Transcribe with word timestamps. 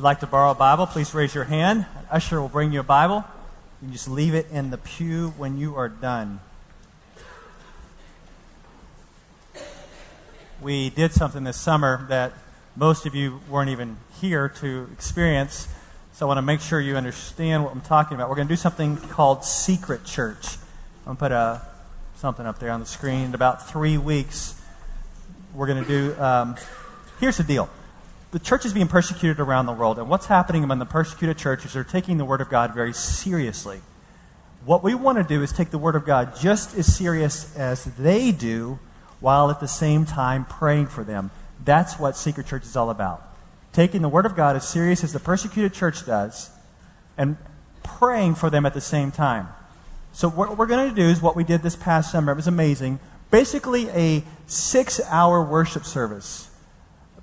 you'd 0.00 0.04
like 0.04 0.20
to 0.20 0.26
borrow 0.26 0.52
a 0.52 0.54
Bible, 0.54 0.86
please 0.86 1.12
raise 1.12 1.34
your 1.34 1.44
hand. 1.44 1.84
An 1.94 2.06
usher 2.10 2.40
will 2.40 2.48
bring 2.48 2.72
you 2.72 2.80
a 2.80 2.82
Bible. 2.82 3.22
You 3.82 3.88
can 3.88 3.92
just 3.92 4.08
leave 4.08 4.32
it 4.34 4.46
in 4.50 4.70
the 4.70 4.78
pew 4.78 5.34
when 5.36 5.58
you 5.58 5.76
are 5.76 5.90
done. 5.90 6.40
We 10.62 10.88
did 10.88 11.12
something 11.12 11.44
this 11.44 11.58
summer 11.58 12.06
that 12.08 12.32
most 12.76 13.04
of 13.04 13.14
you 13.14 13.42
weren't 13.46 13.68
even 13.68 13.98
here 14.22 14.48
to 14.48 14.88
experience. 14.90 15.68
So 16.14 16.24
I 16.24 16.28
want 16.28 16.38
to 16.38 16.42
make 16.42 16.62
sure 16.62 16.80
you 16.80 16.96
understand 16.96 17.62
what 17.62 17.74
I'm 17.74 17.82
talking 17.82 18.14
about. 18.14 18.30
We're 18.30 18.36
going 18.36 18.48
to 18.48 18.52
do 18.52 18.56
something 18.56 18.96
called 18.96 19.44
Secret 19.44 20.06
Church. 20.06 20.56
I'm 21.06 21.14
going 21.14 21.16
to 21.16 21.20
put 21.20 21.32
a, 21.32 21.62
something 22.16 22.46
up 22.46 22.58
there 22.58 22.70
on 22.70 22.80
the 22.80 22.86
screen. 22.86 23.26
In 23.26 23.34
about 23.34 23.68
three 23.68 23.98
weeks, 23.98 24.58
we're 25.54 25.66
going 25.66 25.84
to 25.84 25.88
do. 25.88 26.18
Um, 26.18 26.56
here's 27.20 27.36
the 27.36 27.44
deal 27.44 27.68
the 28.32 28.38
church 28.38 28.64
is 28.64 28.72
being 28.72 28.86
persecuted 28.86 29.40
around 29.40 29.66
the 29.66 29.72
world, 29.72 29.98
and 29.98 30.08
what's 30.08 30.26
happening 30.26 30.62
among 30.62 30.78
the 30.78 30.86
persecuted 30.86 31.36
churches 31.36 31.74
are 31.74 31.82
taking 31.82 32.16
the 32.16 32.24
Word 32.24 32.40
of 32.40 32.48
God 32.48 32.72
very 32.74 32.92
seriously. 32.92 33.80
What 34.64 34.84
we 34.84 34.94
want 34.94 35.18
to 35.18 35.24
do 35.24 35.42
is 35.42 35.52
take 35.52 35.70
the 35.70 35.78
Word 35.78 35.96
of 35.96 36.04
God 36.04 36.36
just 36.36 36.76
as 36.76 36.94
serious 36.94 37.56
as 37.56 37.84
they 37.96 38.30
do, 38.30 38.78
while 39.18 39.50
at 39.50 39.58
the 39.58 39.68
same 39.68 40.06
time 40.06 40.44
praying 40.44 40.86
for 40.86 41.02
them. 41.02 41.30
That's 41.64 41.98
what 41.98 42.16
Secret 42.16 42.46
Church 42.46 42.62
is 42.62 42.76
all 42.76 42.90
about. 42.90 43.26
Taking 43.72 44.02
the 44.02 44.08
Word 44.08 44.26
of 44.26 44.36
God 44.36 44.54
as 44.54 44.68
serious 44.68 45.02
as 45.02 45.12
the 45.12 45.20
persecuted 45.20 45.74
church 45.74 46.06
does, 46.06 46.50
and 47.18 47.36
praying 47.82 48.36
for 48.36 48.48
them 48.48 48.64
at 48.64 48.74
the 48.74 48.80
same 48.80 49.10
time. 49.10 49.48
So, 50.12 50.28
what 50.28 50.56
we're 50.56 50.66
going 50.66 50.88
to 50.88 50.94
do 50.94 51.08
is 51.08 51.20
what 51.20 51.34
we 51.34 51.44
did 51.44 51.62
this 51.62 51.76
past 51.76 52.12
summer. 52.12 52.32
It 52.32 52.36
was 52.36 52.46
amazing. 52.46 53.00
Basically, 53.30 53.88
a 53.90 54.24
six 54.46 55.00
hour 55.08 55.42
worship 55.42 55.84
service 55.84 56.49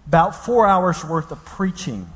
about 0.07 0.35
four 0.45 0.65
hours 0.65 1.03
worth 1.03 1.31
of 1.31 1.43
preaching. 1.43 2.07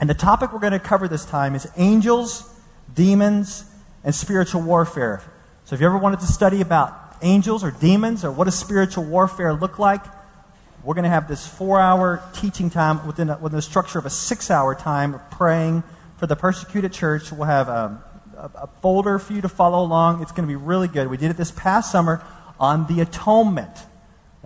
And 0.00 0.10
the 0.10 0.14
topic 0.14 0.52
we're 0.52 0.58
going 0.58 0.72
to 0.72 0.80
cover 0.80 1.08
this 1.08 1.24
time 1.24 1.54
is 1.54 1.66
angels, 1.76 2.52
demons, 2.94 3.64
and 4.04 4.14
spiritual 4.14 4.62
warfare. 4.62 5.22
So 5.64 5.74
if 5.74 5.80
you 5.80 5.86
ever 5.86 5.98
wanted 5.98 6.20
to 6.20 6.26
study 6.26 6.60
about 6.60 7.16
angels 7.22 7.64
or 7.64 7.70
demons 7.70 8.24
or 8.24 8.30
what 8.30 8.44
does 8.44 8.58
spiritual 8.58 9.04
warfare 9.04 9.54
look 9.54 9.78
like, 9.78 10.04
we're 10.84 10.94
going 10.94 11.04
to 11.04 11.10
have 11.10 11.28
this 11.28 11.46
four 11.46 11.80
hour 11.80 12.22
teaching 12.34 12.70
time 12.70 13.04
within, 13.06 13.30
a, 13.30 13.38
within 13.38 13.56
the 13.56 13.62
structure 13.62 13.98
of 13.98 14.06
a 14.06 14.10
six 14.10 14.50
hour 14.50 14.74
time 14.74 15.14
of 15.14 15.30
praying 15.30 15.82
for 16.18 16.26
the 16.26 16.36
persecuted 16.36 16.92
church. 16.92 17.32
We'll 17.32 17.46
have 17.46 17.68
a, 17.68 18.02
a, 18.36 18.50
a 18.62 18.68
folder 18.82 19.18
for 19.18 19.32
you 19.32 19.40
to 19.40 19.48
follow 19.48 19.84
along. 19.84 20.22
It's 20.22 20.32
going 20.32 20.46
to 20.46 20.52
be 20.52 20.56
really 20.56 20.88
good. 20.88 21.08
We 21.08 21.16
did 21.16 21.30
it 21.30 21.36
this 21.36 21.50
past 21.50 21.90
summer 21.90 22.24
on 22.60 22.86
the 22.86 23.00
atonement. 23.00 23.76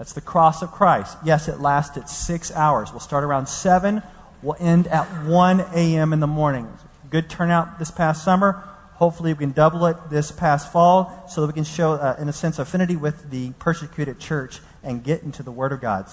That's 0.00 0.14
the 0.14 0.22
cross 0.22 0.62
of 0.62 0.70
Christ. 0.70 1.18
Yes, 1.22 1.46
it 1.46 1.60
lasted 1.60 2.08
six 2.08 2.50
hours. 2.52 2.90
We'll 2.90 3.00
start 3.00 3.22
around 3.22 3.48
7. 3.48 4.02
We'll 4.40 4.56
end 4.58 4.86
at 4.86 5.04
1 5.26 5.60
a.m. 5.74 6.14
in 6.14 6.20
the 6.20 6.26
morning. 6.26 6.72
Good 7.10 7.28
turnout 7.28 7.78
this 7.78 7.90
past 7.90 8.24
summer. 8.24 8.64
Hopefully, 8.94 9.34
we 9.34 9.40
can 9.40 9.52
double 9.52 9.84
it 9.84 9.98
this 10.08 10.32
past 10.32 10.72
fall 10.72 11.26
so 11.28 11.42
that 11.42 11.48
we 11.48 11.52
can 11.52 11.64
show, 11.64 11.92
uh, 11.92 12.16
in 12.18 12.30
a 12.30 12.32
sense, 12.32 12.58
affinity 12.58 12.96
with 12.96 13.30
the 13.30 13.50
persecuted 13.58 14.18
church 14.18 14.60
and 14.82 15.04
get 15.04 15.22
into 15.22 15.42
the 15.42 15.52
Word 15.52 15.70
of 15.70 15.82
God. 15.82 16.06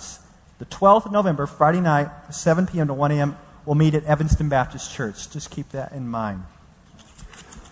The 0.59 0.65
12th 0.65 1.05
of 1.05 1.13
November, 1.13 1.47
Friday 1.47 1.79
night, 1.79 2.09
7 2.29 2.67
p.m. 2.67 2.87
to 2.87 2.93
1 2.93 3.11
a.m., 3.11 3.37
we'll 3.65 3.75
meet 3.75 3.95
at 3.95 4.03
Evanston 4.03 4.49
Baptist 4.49 4.93
Church. 4.93 5.31
Just 5.31 5.49
keep 5.49 5.69
that 5.69 5.93
in 5.93 6.09
mind. 6.09 6.43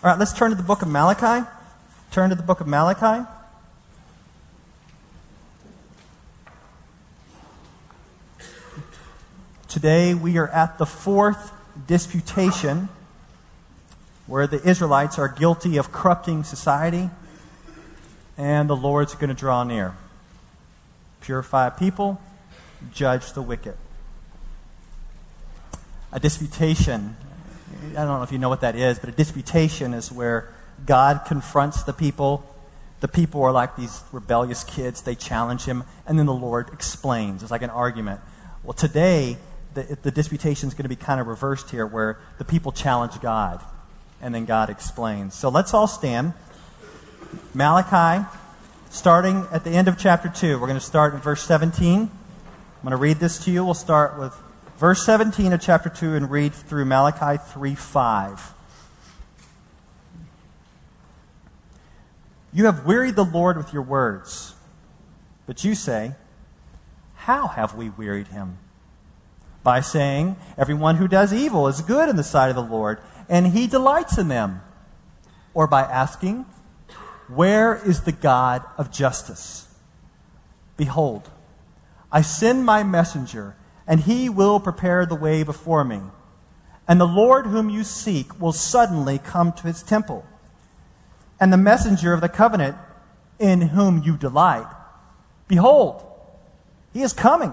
All 0.02 0.12
right, 0.12 0.18
let's 0.18 0.32
turn 0.32 0.48
to 0.48 0.56
the 0.56 0.62
book 0.62 0.80
of 0.80 0.88
Malachi. 0.88 1.46
Turn 2.10 2.30
to 2.30 2.36
the 2.36 2.42
book 2.42 2.62
of 2.62 2.66
Malachi. 2.66 3.28
Today 9.68 10.14
we 10.14 10.38
are 10.38 10.48
at 10.48 10.78
the 10.78 10.86
fourth 10.86 11.52
disputation 11.88 12.88
where 14.28 14.46
the 14.46 14.62
Israelites 14.66 15.18
are 15.18 15.28
guilty 15.28 15.76
of 15.76 15.90
corrupting 15.90 16.44
society 16.44 17.10
and 18.38 18.70
the 18.70 18.76
Lord's 18.76 19.14
going 19.14 19.28
to 19.28 19.34
draw 19.34 19.64
near. 19.64 19.96
Purify 21.20 21.70
people, 21.70 22.20
judge 22.94 23.32
the 23.32 23.42
wicked. 23.42 23.76
A 26.12 26.20
disputation, 26.20 27.16
I 27.90 28.04
don't 28.04 28.18
know 28.18 28.22
if 28.22 28.30
you 28.30 28.38
know 28.38 28.48
what 28.48 28.60
that 28.60 28.76
is, 28.76 29.00
but 29.00 29.08
a 29.08 29.12
disputation 29.12 29.94
is 29.94 30.12
where 30.12 30.54
God 30.86 31.22
confronts 31.26 31.82
the 31.82 31.92
people. 31.92 32.48
The 33.00 33.08
people 33.08 33.42
are 33.42 33.52
like 33.52 33.74
these 33.74 34.04
rebellious 34.12 34.62
kids, 34.62 35.02
they 35.02 35.16
challenge 35.16 35.64
him, 35.64 35.82
and 36.06 36.16
then 36.18 36.26
the 36.26 36.34
Lord 36.34 36.68
explains. 36.72 37.42
It's 37.42 37.50
like 37.50 37.62
an 37.62 37.70
argument. 37.70 38.20
Well, 38.62 38.72
today, 38.72 39.38
the, 39.76 39.98
the 40.02 40.10
disputation 40.10 40.68
is 40.68 40.74
going 40.74 40.84
to 40.84 40.88
be 40.88 40.96
kind 40.96 41.20
of 41.20 41.26
reversed 41.26 41.70
here, 41.70 41.86
where 41.86 42.18
the 42.38 42.44
people 42.44 42.72
challenge 42.72 43.20
God, 43.20 43.62
and 44.20 44.34
then 44.34 44.46
God 44.46 44.70
explains. 44.70 45.34
So 45.34 45.50
let's 45.50 45.74
all 45.74 45.86
stand. 45.86 46.32
Malachi, 47.52 48.26
starting 48.90 49.46
at 49.52 49.64
the 49.64 49.70
end 49.70 49.86
of 49.86 49.98
chapter 49.98 50.28
2. 50.28 50.58
We're 50.58 50.66
going 50.66 50.80
to 50.80 50.84
start 50.84 51.14
in 51.14 51.20
verse 51.20 51.42
17. 51.42 52.00
I'm 52.00 52.10
going 52.82 52.90
to 52.90 52.96
read 52.96 53.18
this 53.18 53.44
to 53.44 53.50
you. 53.50 53.64
We'll 53.64 53.74
start 53.74 54.18
with 54.18 54.34
verse 54.78 55.04
17 55.04 55.52
of 55.52 55.60
chapter 55.60 55.90
2 55.90 56.14
and 56.14 56.30
read 56.30 56.54
through 56.54 56.86
Malachi 56.86 57.40
3 57.52 57.74
5. 57.74 58.54
You 62.54 62.64
have 62.64 62.86
wearied 62.86 63.16
the 63.16 63.24
Lord 63.24 63.58
with 63.58 63.74
your 63.74 63.82
words, 63.82 64.54
but 65.46 65.62
you 65.64 65.74
say, 65.74 66.14
How 67.16 67.48
have 67.48 67.74
we 67.74 67.90
wearied 67.90 68.28
him? 68.28 68.56
By 69.66 69.80
saying, 69.80 70.36
Everyone 70.56 70.94
who 70.94 71.08
does 71.08 71.32
evil 71.34 71.66
is 71.66 71.80
good 71.80 72.08
in 72.08 72.14
the 72.14 72.22
sight 72.22 72.50
of 72.50 72.54
the 72.54 72.62
Lord, 72.62 73.00
and 73.28 73.48
he 73.48 73.66
delights 73.66 74.16
in 74.16 74.28
them. 74.28 74.60
Or 75.54 75.66
by 75.66 75.82
asking, 75.82 76.46
Where 77.26 77.74
is 77.74 78.02
the 78.02 78.12
God 78.12 78.62
of 78.78 78.92
justice? 78.92 79.66
Behold, 80.76 81.28
I 82.12 82.22
send 82.22 82.64
my 82.64 82.84
messenger, 82.84 83.56
and 83.88 84.02
he 84.02 84.28
will 84.28 84.60
prepare 84.60 85.04
the 85.04 85.16
way 85.16 85.42
before 85.42 85.82
me. 85.82 86.00
And 86.86 87.00
the 87.00 87.04
Lord 87.04 87.46
whom 87.46 87.68
you 87.68 87.82
seek 87.82 88.40
will 88.40 88.52
suddenly 88.52 89.18
come 89.18 89.50
to 89.50 89.66
his 89.66 89.82
temple. 89.82 90.24
And 91.40 91.52
the 91.52 91.56
messenger 91.56 92.12
of 92.12 92.20
the 92.20 92.28
covenant 92.28 92.76
in 93.40 93.62
whom 93.62 94.04
you 94.04 94.16
delight, 94.16 94.72
behold, 95.48 96.06
he 96.92 97.02
is 97.02 97.12
coming 97.12 97.52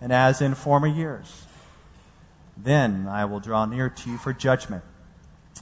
and 0.00 0.12
as 0.12 0.40
in 0.40 0.54
former 0.54 0.86
years. 0.86 1.44
Then 2.56 3.06
I 3.08 3.24
will 3.24 3.40
draw 3.40 3.64
near 3.66 3.88
to 3.88 4.10
you 4.10 4.18
for 4.18 4.32
judgment. 4.32 4.84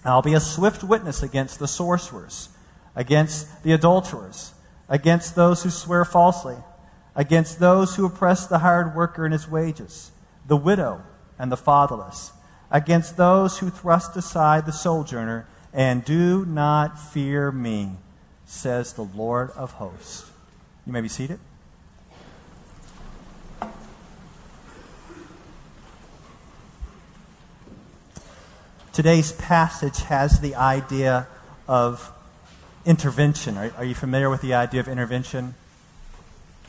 I'll 0.04 0.22
be 0.22 0.34
a 0.34 0.40
swift 0.40 0.84
witness 0.84 1.22
against 1.22 1.58
the 1.58 1.68
sorcerers, 1.68 2.48
against 2.94 3.62
the 3.62 3.72
adulterers, 3.72 4.52
against 4.88 5.34
those 5.34 5.62
who 5.62 5.70
swear 5.70 6.04
falsely, 6.04 6.56
against 7.14 7.58
those 7.58 7.96
who 7.96 8.06
oppress 8.06 8.46
the 8.46 8.58
hired 8.58 8.94
worker 8.94 9.26
in 9.26 9.32
his 9.32 9.48
wages, 9.48 10.10
the 10.46 10.56
widow 10.56 11.02
and 11.38 11.50
the 11.50 11.56
fatherless, 11.56 12.32
against 12.70 13.16
those 13.16 13.58
who 13.58 13.70
thrust 13.70 14.16
aside 14.16 14.66
the 14.66 14.72
sojourner, 14.72 15.46
and 15.72 16.04
do 16.04 16.44
not 16.46 16.98
fear 16.98 17.50
me, 17.50 17.92
says 18.44 18.92
the 18.92 19.02
Lord 19.02 19.50
of 19.50 19.72
hosts. 19.72 20.30
You 20.86 20.92
may 20.92 21.00
be 21.00 21.08
seated. 21.08 21.40
Today's 28.96 29.32
passage 29.32 29.98
has 30.04 30.40
the 30.40 30.54
idea 30.54 31.26
of 31.68 32.10
intervention. 32.86 33.58
Are, 33.58 33.70
are, 33.76 33.84
you 33.84 33.94
familiar 33.94 34.30
with 34.30 34.40
the 34.40 34.54
idea 34.54 34.80
of 34.80 34.88
intervention? 34.88 35.54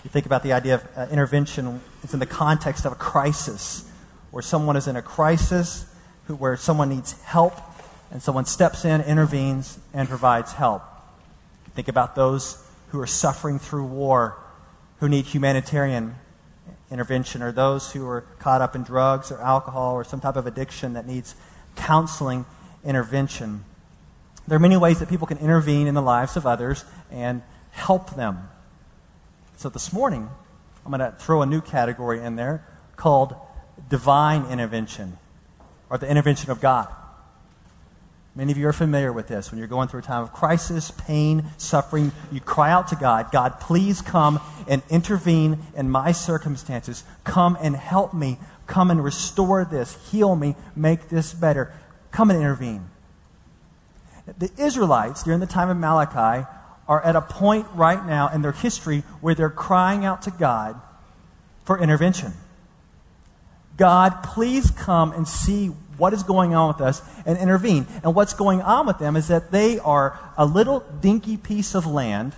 You 0.04 0.10
think 0.10 0.26
about 0.26 0.44
the 0.44 0.52
idea 0.52 0.76
of 0.76 0.88
uh, 0.98 1.08
intervention, 1.10 1.80
it's 2.04 2.14
in 2.14 2.20
the 2.20 2.26
context 2.26 2.84
of 2.84 2.92
a 2.92 2.96
crisis, 2.96 3.90
where 4.32 4.44
someone 4.44 4.76
is 4.76 4.90
in 4.90 4.98
a 4.98 5.02
crisis, 5.02 5.86
who, 6.26 6.36
where 6.36 6.58
someone 6.58 6.90
needs 6.90 7.14
help, 7.22 7.54
and 8.12 8.22
someone 8.22 8.44
steps 8.44 8.84
in, 8.84 9.00
intervenes, 9.00 9.80
and 9.94 10.10
provides 10.10 10.52
help. 10.52 10.84
Think 11.76 11.88
about 11.88 12.18
those 12.18 12.62
who 12.90 13.00
are 13.00 13.08
suffering 13.08 13.58
through 13.58 13.86
war, 13.86 14.38
who 15.00 15.08
need 15.08 15.28
humanitarian 15.28 16.16
intervention, 16.92 17.42
or 17.42 17.54
those 17.54 17.94
who 17.94 18.06
are 18.06 18.26
caught 18.40 18.62
up 18.62 18.76
in 18.76 18.84
drugs 18.84 19.32
or 19.32 19.40
alcohol 19.40 19.94
or 19.94 20.04
some 20.04 20.20
type 20.20 20.36
of 20.36 20.46
addiction 20.46 20.92
that 20.92 21.08
needs 21.08 21.34
counseling, 21.78 22.46
intervention. 22.84 23.64
There 24.48 24.56
are 24.56 24.60
many 24.60 24.78
ways 24.78 25.00
that 25.00 25.10
people 25.10 25.28
can 25.28 25.38
intervene 25.38 25.88
in 25.88 25.96
the 25.96 26.02
lives 26.02 26.36
of 26.36 26.46
others 26.46 26.84
and 27.12 27.42
help 27.72 28.16
them. 28.16 28.50
So 29.58 29.70
this 29.70 29.94
morning, 29.94 30.30
I'm 30.86 30.92
going 30.92 31.00
to 31.00 31.18
throw 31.18 31.42
a 31.42 31.46
new 31.46 31.62
category 31.62 32.22
in 32.22 32.36
there 32.36 32.66
called 32.96 33.36
divine 33.90 34.46
intervention 34.46 35.18
or 35.90 35.98
the 35.98 36.10
intervention 36.10 36.52
of 36.52 36.62
God. 36.62 36.88
Many 38.36 38.52
of 38.52 38.58
you 38.60 38.68
are 38.68 38.74
familiar 38.74 39.12
with 39.12 39.28
this. 39.28 39.50
When 39.50 39.58
you're 39.58 39.68
going 39.68 39.88
through 39.88 40.02
a 40.02 40.04
time 40.04 40.22
of 40.22 40.32
crisis, 40.32 40.92
pain, 40.92 41.46
suffering, 41.58 42.12
you 42.32 42.40
cry 42.40 42.72
out 42.72 42.90
to 42.90 42.96
God, 42.96 43.32
God, 43.32 43.60
please 43.60 44.02
come 44.04 44.40
and 44.68 44.84
intervene 44.92 45.58
in 45.76 45.90
my 45.90 46.12
circumstances. 46.12 47.04
Come 47.24 47.58
and 47.60 47.76
help 47.76 48.14
me. 48.14 48.38
Come 48.68 48.92
and 48.92 49.04
restore 49.04 49.66
this. 49.66 49.98
Heal 50.12 50.36
me. 50.36 50.56
Make 50.76 51.10
this 51.10 51.34
better. 51.34 51.74
Come 52.12 52.30
and 52.30 52.40
intervene. 52.40 52.90
The 54.38 54.52
Israelites, 54.58 55.24
during 55.24 55.40
the 55.40 55.48
time 55.48 55.70
of 55.70 55.78
Malachi, 55.78 56.46
are 56.88 57.04
at 57.04 57.16
a 57.16 57.22
point 57.22 57.66
right 57.74 58.06
now 58.06 58.30
in 58.30 58.42
their 58.42 58.52
history 58.52 59.04
where 59.22 59.34
they're 59.34 59.50
crying 59.50 60.06
out 60.06 60.22
to 60.24 60.32
God 60.32 60.80
for 61.64 61.82
intervention. 61.82 62.34
God, 63.78 64.24
please 64.24 64.72
come 64.72 65.12
and 65.14 65.28
see 65.28 65.68
what 65.98 66.14
is 66.14 66.24
going 66.24 66.54
on 66.54 66.68
with 66.68 66.82
us 66.82 67.02
and 67.26 67.38
intervene. 67.38 67.88
And 68.04 68.16
what's 68.16 68.34
going 68.34 68.62
on 68.62 68.86
with 68.86 69.00
them 69.00 69.16
is 69.16 69.28
that 69.28 69.52
they 69.52 69.80
are 69.80 70.20
a 70.38 70.46
little 70.46 70.82
dinky 71.02 71.38
piece 71.38 71.76
of 71.76 71.86
land 71.86 72.34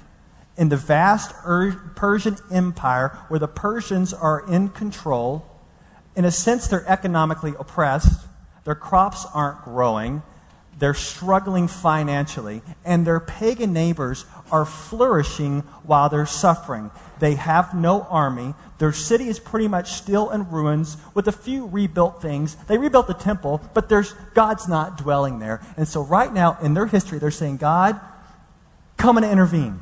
in 0.57 0.69
the 0.69 0.77
vast 0.77 1.33
Persian 1.95 2.37
Empire 2.51 3.17
where 3.29 3.39
the 3.39 3.47
Persians 3.47 4.13
are 4.13 4.43
in 4.51 4.69
control. 4.69 5.45
In 6.15 6.25
a 6.25 6.31
sense, 6.31 6.67
they're 6.67 6.87
economically 6.87 7.53
oppressed. 7.59 8.25
Their 8.63 8.75
crops 8.75 9.25
aren't 9.33 9.63
growing. 9.63 10.21
They're 10.77 10.93
struggling 10.93 11.67
financially. 11.67 12.61
And 12.85 13.05
their 13.05 13.19
pagan 13.19 13.73
neighbors 13.73 14.25
are 14.51 14.65
flourishing 14.65 15.61
while 15.83 16.09
they're 16.09 16.25
suffering. 16.25 16.91
They 17.19 17.35
have 17.35 17.73
no 17.73 18.03
army. 18.03 18.55
Their 18.77 18.93
city 18.93 19.27
is 19.27 19.39
pretty 19.39 19.67
much 19.67 19.91
still 19.91 20.29
in 20.29 20.49
ruins 20.49 20.97
with 21.13 21.27
a 21.27 21.33
few 21.33 21.67
rebuilt 21.67 22.21
things. 22.21 22.55
They 22.67 22.77
rebuilt 22.77 23.07
the 23.07 23.13
temple, 23.13 23.61
but 23.73 23.89
there's, 23.89 24.13
God's 24.33 24.67
not 24.67 24.97
dwelling 24.97 25.39
there. 25.39 25.61
And 25.75 25.87
so, 25.87 26.01
right 26.01 26.31
now 26.33 26.57
in 26.61 26.73
their 26.73 26.87
history, 26.87 27.19
they're 27.19 27.29
saying, 27.29 27.57
God, 27.57 27.99
come 28.95 29.17
and 29.17 29.25
intervene. 29.25 29.81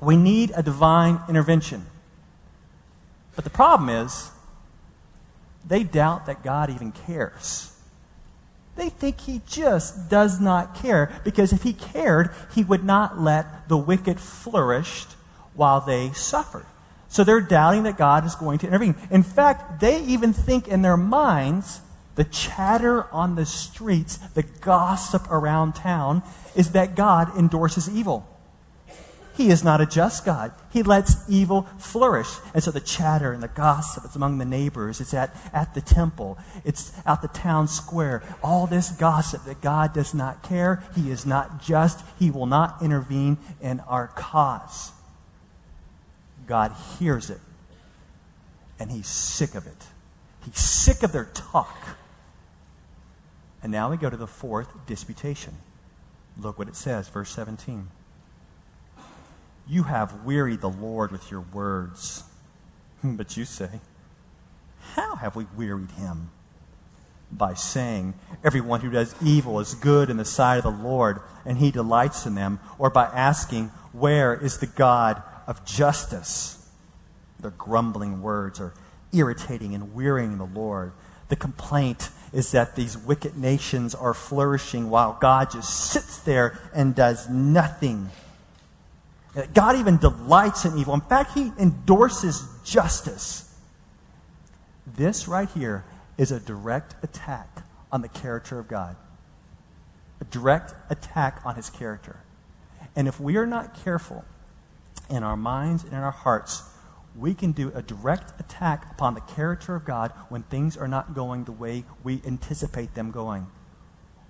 We 0.00 0.16
need 0.16 0.52
a 0.54 0.62
divine 0.62 1.20
intervention. 1.28 1.86
But 3.34 3.44
the 3.44 3.50
problem 3.50 3.88
is, 3.88 4.30
they 5.66 5.82
doubt 5.82 6.26
that 6.26 6.42
God 6.42 6.70
even 6.70 6.92
cares. 6.92 7.70
They 8.76 8.88
think 8.88 9.20
he 9.20 9.40
just 9.46 10.08
does 10.10 10.40
not 10.40 10.74
care 10.74 11.12
because 11.24 11.52
if 11.52 11.62
he 11.62 11.72
cared, 11.72 12.30
he 12.54 12.64
would 12.64 12.84
not 12.84 13.20
let 13.20 13.68
the 13.68 13.76
wicked 13.76 14.18
flourish 14.18 15.04
while 15.54 15.80
they 15.80 16.12
suffered. 16.12 16.66
So 17.08 17.22
they're 17.22 17.40
doubting 17.40 17.84
that 17.84 17.96
God 17.96 18.26
is 18.26 18.34
going 18.34 18.58
to 18.58 18.66
intervene. 18.66 18.96
In 19.10 19.22
fact, 19.22 19.80
they 19.80 20.02
even 20.02 20.32
think 20.32 20.66
in 20.66 20.82
their 20.82 20.96
minds 20.96 21.80
the 22.16 22.24
chatter 22.24 23.04
on 23.12 23.34
the 23.34 23.46
streets, 23.46 24.16
the 24.16 24.42
gossip 24.42 25.30
around 25.30 25.74
town, 25.74 26.22
is 26.54 26.72
that 26.72 26.94
God 26.94 27.36
endorses 27.36 27.88
evil. 27.88 28.28
He 29.36 29.50
is 29.50 29.64
not 29.64 29.80
a 29.80 29.86
just 29.86 30.24
God. 30.24 30.52
He 30.70 30.84
lets 30.84 31.28
evil 31.28 31.62
flourish. 31.78 32.28
And 32.54 32.62
so 32.62 32.70
the 32.70 32.80
chatter 32.80 33.32
and 33.32 33.42
the 33.42 33.48
gossip, 33.48 34.04
it's 34.04 34.14
among 34.14 34.38
the 34.38 34.44
neighbors, 34.44 35.00
it's 35.00 35.12
at, 35.12 35.34
at 35.52 35.74
the 35.74 35.80
temple, 35.80 36.38
it's 36.64 36.92
at 37.04 37.20
the 37.20 37.28
town 37.28 37.66
square. 37.66 38.22
All 38.42 38.68
this 38.68 38.90
gossip 38.90 39.44
that 39.44 39.60
God 39.60 39.92
does 39.92 40.14
not 40.14 40.44
care, 40.44 40.84
He 40.94 41.10
is 41.10 41.26
not 41.26 41.60
just, 41.60 42.04
He 42.18 42.30
will 42.30 42.46
not 42.46 42.80
intervene 42.80 43.38
in 43.60 43.80
our 43.80 44.06
cause. 44.06 44.92
God 46.46 46.72
hears 46.98 47.28
it, 47.28 47.40
and 48.78 48.92
He's 48.92 49.08
sick 49.08 49.56
of 49.56 49.66
it. 49.66 49.86
He's 50.44 50.60
sick 50.60 51.02
of 51.02 51.10
their 51.10 51.28
talk. 51.34 51.76
And 53.64 53.72
now 53.72 53.90
we 53.90 53.96
go 53.96 54.10
to 54.10 54.16
the 54.16 54.26
fourth 54.28 54.68
disputation. 54.86 55.54
Look 56.38 56.58
what 56.58 56.68
it 56.68 56.76
says, 56.76 57.08
verse 57.08 57.30
17. 57.30 57.88
You 59.66 59.84
have 59.84 60.24
wearied 60.24 60.60
the 60.60 60.70
Lord 60.70 61.10
with 61.10 61.30
your 61.30 61.40
words. 61.52 62.24
But 63.04 63.36
you 63.36 63.44
say, 63.44 63.80
How 64.94 65.16
have 65.16 65.36
we 65.36 65.46
wearied 65.56 65.90
him? 65.92 66.30
By 67.30 67.54
saying, 67.54 68.14
Everyone 68.42 68.80
who 68.80 68.90
does 68.90 69.14
evil 69.22 69.60
is 69.60 69.74
good 69.74 70.08
in 70.08 70.16
the 70.16 70.24
sight 70.24 70.58
of 70.58 70.64
the 70.64 70.70
Lord, 70.70 71.20
and 71.44 71.58
he 71.58 71.70
delights 71.70 72.24
in 72.24 72.34
them, 72.34 72.60
or 72.78 72.88
by 72.88 73.04
asking, 73.04 73.68
Where 73.92 74.34
is 74.34 74.58
the 74.58 74.66
God 74.66 75.22
of 75.46 75.64
justice? 75.66 76.66
Their 77.40 77.50
grumbling 77.50 78.22
words 78.22 78.58
are 78.58 78.72
irritating 79.12 79.74
and 79.74 79.94
wearying 79.94 80.38
the 80.38 80.46
Lord. 80.46 80.92
The 81.28 81.36
complaint 81.36 82.10
is 82.32 82.52
that 82.52 82.76
these 82.76 82.98
wicked 82.98 83.36
nations 83.36 83.94
are 83.94 84.14
flourishing 84.14 84.90
while 84.90 85.18
God 85.20 85.50
just 85.50 85.90
sits 85.90 86.18
there 86.18 86.58
and 86.74 86.94
does 86.94 87.28
nothing. 87.28 88.10
God 89.52 89.76
even 89.76 89.98
delights 89.98 90.64
in 90.64 90.78
evil. 90.78 90.94
In 90.94 91.00
fact, 91.00 91.32
he 91.32 91.52
endorses 91.58 92.46
justice. 92.64 93.52
This 94.86 95.26
right 95.26 95.48
here 95.50 95.84
is 96.16 96.30
a 96.30 96.38
direct 96.38 96.94
attack 97.02 97.64
on 97.90 98.02
the 98.02 98.08
character 98.08 98.58
of 98.58 98.68
God. 98.68 98.96
A 100.20 100.24
direct 100.24 100.74
attack 100.88 101.40
on 101.44 101.56
his 101.56 101.68
character. 101.68 102.20
And 102.94 103.08
if 103.08 103.18
we 103.18 103.36
are 103.36 103.46
not 103.46 103.74
careful 103.82 104.24
in 105.10 105.22
our 105.22 105.36
minds 105.36 105.82
and 105.82 105.92
in 105.92 105.98
our 105.98 106.12
hearts, 106.12 106.62
we 107.16 107.34
can 107.34 107.52
do 107.52 107.72
a 107.74 107.82
direct 107.82 108.38
attack 108.40 108.90
upon 108.92 109.14
the 109.14 109.20
character 109.20 109.74
of 109.74 109.84
God 109.84 110.12
when 110.28 110.42
things 110.44 110.76
are 110.76 110.88
not 110.88 111.14
going 111.14 111.44
the 111.44 111.52
way 111.52 111.84
we 112.02 112.20
anticipate 112.26 112.94
them 112.94 113.10
going. 113.10 113.46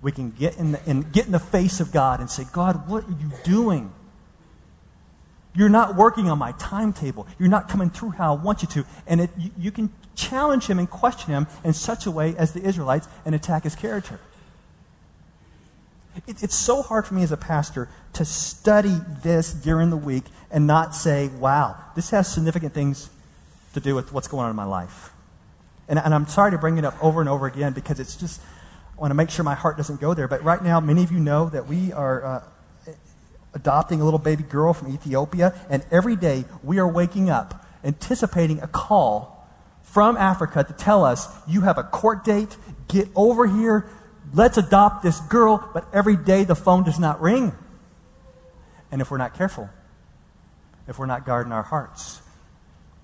We 0.01 0.11
can 0.11 0.31
get 0.31 0.57
in 0.57 0.73
the, 0.73 0.89
in, 0.89 1.01
get 1.01 1.25
in 1.25 1.31
the 1.31 1.39
face 1.39 1.79
of 1.79 1.91
God 1.91 2.19
and 2.19 2.29
say, 2.29 2.43
God, 2.51 2.87
what 2.87 3.03
are 3.05 3.11
you 3.11 3.31
doing? 3.43 3.91
You're 5.55 5.69
not 5.69 5.95
working 5.95 6.29
on 6.29 6.37
my 6.37 6.51
timetable. 6.53 7.27
You're 7.39 7.49
not 7.49 7.69
coming 7.69 7.89
through 7.89 8.11
how 8.11 8.35
I 8.35 8.41
want 8.41 8.61
you 8.61 8.67
to. 8.69 8.85
And 9.07 9.21
it, 9.21 9.29
you, 9.37 9.51
you 9.57 9.71
can 9.71 9.89
challenge 10.15 10.67
him 10.67 10.79
and 10.79 10.89
question 10.89 11.33
him 11.33 11.47
in 11.63 11.73
such 11.73 12.05
a 12.05 12.11
way 12.11 12.35
as 12.37 12.51
the 12.51 12.61
Israelites 12.61 13.07
and 13.25 13.33
attack 13.33 13.63
his 13.63 13.75
character. 13.75 14.19
It, 16.27 16.43
it's 16.43 16.55
so 16.55 16.81
hard 16.81 17.05
for 17.05 17.13
me 17.13 17.23
as 17.23 17.31
a 17.31 17.37
pastor 17.37 17.87
to 18.13 18.25
study 18.25 18.97
this 19.23 19.53
during 19.53 19.89
the 19.89 19.97
week 19.97 20.25
and 20.51 20.67
not 20.67 20.93
say, 20.93 21.29
wow, 21.39 21.77
this 21.95 22.09
has 22.09 22.31
significant 22.31 22.73
things 22.73 23.09
to 23.73 23.79
do 23.79 23.95
with 23.95 24.11
what's 24.11 24.27
going 24.27 24.45
on 24.45 24.49
in 24.49 24.55
my 24.55 24.65
life. 24.65 25.11
And, 25.87 25.99
and 25.99 26.13
I'm 26.13 26.27
sorry 26.27 26.51
to 26.51 26.57
bring 26.57 26.77
it 26.77 26.85
up 26.85 27.01
over 27.03 27.21
and 27.21 27.29
over 27.29 27.45
again 27.45 27.73
because 27.73 27.99
it's 27.99 28.15
just, 28.15 28.41
I 28.97 29.01
want 29.01 29.11
to 29.11 29.15
make 29.15 29.29
sure 29.29 29.45
my 29.45 29.55
heart 29.55 29.77
doesn't 29.77 30.01
go 30.01 30.13
there. 30.13 30.27
But 30.27 30.43
right 30.43 30.61
now, 30.61 30.79
many 30.79 31.03
of 31.03 31.11
you 31.11 31.19
know 31.19 31.49
that 31.49 31.67
we 31.67 31.93
are. 31.93 32.25
Uh, 32.25 32.43
adopting 33.55 34.01
a 34.01 34.03
little 34.03 34.19
baby 34.19 34.43
girl 34.43 34.73
from 34.73 34.93
Ethiopia, 34.93 35.55
and 35.69 35.83
every 35.89 36.15
day 36.15 36.45
we 36.61 36.77
are 36.77 36.87
waking 36.87 37.29
up 37.29 37.65
anticipating 37.83 38.61
a 38.61 38.67
call 38.67 39.47
from 39.81 40.17
Africa 40.17 40.63
to 40.63 40.73
tell 40.73 41.05
us, 41.05 41.27
You 41.47 41.61
have 41.61 41.77
a 41.77 41.83
court 41.83 42.25
date, 42.25 42.57
get 42.87 43.07
over 43.15 43.47
here, 43.47 43.89
let's 44.33 44.57
adopt 44.57 45.03
this 45.03 45.19
girl. 45.21 45.69
But 45.73 45.87
every 45.93 46.17
day 46.17 46.43
the 46.43 46.55
phone 46.55 46.83
does 46.83 46.99
not 46.99 47.21
ring. 47.21 47.53
And 48.91 49.01
if 49.01 49.09
we're 49.09 49.17
not 49.17 49.35
careful, 49.35 49.69
if 50.87 50.99
we're 50.99 51.05
not 51.05 51.25
guarding 51.25 51.51
our 51.51 51.63
hearts, 51.63 52.21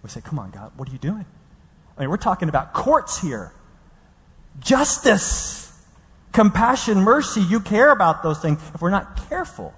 we 0.03 0.09
say, 0.09 0.21
Come 0.21 0.39
on, 0.39 0.51
God, 0.51 0.71
what 0.75 0.89
are 0.89 0.91
you 0.91 0.97
doing? 0.97 1.25
I 1.97 2.01
mean, 2.01 2.09
we're 2.09 2.17
talking 2.17 2.49
about 2.49 2.73
courts 2.73 3.21
here, 3.21 3.53
justice, 4.59 5.71
compassion, 6.31 7.01
mercy. 7.01 7.41
You 7.41 7.59
care 7.59 7.91
about 7.91 8.23
those 8.23 8.39
things. 8.39 8.59
If 8.73 8.81
we're 8.81 8.89
not 8.89 9.29
careful, 9.29 9.73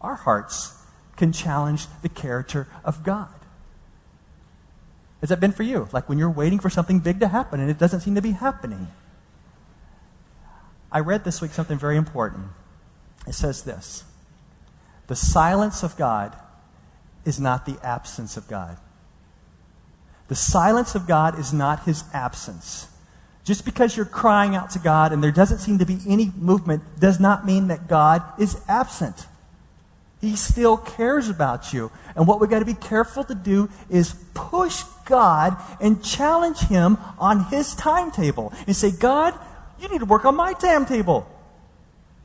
our 0.00 0.14
hearts 0.14 0.76
can 1.16 1.32
challenge 1.32 1.86
the 2.02 2.08
character 2.08 2.66
of 2.84 3.02
God. 3.02 3.28
Has 5.20 5.28
that 5.28 5.40
been 5.40 5.52
for 5.52 5.62
you? 5.62 5.88
Like 5.92 6.08
when 6.08 6.18
you're 6.18 6.30
waiting 6.30 6.58
for 6.58 6.70
something 6.70 6.98
big 6.98 7.20
to 7.20 7.28
happen 7.28 7.60
and 7.60 7.70
it 7.70 7.78
doesn't 7.78 8.00
seem 8.00 8.14
to 8.14 8.22
be 8.22 8.32
happening. 8.32 8.88
I 10.90 11.00
read 11.00 11.24
this 11.24 11.40
week 11.40 11.52
something 11.52 11.78
very 11.78 11.96
important. 11.96 12.46
It 13.26 13.34
says 13.34 13.62
this 13.62 14.04
The 15.06 15.16
silence 15.16 15.82
of 15.82 15.96
God 15.96 16.36
is 17.24 17.38
not 17.38 17.66
the 17.66 17.78
absence 17.82 18.36
of 18.36 18.48
God. 18.48 18.78
The 20.28 20.36
silence 20.36 20.94
of 20.94 21.06
God 21.06 21.38
is 21.38 21.52
not 21.52 21.84
his 21.84 22.04
absence. 22.14 22.86
Just 23.44 23.64
because 23.64 23.96
you're 23.96 24.06
crying 24.06 24.54
out 24.54 24.70
to 24.70 24.78
God 24.78 25.12
and 25.12 25.22
there 25.22 25.32
doesn't 25.32 25.58
seem 25.58 25.78
to 25.78 25.86
be 25.86 25.98
any 26.06 26.32
movement 26.36 26.82
does 27.00 27.18
not 27.18 27.44
mean 27.44 27.68
that 27.68 27.88
God 27.88 28.22
is 28.38 28.60
absent. 28.68 29.26
He 30.20 30.36
still 30.36 30.76
cares 30.76 31.28
about 31.28 31.72
you. 31.72 31.90
And 32.14 32.26
what 32.26 32.40
we've 32.40 32.50
got 32.50 32.58
to 32.58 32.64
be 32.64 32.74
careful 32.74 33.24
to 33.24 33.34
do 33.34 33.70
is 33.88 34.14
push 34.34 34.82
God 35.06 35.56
and 35.80 36.04
challenge 36.04 36.58
Him 36.58 36.98
on 37.18 37.46
His 37.46 37.74
timetable 37.74 38.52
and 38.66 38.76
say, 38.76 38.90
God, 38.90 39.34
You 39.80 39.88
need 39.88 40.00
to 40.00 40.04
work 40.04 40.26
on 40.26 40.36
my 40.36 40.52
timetable. 40.52 41.26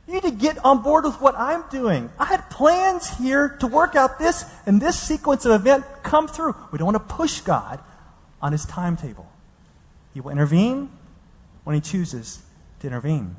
You 0.06 0.14
need 0.14 0.22
to 0.24 0.30
get 0.30 0.62
on 0.64 0.82
board 0.82 1.04
with 1.04 1.20
what 1.20 1.34
I'm 1.36 1.64
doing. 1.70 2.10
I 2.18 2.26
had 2.26 2.48
plans 2.50 3.18
here 3.18 3.48
to 3.60 3.66
work 3.66 3.96
out 3.96 4.18
this 4.18 4.44
and 4.66 4.80
this 4.80 4.98
sequence 4.98 5.44
of 5.46 5.52
event 5.52 5.84
come 6.02 6.28
through. 6.28 6.54
We 6.70 6.78
don't 6.78 6.86
want 6.86 7.08
to 7.08 7.14
push 7.14 7.40
God 7.40 7.80
on 8.40 8.52
his 8.52 8.66
timetable. 8.66 9.28
He 10.14 10.20
will 10.20 10.30
intervene 10.30 10.90
when 11.64 11.74
he 11.74 11.80
chooses 11.80 12.42
to 12.80 12.86
intervene. 12.86 13.36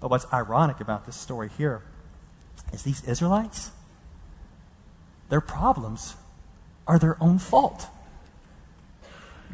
But 0.00 0.10
what's 0.10 0.26
ironic 0.32 0.80
about 0.80 1.06
this 1.06 1.16
story 1.16 1.50
here 1.56 1.82
is 2.72 2.82
these 2.82 3.02
Israelites, 3.04 3.70
their 5.28 5.40
problems 5.40 6.16
are 6.86 6.98
their 6.98 7.22
own 7.22 7.38
fault. 7.38 7.86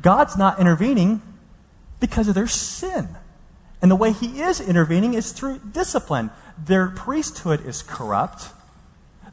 God's 0.01 0.37
not 0.37 0.61
intervening 0.61 1.23
because 2.01 2.29
of 2.29 2.35
their 2.35 2.47
sin. 2.47 3.09
And 3.81 3.91
the 3.91 3.97
way 3.97 4.13
He 4.13 4.41
is 4.41 4.61
intervening 4.61 5.15
is 5.15 5.33
through 5.33 5.61
discipline. 5.73 6.31
Their 6.57 6.89
priesthood 6.89 7.67
is 7.67 7.83
corrupt, 7.83 8.49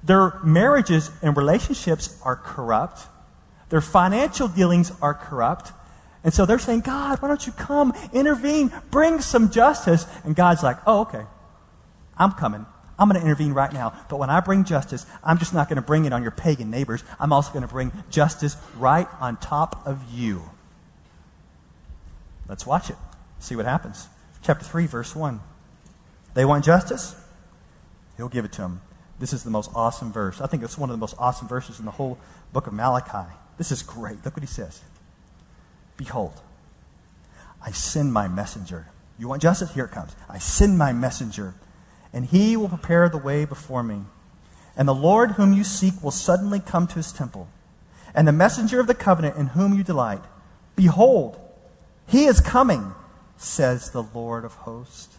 their 0.04 0.40
marriages 0.44 1.12
and 1.22 1.38
relationships 1.38 2.20
are 2.24 2.36
corrupt, 2.36 3.08
their 3.70 3.82
financial 3.82 4.48
dealings 4.48 4.92
are 5.02 5.14
corrupt. 5.14 5.72
And 6.24 6.34
so 6.34 6.46
they're 6.46 6.60
saying, 6.60 6.82
God, 6.82 7.22
why 7.22 7.28
don't 7.28 7.46
you 7.46 7.54
come, 7.54 7.94
intervene, 8.14 8.72
bring 8.92 9.22
some 9.22 9.52
justice? 9.52 10.06
And 10.24 10.36
God's 10.36 10.64
like, 10.64 10.78
oh, 10.86 11.02
okay, 11.02 11.24
I'm 12.18 12.32
coming. 12.34 12.66
I'm 13.00 13.10
going 13.10 13.20
to 13.20 13.26
intervene 13.26 13.54
right 13.54 13.72
now. 13.74 13.94
But 14.10 14.18
when 14.18 14.30
I 14.30 14.40
bring 14.40 14.64
justice, 14.64 15.06
I'm 15.24 15.38
just 15.38 15.54
not 15.54 15.70
going 15.70 15.78
to 15.78 15.82
bring 15.82 16.06
it 16.06 16.14
on 16.14 16.22
your 16.22 16.32
pagan 16.32 16.70
neighbors. 16.70 17.04
I'm 17.20 17.34
also 17.34 17.52
going 17.52 17.64
to 17.64 17.68
bring 17.68 17.92
justice 18.10 18.58
right 18.78 19.08
on 19.20 19.38
top 19.38 19.86
of 19.86 20.04
you. 20.12 20.44
Let's 22.48 22.66
watch 22.66 22.90
it. 22.90 22.98
See 23.40 23.56
what 23.56 23.66
happens. 23.66 24.08
Chapter 24.44 24.66
3, 24.66 24.86
verse 24.88 25.16
1. 25.16 25.40
They 26.34 26.46
want 26.46 26.66
justice? 26.66 27.16
He'll 28.18 28.30
give 28.30 28.46
it 28.46 28.52
to 28.54 28.62
them. 28.62 28.82
This 29.20 29.34
is 29.34 29.44
the 29.44 29.50
most 29.50 29.72
awesome 29.76 30.12
verse. 30.12 30.42
I 30.42 30.48
think 30.48 30.64
it's 30.64 30.78
one 30.78 30.90
of 30.90 30.94
the 30.94 31.00
most 31.00 31.16
awesome 31.18 31.48
verses 31.48 31.80
in 31.80 31.86
the 31.86 31.92
whole 31.92 32.18
book 32.54 32.68
of 32.68 32.74
Malachi. 32.74 33.32
This 33.58 33.72
is 33.72 33.84
great. 33.84 34.24
Look 34.26 34.36
what 34.36 34.44
he 34.44 34.48
says. 34.48 34.82
Behold, 35.98 36.34
I 37.64 37.72
send 37.72 38.12
my 38.12 38.28
messenger. 38.28 38.88
You 39.20 39.28
want 39.28 39.42
justice? 39.44 39.74
Here 39.74 39.86
it 39.86 39.92
comes. 39.92 40.16
I 40.28 40.40
send 40.40 40.78
my 40.78 40.94
messenger 40.94 41.54
and 42.14 42.26
he 42.26 42.58
will 42.58 42.70
prepare 42.70 43.10
the 43.10 43.18
way 43.18 43.46
before 43.46 43.84
me. 43.84 44.02
And 44.76 44.88
the 44.88 44.96
Lord 44.96 45.32
whom 45.32 45.54
you 45.54 45.64
seek 45.64 46.02
will 46.02 46.12
suddenly 46.12 46.60
come 46.60 46.88
to 46.88 46.96
his 46.96 47.12
temple, 47.12 47.48
and 48.14 48.28
the 48.28 48.32
messenger 48.32 48.80
of 48.80 48.88
the 48.88 48.96
covenant 48.96 49.38
in 49.38 49.48
whom 49.48 49.74
you 49.74 49.84
delight. 49.84 50.22
Behold, 50.76 51.40
he 52.08 52.26
is 52.26 52.40
coming, 52.42 52.94
says 53.38 53.92
the 53.92 54.04
Lord 54.04 54.46
of 54.46 54.54
hosts. 54.54 55.16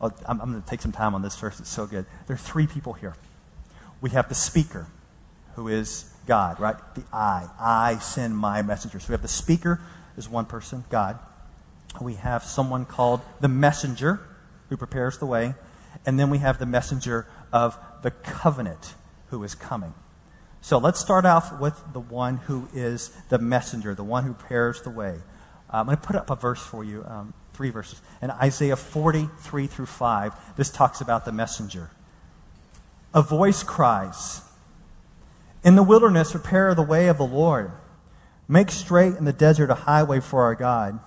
Oh, 0.00 0.12
I'm, 0.26 0.40
I'm 0.40 0.50
going 0.50 0.62
to 0.62 0.68
take 0.68 0.82
some 0.82 0.92
time 0.92 1.14
on 1.14 1.22
this 1.22 1.36
verse. 1.36 1.58
It's 1.58 1.70
so 1.70 1.86
good. 1.86 2.04
There 2.26 2.34
are 2.34 2.38
three 2.38 2.66
people 2.66 2.92
here. 2.92 3.14
We 4.00 4.10
have 4.10 4.28
the 4.28 4.34
speaker, 4.34 4.86
who 5.54 5.68
is 5.68 6.12
God, 6.26 6.60
right? 6.60 6.76
The 6.94 7.02
I. 7.12 7.48
I 7.58 7.98
send 7.98 8.36
my 8.36 8.60
messenger. 8.62 9.00
So 9.00 9.08
we 9.08 9.12
have 9.12 9.22
the 9.22 9.28
speaker 9.28 9.80
is 10.16 10.28
one 10.28 10.44
person, 10.44 10.84
God. 10.90 11.18
We 12.00 12.14
have 12.14 12.44
someone 12.44 12.84
called 12.84 13.22
the 13.40 13.48
messenger, 13.48 14.20
who 14.68 14.76
prepares 14.76 15.18
the 15.18 15.26
way. 15.26 15.54
And 16.06 16.18
then 16.18 16.30
we 16.30 16.38
have 16.38 16.58
the 16.58 16.66
messenger 16.66 17.26
of 17.52 17.78
the 18.02 18.12
covenant 18.12 18.94
who 19.28 19.42
is 19.42 19.54
coming. 19.54 19.92
So 20.60 20.78
let's 20.78 20.98
start 20.98 21.26
off 21.26 21.60
with 21.60 21.80
the 21.92 22.00
one 22.00 22.38
who 22.38 22.68
is 22.74 23.10
the 23.28 23.38
messenger, 23.38 23.94
the 23.94 24.04
one 24.04 24.24
who 24.24 24.32
prepares 24.32 24.82
the 24.82 24.90
way. 24.90 25.16
Uh, 25.72 25.78
I'm 25.78 25.86
going 25.86 25.96
to 25.96 26.02
put 26.02 26.16
up 26.16 26.30
a 26.30 26.36
verse 26.36 26.60
for 26.60 26.84
you, 26.84 27.04
um, 27.06 27.34
three 27.54 27.70
verses. 27.70 28.00
In 28.22 28.30
Isaiah 28.30 28.76
43 28.76 29.66
through 29.66 29.86
5, 29.86 30.56
this 30.56 30.70
talks 30.70 31.00
about 31.00 31.24
the 31.24 31.32
messenger. 31.32 31.90
A 33.14 33.22
voice 33.22 33.62
cries, 33.62 34.42
In 35.64 35.76
the 35.76 35.82
wilderness, 35.82 36.32
prepare 36.32 36.74
the 36.74 36.82
way 36.82 37.08
of 37.08 37.18
the 37.18 37.26
Lord. 37.26 37.72
Make 38.48 38.70
straight 38.70 39.14
in 39.14 39.24
the 39.24 39.32
desert 39.32 39.70
a 39.70 39.74
highway 39.74 40.20
for 40.20 40.42
our 40.42 40.54
God. 40.54 41.00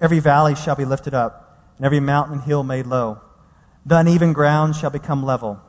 Every 0.00 0.20
valley 0.20 0.54
shall 0.54 0.76
be 0.76 0.84
lifted 0.84 1.14
up, 1.14 1.66
and 1.76 1.84
every 1.84 2.00
mountain 2.00 2.34
and 2.34 2.42
hill 2.42 2.62
made 2.62 2.86
low. 2.86 3.20
The 3.88 3.96
uneven 3.96 4.34
ground 4.34 4.76
shall 4.76 4.90
become 4.90 5.24
level, 5.24 5.62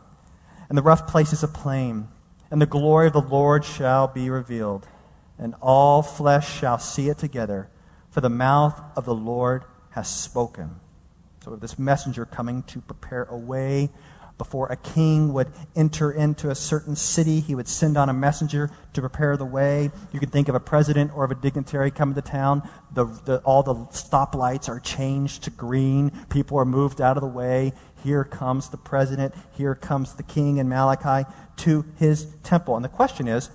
and 0.67 0.77
the 0.77 0.81
rough 0.81 1.07
places 1.07 1.41
a 1.41 1.47
plain, 1.47 2.09
and 2.51 2.61
the 2.61 2.65
glory 2.65 3.07
of 3.07 3.13
the 3.13 3.21
Lord 3.21 3.63
shall 3.63 4.09
be 4.09 4.29
revealed, 4.29 4.89
and 5.37 5.55
all 5.61 6.01
flesh 6.01 6.59
shall 6.59 6.79
see 6.79 7.07
it 7.07 7.17
together, 7.17 7.69
for 8.11 8.19
the 8.19 8.29
mouth 8.29 8.77
of 8.97 9.05
the 9.05 9.15
Lord 9.15 9.63
has 9.91 10.09
spoken. 10.09 10.81
So, 11.45 11.55
this 11.55 11.79
messenger 11.79 12.25
coming 12.25 12.63
to 12.63 12.81
prepare 12.81 13.23
a 13.23 13.37
way 13.37 13.89
before 14.39 14.71
a 14.71 14.77
king 14.77 15.33
would 15.33 15.51
enter 15.75 16.11
into 16.11 16.49
a 16.49 16.55
certain 16.55 16.95
city, 16.95 17.41
he 17.41 17.53
would 17.53 17.67
send 17.67 17.97
on 17.97 18.09
a 18.09 18.13
messenger 18.13 18.71
to 18.93 19.01
prepare 19.01 19.37
the 19.37 19.45
way. 19.45 19.91
You 20.11 20.19
can 20.19 20.29
think 20.29 20.47
of 20.47 20.55
a 20.55 20.59
president 20.59 21.11
or 21.13 21.25
of 21.25 21.31
a 21.31 21.35
dignitary 21.35 21.91
coming 21.91 22.15
to 22.15 22.21
town. 22.21 22.67
The, 22.91 23.05
the, 23.25 23.39
all 23.39 23.61
the 23.61 23.75
stoplights 23.91 24.67
are 24.67 24.79
changed 24.79 25.43
to 25.43 25.51
green. 25.51 26.11
People 26.29 26.57
are 26.57 26.65
moved 26.65 27.01
out 27.01 27.17
of 27.17 27.21
the 27.21 27.27
way. 27.27 27.73
Here 28.03 28.23
comes 28.23 28.69
the 28.69 28.77
president. 28.77 29.33
Here 29.51 29.75
comes 29.75 30.13
the 30.13 30.23
king 30.23 30.57
in 30.57 30.69
Malachi 30.69 31.29
to 31.57 31.85
his 31.97 32.27
temple. 32.43 32.75
And 32.75 32.83
the 32.83 32.89
question 32.89 33.27
is 33.27 33.49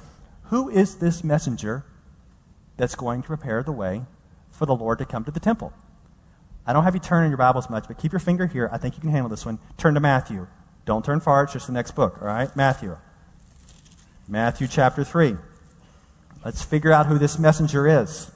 who 0.45 0.69
is 0.69 0.97
this 0.97 1.25
messenger 1.25 1.85
that's 2.77 2.95
going 2.95 3.23
to 3.23 3.29
prepare 3.29 3.63
the 3.63 3.73
way 3.73 4.03
for 4.51 4.67
the 4.67 4.75
Lord 4.75 4.99
to 4.99 5.05
come 5.05 5.25
to 5.25 5.31
the 5.31 5.41
temple? 5.41 5.73
I 6.67 6.73
don't 6.73 6.85
have 6.85 6.95
you 6.95 7.01
turn 7.01 7.25
in 7.25 7.31
your 7.31 7.39
Bibles 7.39 7.69
much, 7.69 7.87
but 7.89 7.99
keep 7.99 8.13
your 8.13 8.21
finger 8.21 8.47
here. 8.47 8.71
I 8.73 8.79
think 8.79 8.95
you 8.95 9.01
can 9.01 9.11
handle 9.11 9.29
this 9.29 9.45
one. 9.45 9.59
Turn 9.77 9.95
to 9.95 10.01
Matthew. 10.01 10.47
Don't 10.87 11.05
turn 11.05 11.21
far, 11.21 11.45
it's 11.45 11.53
just 11.53 11.67
the 11.67 11.73
next 11.73 11.93
book, 11.93 12.19
all 12.21 12.29
right? 12.29 12.55
Matthew. 12.57 12.97
Matthew 14.29 14.67
chapter 14.67 15.05
3. 15.05 15.37
Let's 16.45 16.63
figure 16.63 16.93
out 16.93 17.07
who 17.07 17.19
this 17.19 17.39
messenger 17.39 17.87
is. 17.87 18.31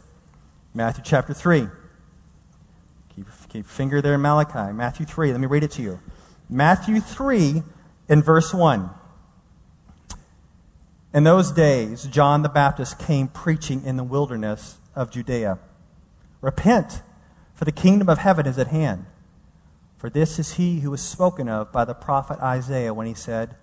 Matthew 0.75 1.05
chapter 1.05 1.35
3. 1.35 1.69
Keep, 3.49 3.65
keep 3.65 3.67
finger 3.67 4.01
there 4.01 4.15
in 4.15 4.23
Malachi. 4.23 4.73
Matthew 4.73 5.07
3. 5.07 5.33
Let 5.33 5.41
me 5.41 5.47
read 5.47 5.65
it 5.65 5.71
to 5.73 5.83
you. 5.83 6.01
Matthew 6.49 7.01
3 7.01 7.63
in 8.09 8.23
verse 8.23 8.55
1. 8.55 8.91
In 11.15 11.25
those 11.25 11.53
days, 11.53 12.05
John 12.05 12.43
the 12.43 12.49
Baptist 12.49 12.99
came 12.99 13.29
preaching 13.29 13.85
in 13.85 13.97
the 13.97 14.05
wilderness 14.05 14.79
of 14.95 15.11
Judea. 15.11 15.59
Repent, 16.41 17.03
for 17.55 17.65
the 17.65 17.73
kingdom 17.73 18.09
of 18.09 18.19
heaven 18.19 18.47
is 18.47 18.59
at 18.59 18.69
hand. 18.69 19.07
For 19.97 20.09
this 20.09 20.39
is 20.39 20.55
he 20.55 20.81
who 20.81 20.91
was 20.91 21.01
spoken 21.01 21.49
of 21.49 21.73
by 21.73 21.85
the 21.85 21.95
prophet 21.95 22.39
Isaiah 22.41 22.95
when 22.95 23.07
he 23.07 23.15
said, 23.15 23.57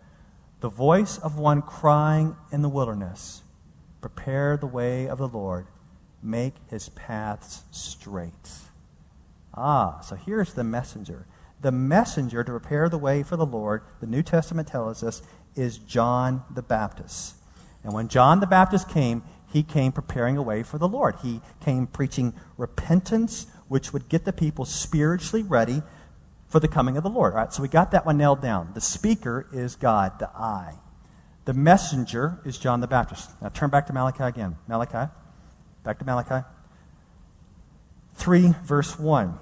The 0.59 0.69
voice 0.69 1.17
of 1.17 1.37
one 1.37 1.61
crying 1.61 2.35
in 2.51 2.61
the 2.61 2.69
wilderness, 2.69 3.43
Prepare 4.01 4.57
the 4.57 4.67
way 4.67 5.07
of 5.07 5.17
the 5.17 5.27
Lord, 5.27 5.67
make 6.21 6.55
his 6.69 6.89
paths 6.89 7.63
straight. 7.71 8.64
Ah, 9.55 10.01
so 10.01 10.15
here's 10.15 10.53
the 10.53 10.63
messenger. 10.63 11.25
The 11.61 11.71
messenger 11.71 12.43
to 12.43 12.51
prepare 12.51 12.89
the 12.89 12.97
way 12.97 13.23
for 13.23 13.37
the 13.37 13.45
Lord, 13.45 13.81
the 13.99 14.07
New 14.07 14.21
Testament 14.21 14.67
tells 14.67 15.03
us, 15.03 15.21
is 15.55 15.77
John 15.77 16.43
the 16.53 16.61
Baptist. 16.61 17.35
And 17.83 17.93
when 17.93 18.07
John 18.07 18.39
the 18.39 18.47
Baptist 18.47 18.89
came, 18.89 19.23
he 19.51 19.63
came 19.63 19.91
preparing 19.91 20.37
a 20.37 20.41
way 20.41 20.63
for 20.63 20.77
the 20.77 20.87
Lord. 20.87 21.15
He 21.21 21.41
came 21.61 21.87
preaching 21.87 22.33
repentance, 22.57 23.47
which 23.67 23.93
would 23.93 24.09
get 24.09 24.25
the 24.25 24.33
people 24.33 24.65
spiritually 24.65 25.43
ready 25.43 25.81
for 26.47 26.59
the 26.59 26.67
coming 26.67 26.97
of 26.97 27.03
the 27.03 27.09
Lord. 27.09 27.33
All 27.33 27.39
right, 27.39 27.53
so 27.53 27.61
we 27.61 27.69
got 27.69 27.91
that 27.91 28.05
one 28.05 28.17
nailed 28.17 28.41
down. 28.41 28.71
The 28.73 28.81
speaker 28.81 29.47
is 29.53 29.75
God, 29.75 30.19
the 30.19 30.29
I. 30.29 30.75
The 31.45 31.53
messenger 31.53 32.39
is 32.43 32.57
John 32.57 32.81
the 32.81 32.87
Baptist. 32.87 33.29
Now 33.41 33.49
turn 33.49 33.69
back 33.69 33.87
to 33.87 33.93
Malachi 33.93 34.23
again. 34.23 34.57
Malachi. 34.67 35.11
Back 35.83 35.99
to 35.99 36.05
Malachi. 36.05 36.45
3, 38.15 38.55
verse 38.63 38.99
1. 38.99 39.39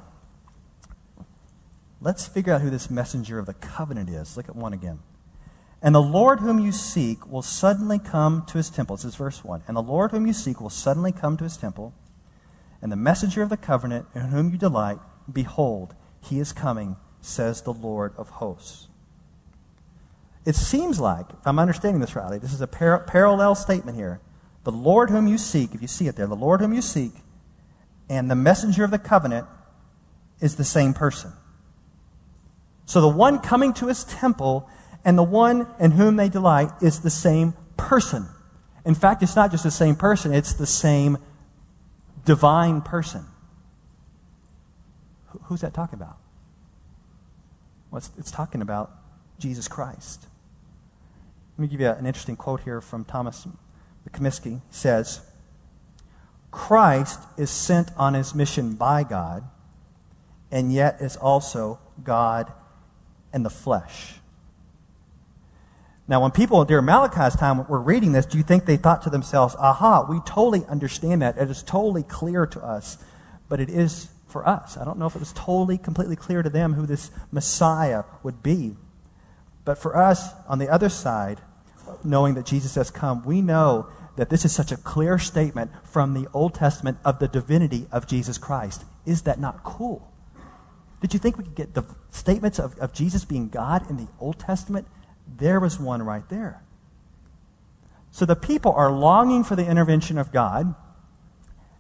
Let's 2.04 2.28
figure 2.28 2.54
out 2.54 2.62
who 2.62 2.70
this 2.70 2.90
messenger 2.90 3.40
of 3.40 3.46
the 3.46 3.54
covenant 3.54 4.10
is. 4.10 4.36
Look 4.36 4.50
at 4.50 4.56
1 4.56 4.74
again. 4.74 5.00
And 5.82 5.96
the 5.96 6.02
Lord 6.02 6.40
whom 6.40 6.60
you 6.60 6.72
seek 6.72 7.26
will 7.26 7.42
suddenly 7.42 7.98
come 7.98 8.44
to 8.48 8.58
his 8.58 8.70
temple. 8.70 8.98
This 8.98 9.06
is 9.06 9.16
verse 9.16 9.44
1. 9.44 9.64
And 9.68 9.78
the 9.78 9.82
Lord 9.82 10.12
whom 10.12 10.28
you 10.28 10.34
seek 10.34 10.60
will 10.60 10.70
suddenly 10.70 11.12
come 11.12 11.38
to 11.38 11.46
his 11.46 11.58
temple. 11.58 11.94
And 12.82 12.92
the 12.92 12.98
messenger 12.98 13.42
of 13.42 13.50
the 13.50 13.58
covenant 13.58 14.06
in 14.14 14.22
whom 14.24 14.52
you 14.52 14.58
delight, 14.58 15.00
behold, 15.32 15.96
he 16.22 16.40
is 16.40 16.52
coming, 16.52 16.98
says 17.22 17.62
the 17.62 17.74
Lord 17.74 18.14
of 18.18 18.30
hosts. 18.30 18.88
It 20.46 20.56
seems 20.56 21.00
like, 21.00 21.30
if 21.30 21.48
I'm 21.48 21.60
understanding 21.60 22.02
this 22.02 22.16
rightly, 22.16 22.38
this 22.38 22.54
is 22.54 22.60
a 22.60 22.68
par- 22.68 23.06
parallel 23.08 23.56
statement 23.56 23.98
here. 23.98 24.20
The 24.66 24.72
Lord 24.72 25.10
whom 25.10 25.28
you 25.28 25.38
seek, 25.38 25.74
if 25.74 25.82
you 25.82 25.88
see 25.88 26.08
it 26.08 26.18
there, 26.18 26.28
the 26.28 26.36
Lord 26.36 26.60
whom 26.60 26.74
you 26.74 26.82
seek 26.82 27.14
and 28.10 28.30
the 28.30 28.36
messenger 28.36 28.84
of 28.84 28.92
the 28.92 29.00
covenant 29.00 29.48
is 30.40 30.56
the 30.56 30.64
same 30.64 30.94
person. 30.94 31.32
So 32.86 33.02
the 33.02 33.08
one 33.08 33.40
coming 33.40 33.74
to 33.74 33.88
his 33.88 34.04
temple 34.04 34.70
and 35.06 35.18
the 35.18 35.24
one 35.24 35.68
in 35.80 35.92
whom 35.92 36.16
they 36.16 36.30
delight 36.30 36.70
is 36.82 37.00
the 37.02 37.10
same 37.10 37.54
person. 37.78 38.28
In 38.86 38.96
fact, 38.96 39.24
it's 39.24 39.36
not 39.36 39.52
just 39.52 39.64
the 39.64 39.72
same 39.72 39.96
person, 39.96 40.34
it's 40.34 40.54
the 40.54 40.66
same 40.66 41.18
divine 42.26 42.82
person. 42.82 43.26
who's 45.44 45.62
that 45.62 45.74
talking 45.74 45.96
about? 46.00 46.18
Well, 47.92 47.98
it's, 47.98 48.12
it's 48.18 48.32
talking 48.32 48.62
about 48.62 48.92
Jesus 49.40 49.68
Christ. 49.68 50.28
Let 51.58 51.64
me 51.64 51.68
give 51.68 51.82
you 51.82 51.90
an 51.90 52.06
interesting 52.06 52.36
quote 52.36 52.62
here 52.62 52.82
from 52.82 53.04
Thomas 53.06 53.48
McComiskey. 54.10 54.56
He 54.56 54.62
says, 54.72 55.22
Christ 56.52 57.20
is 57.38 57.50
sent 57.50 57.92
on 57.98 58.14
his 58.14 58.34
mission 58.34 58.74
by 58.74 59.04
God, 59.04 59.44
and 60.52 60.72
yet 60.72 61.02
is 61.02 61.16
also 61.18 61.80
God 62.04 62.52
in 63.34 63.44
the 63.44 63.50
flesh. 63.50 64.16
Now, 66.08 66.22
when 66.22 66.32
people 66.32 66.66
during 66.66 66.86
Malachi's 66.86 67.36
time 67.36 67.66
were 67.68 67.80
reading 67.80 68.12
this, 68.12 68.26
do 68.26 68.38
you 68.38 68.44
think 68.44 68.66
they 68.66 68.78
thought 68.78 69.02
to 69.04 69.10
themselves, 69.10 69.56
aha, 69.58 70.06
we 70.08 70.20
totally 70.26 70.66
understand 70.68 71.22
that. 71.22 71.38
It 71.38 71.50
is 71.50 71.64
totally 71.64 72.04
clear 72.04 72.46
to 72.46 72.62
us. 72.62 72.98
But 73.48 73.60
it 73.62 73.70
is 73.70 74.10
for 74.28 74.48
us. 74.48 74.78
I 74.78 74.84
don't 74.84 74.98
know 74.98 75.06
if 75.06 75.16
it 75.16 75.20
was 75.20 75.32
totally, 75.34 75.78
completely 75.78 76.16
clear 76.16 76.42
to 76.42 76.50
them 76.50 76.74
who 76.74 76.86
this 76.86 77.12
Messiah 77.32 78.04
would 78.22 78.44
be. 78.44 78.76
But 79.64 79.78
for 79.78 79.96
us, 79.96 80.30
on 80.48 80.60
the 80.60 80.70
other 80.70 80.90
side, 80.90 81.40
knowing 82.04 82.34
that 82.34 82.46
Jesus 82.46 82.76
has 82.76 82.92
come, 82.92 83.24
we 83.24 83.42
know 83.42 83.88
that 84.18 84.30
this 84.30 84.44
is 84.46 84.52
such 84.52 84.72
a 84.72 84.78
clear 84.78 85.18
statement 85.18 85.72
from 85.84 86.14
the 86.14 86.28
Old 86.34 86.54
Testament 86.54 86.98
of 87.06 87.20
the 87.20 87.28
divinity 87.28 87.88
of 87.92 88.08
Jesus 88.08 88.38
Christ. 88.38 88.84
Is 89.06 89.24
that 89.24 89.40
not 89.40 89.64
cool? 89.64 90.13
Did 91.04 91.14
you 91.14 91.20
think 91.20 91.38
we 91.38 91.44
could 91.44 91.56
get 91.56 91.74
the 91.74 91.84
statements 92.12 92.60
of, 92.60 92.80
of 92.80 92.94
Jesus 92.94 93.26
being 93.26 93.50
God 93.50 93.90
in 93.90 93.98
the 93.98 94.08
Old 94.22 94.40
Testament? 94.40 94.88
There 95.28 95.60
was 95.60 95.78
one 95.78 96.02
right 96.02 96.24
there. 96.30 96.64
So 98.12 98.26
the 98.26 98.38
people 98.38 98.72
are 98.72 98.90
longing 98.90 99.44
for 99.44 99.58
the 99.58 99.68
intervention 99.68 100.18
of 100.18 100.32
God. 100.32 100.76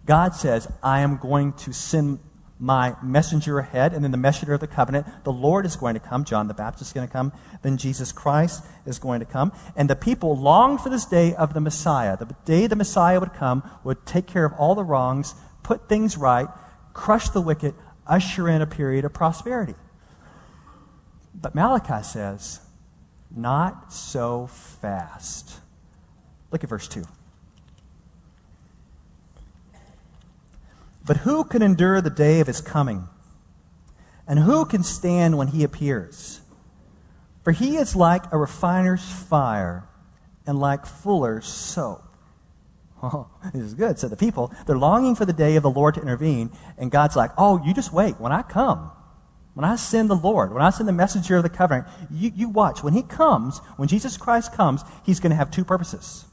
God 0.05 0.35
says, 0.35 0.67
I 0.83 0.99
am 0.99 1.15
going 1.15 1.53
to 1.53 1.71
send 1.71 2.19
my 2.59 2.97
messenger 3.01 3.59
ahead, 3.59 3.93
and 3.93 4.03
then 4.03 4.11
the 4.11 4.17
messenger 4.17 4.55
of 4.55 4.59
the 4.59 4.67
covenant, 4.67 5.07
the 5.23 5.31
Lord 5.31 5.65
is 5.65 5.77
going 5.77 5.93
to 5.93 6.01
come. 6.01 6.25
John 6.25 6.49
the 6.49 6.53
Baptist 6.53 6.89
is 6.89 6.93
going 6.93 7.07
to 7.07 7.11
come. 7.11 7.31
Then 7.61 7.77
Jesus 7.77 8.11
Christ 8.11 8.65
is 8.85 8.99
going 8.99 9.21
to 9.21 9.25
come. 9.25 9.53
And 9.77 9.89
the 9.89 9.95
people 9.95 10.35
long 10.35 10.77
for 10.77 10.89
this 10.89 11.05
day 11.05 11.33
of 11.33 11.53
the 11.53 11.61
Messiah. 11.61 12.17
The 12.17 12.35
day 12.43 12.67
the 12.67 12.75
Messiah 12.75 13.21
would 13.21 13.33
come, 13.33 13.63
would 13.85 14.05
take 14.05 14.27
care 14.27 14.43
of 14.43 14.51
all 14.59 14.75
the 14.75 14.83
wrongs, 14.83 15.33
put 15.63 15.87
things 15.87 16.17
right, 16.17 16.49
crush 16.91 17.29
the 17.29 17.41
wicked, 17.41 17.73
usher 18.07 18.49
in 18.49 18.61
a 18.61 18.67
period 18.67 19.05
of 19.05 19.13
prosperity. 19.13 19.75
But 21.33 21.55
Malachi 21.55 22.03
says, 22.03 22.59
not 23.35 23.91
so 23.91 24.47
fast. 24.47 25.59
Look 26.51 26.63
at 26.63 26.69
verse 26.69 26.87
2. 26.87 27.03
But 31.05 31.17
who 31.17 31.43
can 31.43 31.61
endure 31.61 31.99
the 31.99 32.09
day 32.09 32.39
of 32.39 32.47
his 32.47 32.61
coming? 32.61 33.07
And 34.27 34.39
who 34.39 34.65
can 34.65 34.83
stand 34.83 35.37
when 35.37 35.49
he 35.49 35.63
appears? 35.63 36.41
For 37.43 37.51
he 37.51 37.75
is 37.75 37.95
like 37.95 38.31
a 38.31 38.37
refiner's 38.37 39.03
fire 39.03 39.83
and 40.45 40.59
like 40.59 40.85
fuller's 40.85 41.45
soap. 41.45 42.12
Oh, 43.03 43.27
this 43.53 43.61
is 43.61 43.73
good. 43.73 43.99
So 43.99 44.07
the 44.07 44.15
people, 44.15 44.51
they're 44.65 44.77
longing 44.77 45.13
for 45.13 45.25
the 45.25 45.33
day 45.33 45.57
of 45.57 45.63
the 45.63 45.69
Lord 45.69 45.95
to 45.95 46.01
intervene, 46.01 46.49
and 46.77 46.89
God's 46.89 47.15
like, 47.15 47.31
oh, 47.37 47.61
you 47.63 47.73
just 47.73 47.91
wait. 47.91 48.19
When 48.19 48.31
I 48.31 48.41
come, 48.41 48.91
when 49.53 49.65
I 49.65 49.75
send 49.75 50.09
the 50.09 50.15
Lord, 50.15 50.53
when 50.53 50.63
I 50.63 50.69
send 50.69 50.87
the 50.87 50.93
messenger 50.93 51.37
of 51.37 51.43
the 51.43 51.49
covenant, 51.49 51.87
you, 52.09 52.31
you 52.33 52.49
watch. 52.49 52.81
When 52.81 52.93
he 52.93 53.03
comes, 53.03 53.59
when 53.75 53.89
Jesus 53.89 54.17
Christ 54.17 54.53
comes, 54.53 54.83
he's 55.05 55.19
going 55.19 55.31
to 55.31 55.35
have 55.35 55.51
two 55.51 55.65
purposes. 55.65 56.25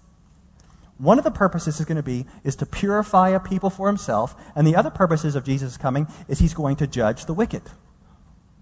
One 0.96 1.18
of 1.18 1.24
the 1.24 1.30
purposes 1.30 1.80
is 1.80 1.86
going 1.86 1.96
to 1.96 2.02
be 2.02 2.26
is 2.44 2.56
to 2.56 2.66
purify 2.66 3.30
a 3.30 3.40
people 3.40 3.70
for 3.70 3.88
himself, 3.88 4.36
and 4.54 4.66
the 4.66 4.76
other 4.76 4.90
purposes 4.90 5.34
of 5.34 5.44
Jesus 5.44 5.76
coming 5.76 6.06
is 6.28 6.38
he's 6.38 6.54
going 6.54 6.76
to 6.76 6.86
judge 6.86 7.26
the 7.26 7.34
wicked. 7.34 7.62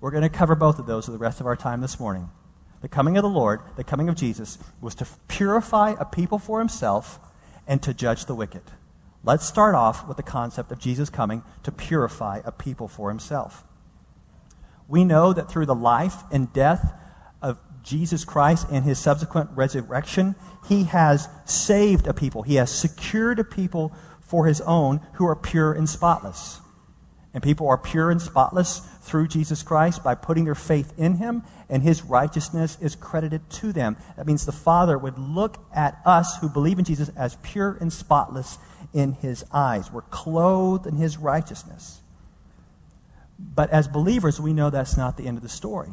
We're 0.00 0.12
going 0.12 0.22
to 0.22 0.28
cover 0.28 0.54
both 0.54 0.78
of 0.78 0.86
those 0.86 1.06
for 1.06 1.10
the 1.10 1.18
rest 1.18 1.40
of 1.40 1.46
our 1.46 1.56
time 1.56 1.80
this 1.80 1.98
morning. 1.98 2.30
The 2.80 2.88
coming 2.88 3.16
of 3.16 3.24
the 3.24 3.28
Lord, 3.28 3.60
the 3.76 3.82
coming 3.82 4.08
of 4.08 4.14
Jesus, 4.14 4.56
was 4.80 4.94
to 4.96 5.06
purify 5.26 5.96
a 5.98 6.04
people 6.04 6.38
for 6.38 6.60
himself 6.60 7.18
and 7.68 7.80
to 7.82 7.94
judge 7.94 8.24
the 8.24 8.34
wicked. 8.34 8.62
Let's 9.22 9.46
start 9.46 9.74
off 9.74 10.08
with 10.08 10.16
the 10.16 10.22
concept 10.22 10.72
of 10.72 10.78
Jesus 10.78 11.10
coming 11.10 11.42
to 11.62 11.70
purify 11.70 12.40
a 12.44 12.50
people 12.50 12.88
for 12.88 13.10
himself. 13.10 13.64
We 14.88 15.04
know 15.04 15.32
that 15.32 15.50
through 15.50 15.66
the 15.66 15.74
life 15.74 16.22
and 16.32 16.52
death 16.52 16.94
of 17.42 17.58
Jesus 17.82 18.24
Christ 18.24 18.66
and 18.70 18.84
his 18.84 18.98
subsequent 18.98 19.50
resurrection, 19.54 20.34
he 20.66 20.84
has 20.84 21.28
saved 21.44 22.06
a 22.06 22.14
people. 22.14 22.42
He 22.42 22.54
has 22.54 22.70
secured 22.70 23.38
a 23.38 23.44
people 23.44 23.92
for 24.20 24.46
his 24.46 24.60
own 24.62 25.00
who 25.14 25.26
are 25.26 25.36
pure 25.36 25.72
and 25.72 25.88
spotless. 25.88 26.60
And 27.34 27.42
people 27.42 27.68
are 27.68 27.78
pure 27.78 28.10
and 28.10 28.20
spotless 28.20 28.80
through 29.02 29.28
Jesus 29.28 29.62
Christ 29.62 30.02
by 30.02 30.14
putting 30.14 30.44
their 30.44 30.54
faith 30.54 30.92
in 30.96 31.16
him, 31.16 31.42
and 31.68 31.82
his 31.82 32.02
righteousness 32.02 32.78
is 32.80 32.96
credited 32.96 33.48
to 33.50 33.72
them. 33.72 33.96
That 34.16 34.26
means 34.26 34.46
the 34.46 34.52
Father 34.52 34.96
would 34.96 35.18
look 35.18 35.58
at 35.74 36.00
us 36.06 36.38
who 36.38 36.48
believe 36.48 36.78
in 36.78 36.84
Jesus 36.84 37.10
as 37.10 37.36
pure 37.42 37.76
and 37.80 37.92
spotless 37.92 38.58
in 38.94 39.12
his 39.12 39.44
eyes. 39.52 39.92
We're 39.92 40.02
clothed 40.02 40.86
in 40.86 40.96
his 40.96 41.18
righteousness. 41.18 42.00
But 43.38 43.70
as 43.70 43.86
believers, 43.86 44.40
we 44.40 44.52
know 44.52 44.70
that's 44.70 44.96
not 44.96 45.16
the 45.16 45.26
end 45.26 45.36
of 45.36 45.42
the 45.42 45.48
story 45.48 45.90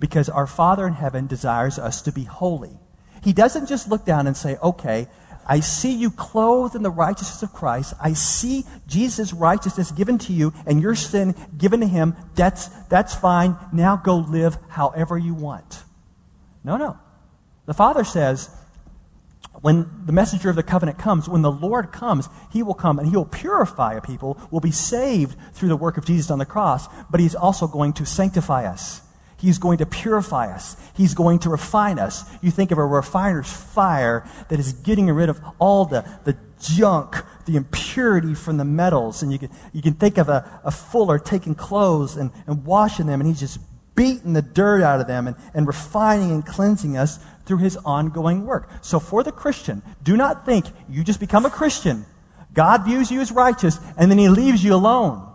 because 0.00 0.28
our 0.28 0.46
Father 0.46 0.86
in 0.86 0.94
heaven 0.94 1.26
desires 1.26 1.78
us 1.78 2.02
to 2.02 2.12
be 2.12 2.24
holy. 2.24 2.78
He 3.22 3.32
doesn't 3.32 3.68
just 3.68 3.88
look 3.88 4.04
down 4.04 4.26
and 4.26 4.36
say, 4.36 4.56
okay, 4.62 5.08
I 5.48 5.60
see 5.60 5.92
you 5.92 6.10
clothed 6.10 6.74
in 6.74 6.82
the 6.82 6.90
righteousness 6.90 7.42
of 7.42 7.54
Christ. 7.54 7.94
I 8.00 8.12
see 8.12 8.64
Jesus' 8.86 9.32
righteousness 9.32 9.90
given 9.90 10.18
to 10.18 10.32
you 10.32 10.52
and 10.66 10.82
your 10.82 10.94
sin 10.94 11.34
given 11.56 11.80
to 11.80 11.86
him. 11.86 12.14
That's, 12.34 12.68
that's 12.88 13.14
fine. 13.14 13.56
Now 13.72 13.96
go 13.96 14.16
live 14.16 14.58
however 14.68 15.16
you 15.16 15.32
want. 15.34 15.82
No, 16.62 16.76
no. 16.76 16.98
The 17.64 17.74
Father 17.74 18.04
says, 18.04 18.50
when 19.60 19.90
the 20.04 20.12
messenger 20.12 20.50
of 20.50 20.56
the 20.56 20.62
covenant 20.62 20.98
comes, 20.98 21.28
when 21.28 21.42
the 21.42 21.50
Lord 21.50 21.92
comes, 21.92 22.28
he 22.52 22.62
will 22.62 22.74
come 22.74 22.98
and 22.98 23.08
he 23.08 23.16
will 23.16 23.24
purify 23.24 23.94
a 23.94 24.00
people, 24.00 24.38
will 24.50 24.60
be 24.60 24.70
saved 24.70 25.36
through 25.52 25.68
the 25.68 25.76
work 25.76 25.96
of 25.96 26.04
Jesus 26.04 26.30
on 26.30 26.38
the 26.38 26.46
cross, 26.46 26.86
but 27.10 27.20
he's 27.20 27.34
also 27.34 27.66
going 27.66 27.94
to 27.94 28.06
sanctify 28.06 28.66
us. 28.66 29.00
He's 29.38 29.58
going 29.58 29.78
to 29.78 29.86
purify 29.86 30.52
us. 30.52 30.76
He's 30.94 31.14
going 31.14 31.38
to 31.40 31.50
refine 31.50 31.98
us. 31.98 32.24
You 32.42 32.50
think 32.50 32.72
of 32.72 32.78
a 32.78 32.84
refiner's 32.84 33.50
fire 33.50 34.28
that 34.48 34.58
is 34.58 34.72
getting 34.72 35.08
rid 35.10 35.28
of 35.28 35.40
all 35.60 35.84
the, 35.84 36.04
the 36.24 36.36
junk, 36.60 37.16
the 37.46 37.56
impurity 37.56 38.34
from 38.34 38.56
the 38.56 38.64
metals. 38.64 39.22
And 39.22 39.32
you 39.32 39.38
can, 39.38 39.50
you 39.72 39.80
can 39.80 39.94
think 39.94 40.18
of 40.18 40.28
a, 40.28 40.60
a 40.64 40.72
fuller 40.72 41.20
taking 41.20 41.54
clothes 41.54 42.16
and, 42.16 42.32
and 42.48 42.64
washing 42.64 43.06
them, 43.06 43.20
and 43.20 43.28
he's 43.28 43.38
just 43.38 43.60
beating 43.94 44.32
the 44.32 44.42
dirt 44.42 44.82
out 44.82 45.00
of 45.00 45.06
them 45.06 45.28
and, 45.28 45.36
and 45.54 45.66
refining 45.66 46.32
and 46.32 46.44
cleansing 46.44 46.96
us 46.96 47.18
through 47.46 47.58
his 47.58 47.76
ongoing 47.78 48.44
work. 48.44 48.68
So 48.80 48.98
for 48.98 49.22
the 49.22 49.32
Christian, 49.32 49.82
do 50.02 50.16
not 50.16 50.44
think 50.44 50.66
you 50.88 51.04
just 51.04 51.20
become 51.20 51.46
a 51.46 51.50
Christian. 51.50 52.06
God 52.52 52.84
views 52.84 53.10
you 53.10 53.20
as 53.20 53.30
righteous, 53.30 53.78
and 53.96 54.10
then 54.10 54.18
he 54.18 54.28
leaves 54.28 54.64
you 54.64 54.74
alone. 54.74 55.32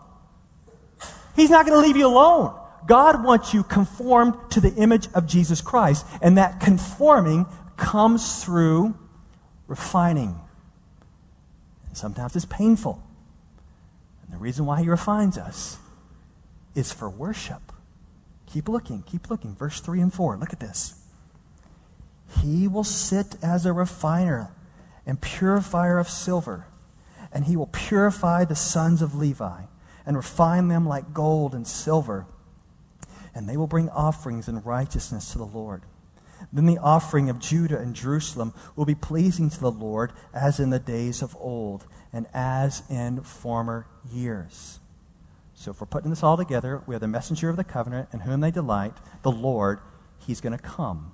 He's 1.36 1.50
not 1.50 1.66
going 1.66 1.82
to 1.82 1.88
leave 1.88 1.98
you 1.98 2.08
alone. 2.08 2.60
God 2.88 3.24
wants 3.24 3.54
you 3.54 3.64
conformed 3.64 4.36
to 4.52 4.62
the 4.62 4.74
image 4.76 5.08
of 5.14 5.28
Jesus 5.28 5.62
Christ, 5.62 6.06
and 6.22 6.38
that 6.38 6.60
conforming 6.60 7.46
comes 7.78 8.44
through 8.44 8.96
refining. 9.68 10.40
And 11.88 11.98
sometimes 11.98 12.36
it's 12.36 12.46
painful. 12.46 13.04
And 14.24 14.34
the 14.34 14.38
reason 14.38 14.66
why 14.66 14.82
He 14.82 14.90
refines 14.90 15.38
us 15.38 15.78
is 16.76 16.92
for 16.92 17.10
worship. 17.10 17.72
Keep 18.48 18.70
looking, 18.70 19.04
keep 19.04 19.30
looking. 19.30 19.56
Verse 19.56 19.80
3 19.80 20.02
and 20.02 20.14
4. 20.14 20.38
Look 20.38 20.54
at 20.54 20.60
this. 20.60 21.00
He 22.42 22.68
will 22.68 22.84
sit 22.84 23.36
as 23.42 23.66
a 23.66 23.74
refiner 23.74 24.52
and 25.06 25.22
purifier 25.22 25.98
of 25.98 26.10
silver, 26.10 26.66
and 27.32 27.46
he 27.46 27.56
will 27.56 27.68
purify 27.68 28.46
the 28.46 28.56
sons 28.56 29.02
of 29.02 29.16
Levi 29.16 29.64
and 30.06 30.16
refine 30.16 30.68
them 30.68 30.88
like 30.88 31.14
gold 31.14 31.54
and 31.54 31.68
silver 31.68 32.26
and 33.36 33.48
they 33.48 33.58
will 33.58 33.68
bring 33.68 33.90
offerings 33.90 34.48
in 34.48 34.62
righteousness 34.62 35.32
to 35.32 35.38
the 35.38 35.46
Lord. 35.46 35.84
Then 36.52 36.66
the 36.66 36.78
offering 36.78 37.30
of 37.30 37.40
Judah 37.40 37.80
and 37.80 37.96
Jerusalem 37.96 38.54
will 38.76 38.86
be 38.86 38.96
pleasing 38.96 39.50
to 39.50 39.60
the 39.60 39.72
Lord 39.72 40.12
as 40.34 40.60
in 40.60 40.70
the 40.70 40.80
days 40.80 41.22
of 41.22 41.36
old 41.40 41.86
and 42.12 42.28
as 42.34 42.84
in 42.90 43.22
former 43.22 43.88
years. 44.12 44.80
So, 45.56 45.72
if 45.72 45.80
we're 45.80 45.88
putting 45.88 46.10
this 46.10 46.24
all 46.24 46.36
together, 46.36 46.84
we 46.86 46.94
have 46.94 47.02
the 47.02 47.08
messenger 47.08 47.50
of 47.50 47.56
the 47.56 47.64
covenant 47.64 48.10
in 48.12 48.22
whom 48.22 48.42
they 48.42 48.52
delight, 48.52 48.94
the 49.22 49.32
Lord. 49.32 49.80
He's 50.20 50.42
going 50.42 50.58
to 50.58 50.62
come. 50.62 51.14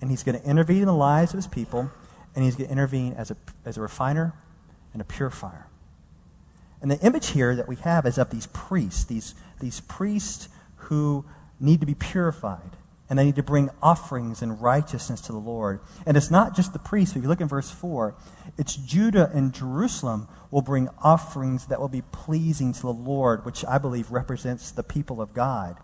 And 0.00 0.10
he's 0.10 0.22
going 0.22 0.38
to 0.38 0.46
intervene 0.46 0.80
in 0.80 0.86
the 0.86 0.94
lives 0.94 1.32
of 1.32 1.38
his 1.38 1.46
people, 1.46 1.90
and 2.34 2.44
he's 2.44 2.56
going 2.56 2.66
to 2.66 2.72
intervene 2.72 3.14
as 3.14 3.30
a, 3.30 3.36
as 3.64 3.78
a 3.78 3.80
refiner 3.80 4.34
and 4.92 5.00
a 5.00 5.04
purifier. 5.04 5.66
And 6.82 6.90
the 6.90 7.00
image 7.00 7.28
here 7.28 7.56
that 7.56 7.66
we 7.66 7.76
have 7.76 8.04
is 8.04 8.18
of 8.18 8.28
these 8.28 8.46
priests, 8.48 9.04
these, 9.04 9.34
these 9.60 9.80
priests 9.80 10.48
who 10.88 11.24
need 11.60 11.80
to 11.80 11.86
be 11.86 11.94
purified. 11.94 12.70
and 13.10 13.18
they 13.18 13.24
need 13.24 13.36
to 13.36 13.42
bring 13.42 13.68
offerings 13.82 14.40
and 14.40 14.62
righteousness 14.62 15.20
to 15.20 15.30
the 15.30 15.38
Lord. 15.38 15.78
And 16.06 16.16
it's 16.16 16.30
not 16.30 16.56
just 16.56 16.72
the 16.72 16.78
priests. 16.78 17.14
If 17.14 17.22
you 17.22 17.28
look 17.28 17.42
in 17.42 17.48
verse 17.48 17.70
4, 17.70 18.14
it's 18.56 18.76
Judah 18.76 19.30
and 19.34 19.52
Jerusalem 19.52 20.26
will 20.50 20.62
bring 20.62 20.88
offerings 21.02 21.66
that 21.66 21.78
will 21.78 21.88
be 21.88 22.00
pleasing 22.00 22.72
to 22.72 22.80
the 22.80 22.92
Lord, 22.94 23.44
which 23.44 23.62
I 23.66 23.76
believe 23.76 24.10
represents 24.10 24.70
the 24.70 24.82
people 24.82 25.20
of 25.20 25.34
God. 25.34 25.76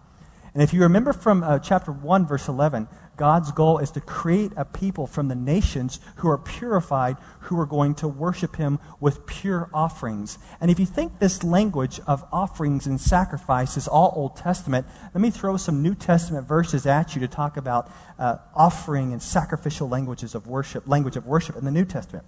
And 0.54 0.62
if 0.62 0.72
you 0.72 0.80
remember 0.80 1.12
from 1.12 1.42
uh, 1.42 1.58
chapter 1.58 1.92
1, 1.92 2.26
verse 2.26 2.48
11, 2.48 2.88
God's 3.20 3.52
goal 3.52 3.76
is 3.76 3.90
to 3.90 4.00
create 4.00 4.50
a 4.56 4.64
people 4.64 5.06
from 5.06 5.28
the 5.28 5.34
nations 5.34 6.00
who 6.16 6.30
are 6.30 6.38
purified, 6.38 7.18
who 7.40 7.60
are 7.60 7.66
going 7.66 7.94
to 7.96 8.08
worship 8.08 8.56
Him 8.56 8.78
with 8.98 9.26
pure 9.26 9.68
offerings. 9.74 10.38
And 10.58 10.70
if 10.70 10.80
you 10.80 10.86
think 10.86 11.18
this 11.18 11.44
language 11.44 12.00
of 12.06 12.24
offerings 12.32 12.86
and 12.86 12.98
sacrifice 12.98 13.76
is 13.76 13.86
all 13.86 14.14
Old 14.16 14.36
Testament, 14.36 14.86
let 15.12 15.20
me 15.20 15.28
throw 15.28 15.58
some 15.58 15.82
New 15.82 15.94
Testament 15.94 16.48
verses 16.48 16.86
at 16.86 17.14
you 17.14 17.20
to 17.20 17.28
talk 17.28 17.58
about 17.58 17.92
uh, 18.18 18.38
offering 18.54 19.12
and 19.12 19.20
sacrificial 19.20 19.86
languages 19.86 20.34
of 20.34 20.46
worship, 20.46 20.88
language 20.88 21.16
of 21.16 21.26
worship 21.26 21.56
in 21.56 21.66
the 21.66 21.70
New 21.70 21.84
Testament. 21.84 22.24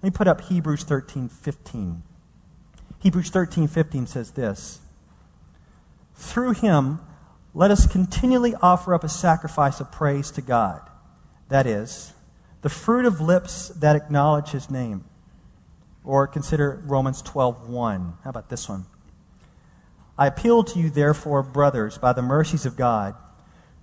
Let 0.00 0.12
me 0.12 0.16
put 0.16 0.28
up 0.28 0.42
Hebrews 0.42 0.84
13, 0.84 1.28
15. 1.28 2.04
Hebrews 3.00 3.30
13, 3.30 3.66
15 3.66 4.06
says 4.06 4.30
this 4.30 4.78
Through 6.14 6.52
Him, 6.52 7.00
let 7.56 7.70
us 7.70 7.86
continually 7.86 8.54
offer 8.60 8.92
up 8.92 9.02
a 9.02 9.08
sacrifice 9.08 9.80
of 9.80 9.90
praise 9.90 10.30
to 10.30 10.42
God. 10.42 10.82
That 11.48 11.66
is, 11.66 12.12
the 12.60 12.68
fruit 12.68 13.06
of 13.06 13.18
lips 13.18 13.68
that 13.68 13.96
acknowledge 13.96 14.50
his 14.50 14.70
name. 14.70 15.06
Or 16.04 16.26
consider 16.26 16.82
Romans 16.84 17.22
12:1. 17.22 18.18
How 18.22 18.28
about 18.28 18.50
this 18.50 18.68
one? 18.68 18.84
I 20.18 20.26
appeal 20.26 20.64
to 20.64 20.78
you 20.78 20.90
therefore, 20.90 21.42
brothers, 21.42 21.96
by 21.96 22.12
the 22.12 22.20
mercies 22.20 22.66
of 22.66 22.76
God, 22.76 23.14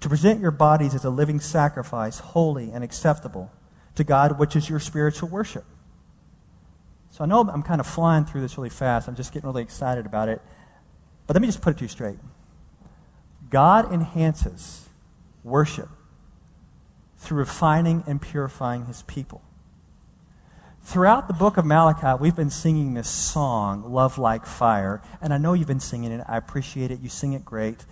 to 0.01 0.07
present 0.07 0.39
your 0.39 0.51
bodies 0.51 0.93
as 0.93 1.03
a 1.03 1.09
living 1.09 1.39
sacrifice, 1.39 2.19
holy 2.19 2.71
and 2.71 2.83
acceptable 2.83 3.51
to 3.95 4.03
God, 4.03 4.37
which 4.37 4.55
is 4.55 4.69
your 4.69 4.79
spiritual 4.79 5.29
worship. 5.29 5.65
So 7.09 7.23
I 7.23 7.27
know 7.27 7.41
I'm 7.41 7.63
kind 7.63 7.81
of 7.81 7.87
flying 7.87 8.25
through 8.25 8.41
this 8.41 8.55
really 8.55 8.69
fast. 8.69 9.07
I'm 9.07 9.15
just 9.15 9.33
getting 9.33 9.49
really 9.49 9.63
excited 9.63 10.05
about 10.05 10.29
it. 10.29 10.43
But 11.25 11.35
let 11.35 11.41
me 11.41 11.47
just 11.47 11.61
put 11.61 11.71
it 11.71 11.77
to 11.79 11.85
you 11.85 11.89
straight. 11.89 12.19
God 13.53 13.93
enhances 13.93 14.89
worship 15.43 15.87
through 17.17 17.37
refining 17.37 18.03
and 18.07 18.19
purifying 18.19 18.87
his 18.87 19.03
people. 19.03 19.43
Throughout 20.81 21.27
the 21.27 21.35
book 21.35 21.57
of 21.57 21.63
Malachi, 21.63 22.19
we've 22.19 22.35
been 22.35 22.49
singing 22.49 22.95
this 22.95 23.07
song, 23.07 23.93
Love 23.93 24.17
Like 24.17 24.47
Fire. 24.47 25.03
And 25.21 25.31
I 25.31 25.37
know 25.37 25.53
you've 25.53 25.67
been 25.67 25.79
singing 25.79 26.11
it. 26.11 26.25
I 26.27 26.35
appreciate 26.35 26.89
it. 26.89 26.99
You 26.99 27.09
sing 27.09 27.33
it 27.33 27.45
great. 27.45 27.85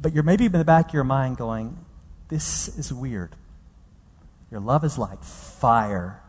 But 0.00 0.12
you're 0.12 0.22
maybe 0.22 0.44
in 0.44 0.52
the 0.52 0.64
back 0.64 0.88
of 0.88 0.94
your 0.94 1.02
mind 1.02 1.38
going, 1.38 1.78
This 2.28 2.68
is 2.68 2.92
weird. 2.92 3.36
Your 4.50 4.60
love 4.60 4.84
is 4.84 4.98
like 4.98 5.24
fire. 5.24 6.20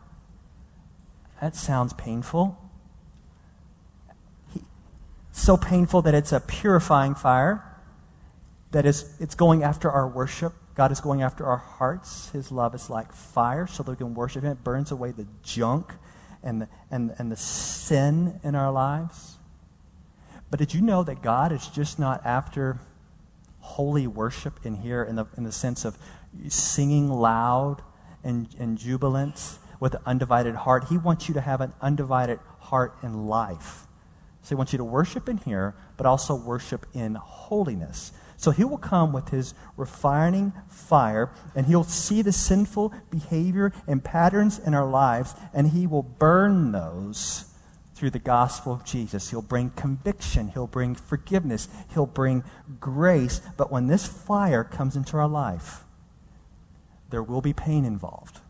That 1.42 1.54
sounds 1.54 1.92
painful. 1.92 2.58
So 5.30 5.58
painful 5.58 6.00
that 6.02 6.14
it's 6.14 6.32
a 6.32 6.40
purifying 6.40 7.14
fire 7.14 7.69
that 8.72 8.86
is 8.86 9.16
it's 9.20 9.34
going 9.34 9.62
after 9.62 9.90
our 9.90 10.08
worship. 10.08 10.52
God 10.74 10.92
is 10.92 11.00
going 11.00 11.22
after 11.22 11.44
our 11.44 11.56
hearts. 11.56 12.30
His 12.30 12.52
love 12.52 12.74
is 12.74 12.88
like 12.88 13.12
fire 13.12 13.66
so 13.66 13.82
that 13.82 13.90
we 13.90 13.96
can 13.96 14.14
worship 14.14 14.44
Him. 14.44 14.52
It 14.52 14.64
burns 14.64 14.90
away 14.90 15.10
the 15.10 15.26
junk 15.42 15.92
and 16.42 16.62
the, 16.62 16.68
and, 16.90 17.14
and 17.18 17.30
the 17.30 17.36
sin 17.36 18.40
in 18.42 18.54
our 18.54 18.72
lives. 18.72 19.36
But 20.50 20.58
did 20.58 20.74
you 20.74 20.80
know 20.80 21.02
that 21.02 21.22
God 21.22 21.52
is 21.52 21.66
just 21.68 21.98
not 21.98 22.24
after 22.24 22.80
holy 23.60 24.06
worship 24.06 24.60
in 24.64 24.76
here 24.76 25.02
in 25.02 25.16
the, 25.16 25.26
in 25.36 25.44
the 25.44 25.52
sense 25.52 25.84
of 25.84 25.98
singing 26.48 27.08
loud 27.08 27.82
and, 28.24 28.48
and 28.58 28.78
jubilant 28.78 29.58
with 29.78 29.94
an 29.94 30.00
undivided 30.06 30.54
heart? 30.54 30.84
He 30.88 30.98
wants 30.98 31.28
you 31.28 31.34
to 31.34 31.40
have 31.40 31.60
an 31.60 31.72
undivided 31.80 32.40
heart 32.58 32.96
in 33.02 33.26
life. 33.26 33.86
So 34.42 34.50
he 34.50 34.54
wants 34.54 34.72
you 34.72 34.78
to 34.78 34.84
worship 34.84 35.28
in 35.28 35.36
here, 35.38 35.74
but 35.96 36.06
also 36.06 36.34
worship 36.34 36.86
in 36.94 37.14
holiness. 37.16 38.12
So 38.40 38.52
he 38.52 38.64
will 38.64 38.78
come 38.78 39.12
with 39.12 39.28
his 39.28 39.52
refining 39.76 40.54
fire, 40.66 41.30
and 41.54 41.66
he'll 41.66 41.84
see 41.84 42.22
the 42.22 42.32
sinful 42.32 42.94
behavior 43.10 43.70
and 43.86 44.02
patterns 44.02 44.58
in 44.58 44.72
our 44.72 44.88
lives, 44.88 45.34
and 45.52 45.68
he 45.68 45.86
will 45.86 46.02
burn 46.02 46.72
those 46.72 47.44
through 47.94 48.08
the 48.08 48.18
gospel 48.18 48.72
of 48.72 48.82
Jesus. 48.82 49.28
He'll 49.28 49.42
bring 49.42 49.68
conviction, 49.68 50.48
he'll 50.48 50.66
bring 50.66 50.94
forgiveness, 50.94 51.68
he'll 51.92 52.06
bring 52.06 52.42
grace. 52.80 53.42
But 53.58 53.70
when 53.70 53.88
this 53.88 54.06
fire 54.06 54.64
comes 54.64 54.96
into 54.96 55.18
our 55.18 55.28
life, 55.28 55.84
there 57.10 57.22
will 57.22 57.42
be 57.42 57.52
pain 57.52 57.84
involved. 57.84 58.40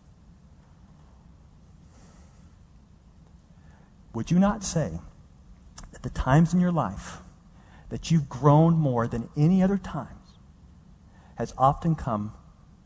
Would 4.15 4.31
you 4.31 4.39
not 4.39 4.63
say 4.63 5.01
that 5.91 6.05
the 6.05 6.11
times 6.11 6.55
in 6.55 6.61
your 6.61 6.71
life 6.71 7.23
that 7.91 8.11
you've 8.11 8.29
grown 8.29 8.75
more 8.75 9.07
than 9.07 9.29
any 9.37 9.63
other 9.63 9.77
times 9.77 10.39
has 11.37 11.53
often 11.59 11.95
come 11.95 12.33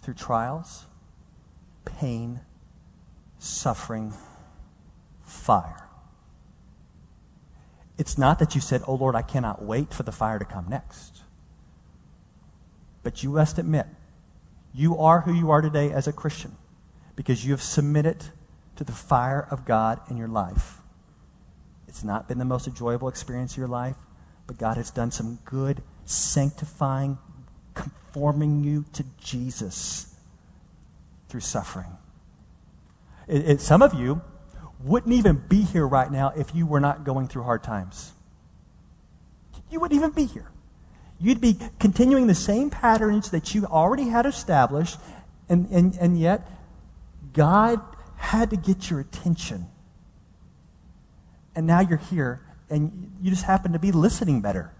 through 0.02 0.14
trials, 0.14 0.86
pain, 1.84 2.40
suffering, 3.38 4.12
fire. 5.22 5.88
It's 7.96 8.18
not 8.18 8.38
that 8.38 8.54
you 8.54 8.60
said, 8.60 8.82
Oh 8.86 8.94
Lord, 8.94 9.14
I 9.14 9.22
cannot 9.22 9.62
wait 9.62 9.94
for 9.94 10.02
the 10.02 10.12
fire 10.12 10.38
to 10.38 10.44
come 10.44 10.66
next. 10.68 11.22
But 13.02 13.22
you 13.22 13.30
must 13.30 13.58
admit, 13.58 13.86
you 14.72 14.98
are 14.98 15.20
who 15.20 15.32
you 15.32 15.50
are 15.50 15.60
today 15.60 15.92
as 15.92 16.08
a 16.08 16.12
Christian 16.12 16.56
because 17.14 17.44
you 17.44 17.52
have 17.52 17.62
submitted 17.62 18.24
to 18.76 18.84
the 18.84 18.92
fire 18.92 19.46
of 19.50 19.64
God 19.64 20.00
in 20.10 20.16
your 20.16 20.28
life. 20.28 20.78
It's 21.86 22.02
not 22.02 22.26
been 22.26 22.38
the 22.38 22.44
most 22.44 22.66
enjoyable 22.66 23.08
experience 23.08 23.52
of 23.52 23.58
your 23.58 23.68
life. 23.68 23.96
But 24.46 24.58
God 24.58 24.76
has 24.76 24.90
done 24.90 25.10
some 25.10 25.38
good, 25.44 25.82
sanctifying, 26.04 27.18
conforming 27.74 28.62
you 28.62 28.84
to 28.92 29.04
Jesus 29.20 30.14
through 31.28 31.40
suffering. 31.40 31.96
It, 33.26 33.48
it, 33.48 33.60
some 33.60 33.82
of 33.82 33.94
you 33.94 34.20
wouldn't 34.82 35.14
even 35.14 35.42
be 35.48 35.62
here 35.62 35.86
right 35.86 36.10
now 36.10 36.32
if 36.36 36.54
you 36.54 36.66
were 36.66 36.80
not 36.80 37.04
going 37.04 37.26
through 37.26 37.44
hard 37.44 37.62
times. 37.62 38.12
You 39.70 39.80
wouldn't 39.80 39.98
even 39.98 40.10
be 40.10 40.26
here. 40.26 40.50
You'd 41.18 41.40
be 41.40 41.58
continuing 41.78 42.26
the 42.26 42.34
same 42.34 42.70
patterns 42.70 43.30
that 43.30 43.54
you 43.54 43.64
already 43.64 44.08
had 44.08 44.26
established, 44.26 44.98
and, 45.48 45.68
and, 45.70 45.96
and 45.98 46.18
yet 46.18 46.46
God 47.32 47.80
had 48.16 48.50
to 48.50 48.56
get 48.56 48.90
your 48.90 49.00
attention. 49.00 49.66
And 51.54 51.66
now 51.66 51.80
you're 51.80 51.98
here 51.98 52.40
and 52.74 53.12
you 53.22 53.30
just 53.30 53.44
happen 53.44 53.72
to 53.72 53.78
be 53.78 53.92
listening 53.92 54.40
better. 54.40 54.72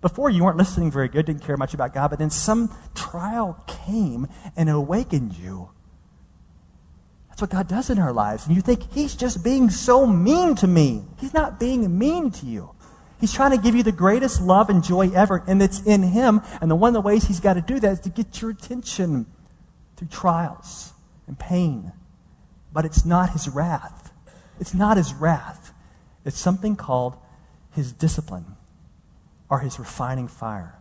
Before, 0.00 0.30
you 0.30 0.42
weren't 0.42 0.56
listening 0.56 0.90
very 0.90 1.08
good, 1.08 1.26
didn't 1.26 1.42
care 1.42 1.56
much 1.56 1.74
about 1.74 1.92
God, 1.92 2.08
but 2.08 2.18
then 2.18 2.30
some 2.30 2.74
trial 2.94 3.62
came 3.66 4.26
and 4.56 4.70
awakened 4.70 5.36
you. 5.36 5.70
That's 7.28 7.42
what 7.42 7.50
God 7.50 7.68
does 7.68 7.90
in 7.90 7.98
our 7.98 8.12
lives. 8.12 8.46
And 8.46 8.56
you 8.56 8.62
think, 8.62 8.90
He's 8.92 9.14
just 9.14 9.44
being 9.44 9.68
so 9.68 10.06
mean 10.06 10.54
to 10.56 10.66
me. 10.66 11.02
He's 11.18 11.34
not 11.34 11.60
being 11.60 11.98
mean 11.98 12.30
to 12.32 12.46
you. 12.46 12.70
He's 13.20 13.32
trying 13.32 13.50
to 13.50 13.58
give 13.58 13.74
you 13.74 13.82
the 13.82 13.92
greatest 13.92 14.40
love 14.40 14.70
and 14.70 14.82
joy 14.82 15.10
ever, 15.10 15.42
and 15.46 15.62
it's 15.62 15.82
in 15.82 16.02
Him. 16.02 16.40
And 16.60 16.70
the 16.70 16.76
one 16.76 16.88
of 16.88 16.94
the 16.94 17.00
ways 17.00 17.24
He's 17.24 17.40
got 17.40 17.54
to 17.54 17.60
do 17.60 17.80
that 17.80 17.92
is 17.92 18.00
to 18.00 18.08
get 18.08 18.40
your 18.40 18.50
attention 18.50 19.26
through 19.96 20.08
trials 20.08 20.92
and 21.26 21.38
pain. 21.38 21.92
But 22.72 22.84
it's 22.84 23.04
not 23.04 23.30
His 23.30 23.48
wrath. 23.48 24.12
It's 24.60 24.74
not 24.74 24.96
His 24.96 25.12
wrath. 25.12 25.63
It's 26.24 26.38
something 26.38 26.76
called 26.76 27.16
his 27.70 27.92
discipline 27.92 28.56
or 29.50 29.60
his 29.60 29.78
refining 29.78 30.28
fire. 30.28 30.78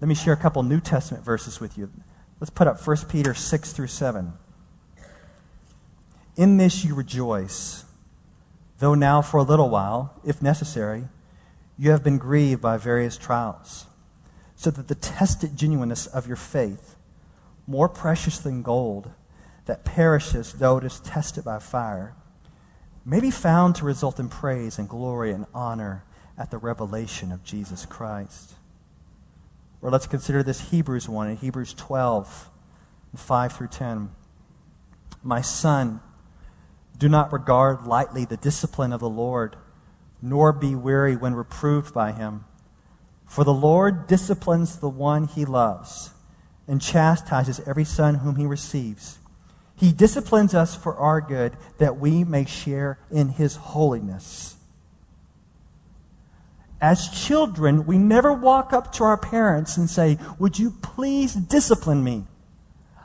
Let 0.00 0.08
me 0.08 0.14
share 0.14 0.32
a 0.32 0.36
couple 0.36 0.62
New 0.62 0.80
Testament 0.80 1.24
verses 1.24 1.60
with 1.60 1.76
you. 1.76 1.90
Let's 2.40 2.50
put 2.50 2.68
up 2.68 2.86
1 2.86 2.96
Peter 3.08 3.34
6 3.34 3.72
through 3.72 3.88
7. 3.88 4.32
In 6.36 6.56
this 6.56 6.84
you 6.84 6.94
rejoice, 6.94 7.84
though 8.78 8.94
now 8.94 9.22
for 9.22 9.38
a 9.38 9.42
little 9.42 9.70
while, 9.70 10.14
if 10.24 10.40
necessary, 10.40 11.08
you 11.76 11.90
have 11.90 12.04
been 12.04 12.18
grieved 12.18 12.62
by 12.62 12.76
various 12.76 13.16
trials, 13.16 13.86
so 14.54 14.70
that 14.70 14.86
the 14.86 14.94
tested 14.94 15.56
genuineness 15.56 16.06
of 16.06 16.28
your 16.28 16.36
faith, 16.36 16.94
more 17.66 17.88
precious 17.88 18.38
than 18.38 18.62
gold, 18.62 19.10
that 19.66 19.84
perishes 19.84 20.54
though 20.54 20.78
it 20.78 20.84
is 20.84 21.00
tested 21.00 21.44
by 21.44 21.58
fire, 21.58 22.14
may 23.08 23.20
be 23.20 23.30
found 23.30 23.74
to 23.74 23.86
result 23.86 24.20
in 24.20 24.28
praise 24.28 24.78
and 24.78 24.86
glory 24.86 25.32
and 25.32 25.46
honor 25.54 26.04
at 26.36 26.50
the 26.50 26.58
revelation 26.58 27.32
of 27.32 27.42
Jesus 27.42 27.86
Christ. 27.86 28.52
Or 29.80 29.90
let's 29.90 30.06
consider 30.06 30.42
this 30.42 30.70
Hebrews 30.70 31.08
one 31.08 31.30
in 31.30 31.36
Hebrews 31.36 31.72
12, 31.72 32.50
5 33.16 33.52
through 33.52 33.68
10. 33.68 34.10
My 35.22 35.40
son, 35.40 36.00
do 36.98 37.08
not 37.08 37.32
regard 37.32 37.86
lightly 37.86 38.26
the 38.26 38.36
discipline 38.36 38.92
of 38.92 39.00
the 39.00 39.08
Lord, 39.08 39.56
nor 40.20 40.52
be 40.52 40.74
weary 40.74 41.16
when 41.16 41.34
reproved 41.34 41.94
by 41.94 42.12
him. 42.12 42.44
For 43.24 43.42
the 43.42 43.54
Lord 43.54 44.06
disciplines 44.06 44.76
the 44.76 44.88
one 44.88 45.28
he 45.28 45.46
loves 45.46 46.10
and 46.66 46.82
chastises 46.82 47.60
every 47.66 47.84
son 47.84 48.16
whom 48.16 48.36
he 48.36 48.44
receives. 48.44 49.17
He 49.78 49.92
disciplines 49.92 50.54
us 50.54 50.74
for 50.74 50.96
our 50.96 51.20
good, 51.20 51.56
that 51.78 51.98
we 51.98 52.24
may 52.24 52.44
share 52.44 52.98
in 53.10 53.28
his 53.28 53.54
holiness. 53.56 54.56
As 56.80 57.08
children, 57.08 57.86
we 57.86 57.96
never 57.96 58.32
walk 58.32 58.72
up 58.72 58.92
to 58.94 59.04
our 59.04 59.16
parents 59.16 59.76
and 59.76 59.88
say, 59.88 60.18
Would 60.38 60.58
you 60.58 60.72
please 60.82 61.34
discipline 61.34 62.02
me? 62.02 62.24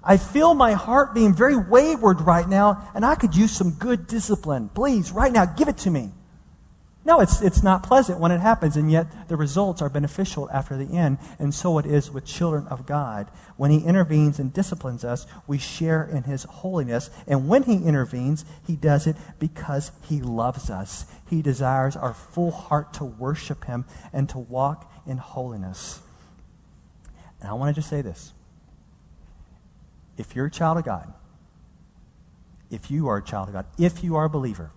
I 0.04 0.18
feel 0.18 0.54
my 0.54 0.74
heart 0.74 1.14
being 1.14 1.34
very 1.34 1.56
wayward 1.56 2.22
right 2.22 2.48
now, 2.48 2.90
and 2.94 3.06
I 3.06 3.16
could 3.16 3.36
use 3.36 3.52
some 3.52 3.72
good 3.72 4.08
discipline. 4.08 4.70
Please, 4.70 5.12
right 5.12 5.32
now, 5.32 5.46
give 5.46 5.68
it 5.68 5.78
to 5.80 5.92
me. 5.92 6.12
No, 7.06 7.20
it's, 7.20 7.42
it's 7.42 7.62
not 7.62 7.84
pleasant 7.84 8.20
when 8.20 8.32
it 8.32 8.40
happens, 8.40 8.78
and 8.78 8.90
yet 8.90 9.28
the 9.28 9.36
results 9.36 9.82
are 9.82 9.90
beneficial 9.90 10.50
after 10.52 10.78
the 10.78 10.98
end. 10.98 11.18
And 11.38 11.54
so 11.54 11.78
it 11.78 11.86
is 11.86 12.10
with 12.10 12.26
children 12.26 12.66
of 12.68 12.86
God. 12.86 13.30
When 13.58 13.72
He 13.72 13.84
intervenes 13.84 14.40
and 14.40 14.54
disciplines 14.54 15.04
us, 15.04 15.28
we 15.46 15.58
share 15.58 16.06
in 16.06 16.24
His 16.24 16.44
holiness. 16.44 17.10
And 17.28 17.50
when 17.50 17.64
He 17.64 17.84
intervenes, 17.84 18.46
He 18.66 18.78
does 18.78 19.06
it 19.06 19.18
because 19.38 19.92
He 20.04 20.22
loves 20.22 20.70
us. 20.70 21.06
He 21.30 21.42
desires 21.42 21.98
our 21.98 22.14
full 22.14 22.52
heart 22.52 22.94
to 22.94 23.04
worship 23.04 23.66
Him 23.66 23.84
and 24.14 24.30
to 24.30 24.40
walk 24.40 24.90
in 25.06 25.18
holiness. 25.18 26.00
And 27.42 27.50
I 27.50 27.54
want 27.54 27.76
to 27.76 27.82
just 27.82 27.90
say 27.90 28.02
this 28.02 28.32
if 30.18 30.38
you're 30.38 30.46
a 30.46 30.52
child 30.52 30.78
of 30.78 30.86
God, 30.86 31.14
if 32.72 32.90
you 32.90 33.10
are 33.10 33.18
a 33.18 33.24
child 33.24 33.50
of 33.50 33.56
God, 33.56 33.66
if 33.78 34.06
you 34.06 34.16
are 34.16 34.24
a 34.24 34.30
believer, 34.30 34.72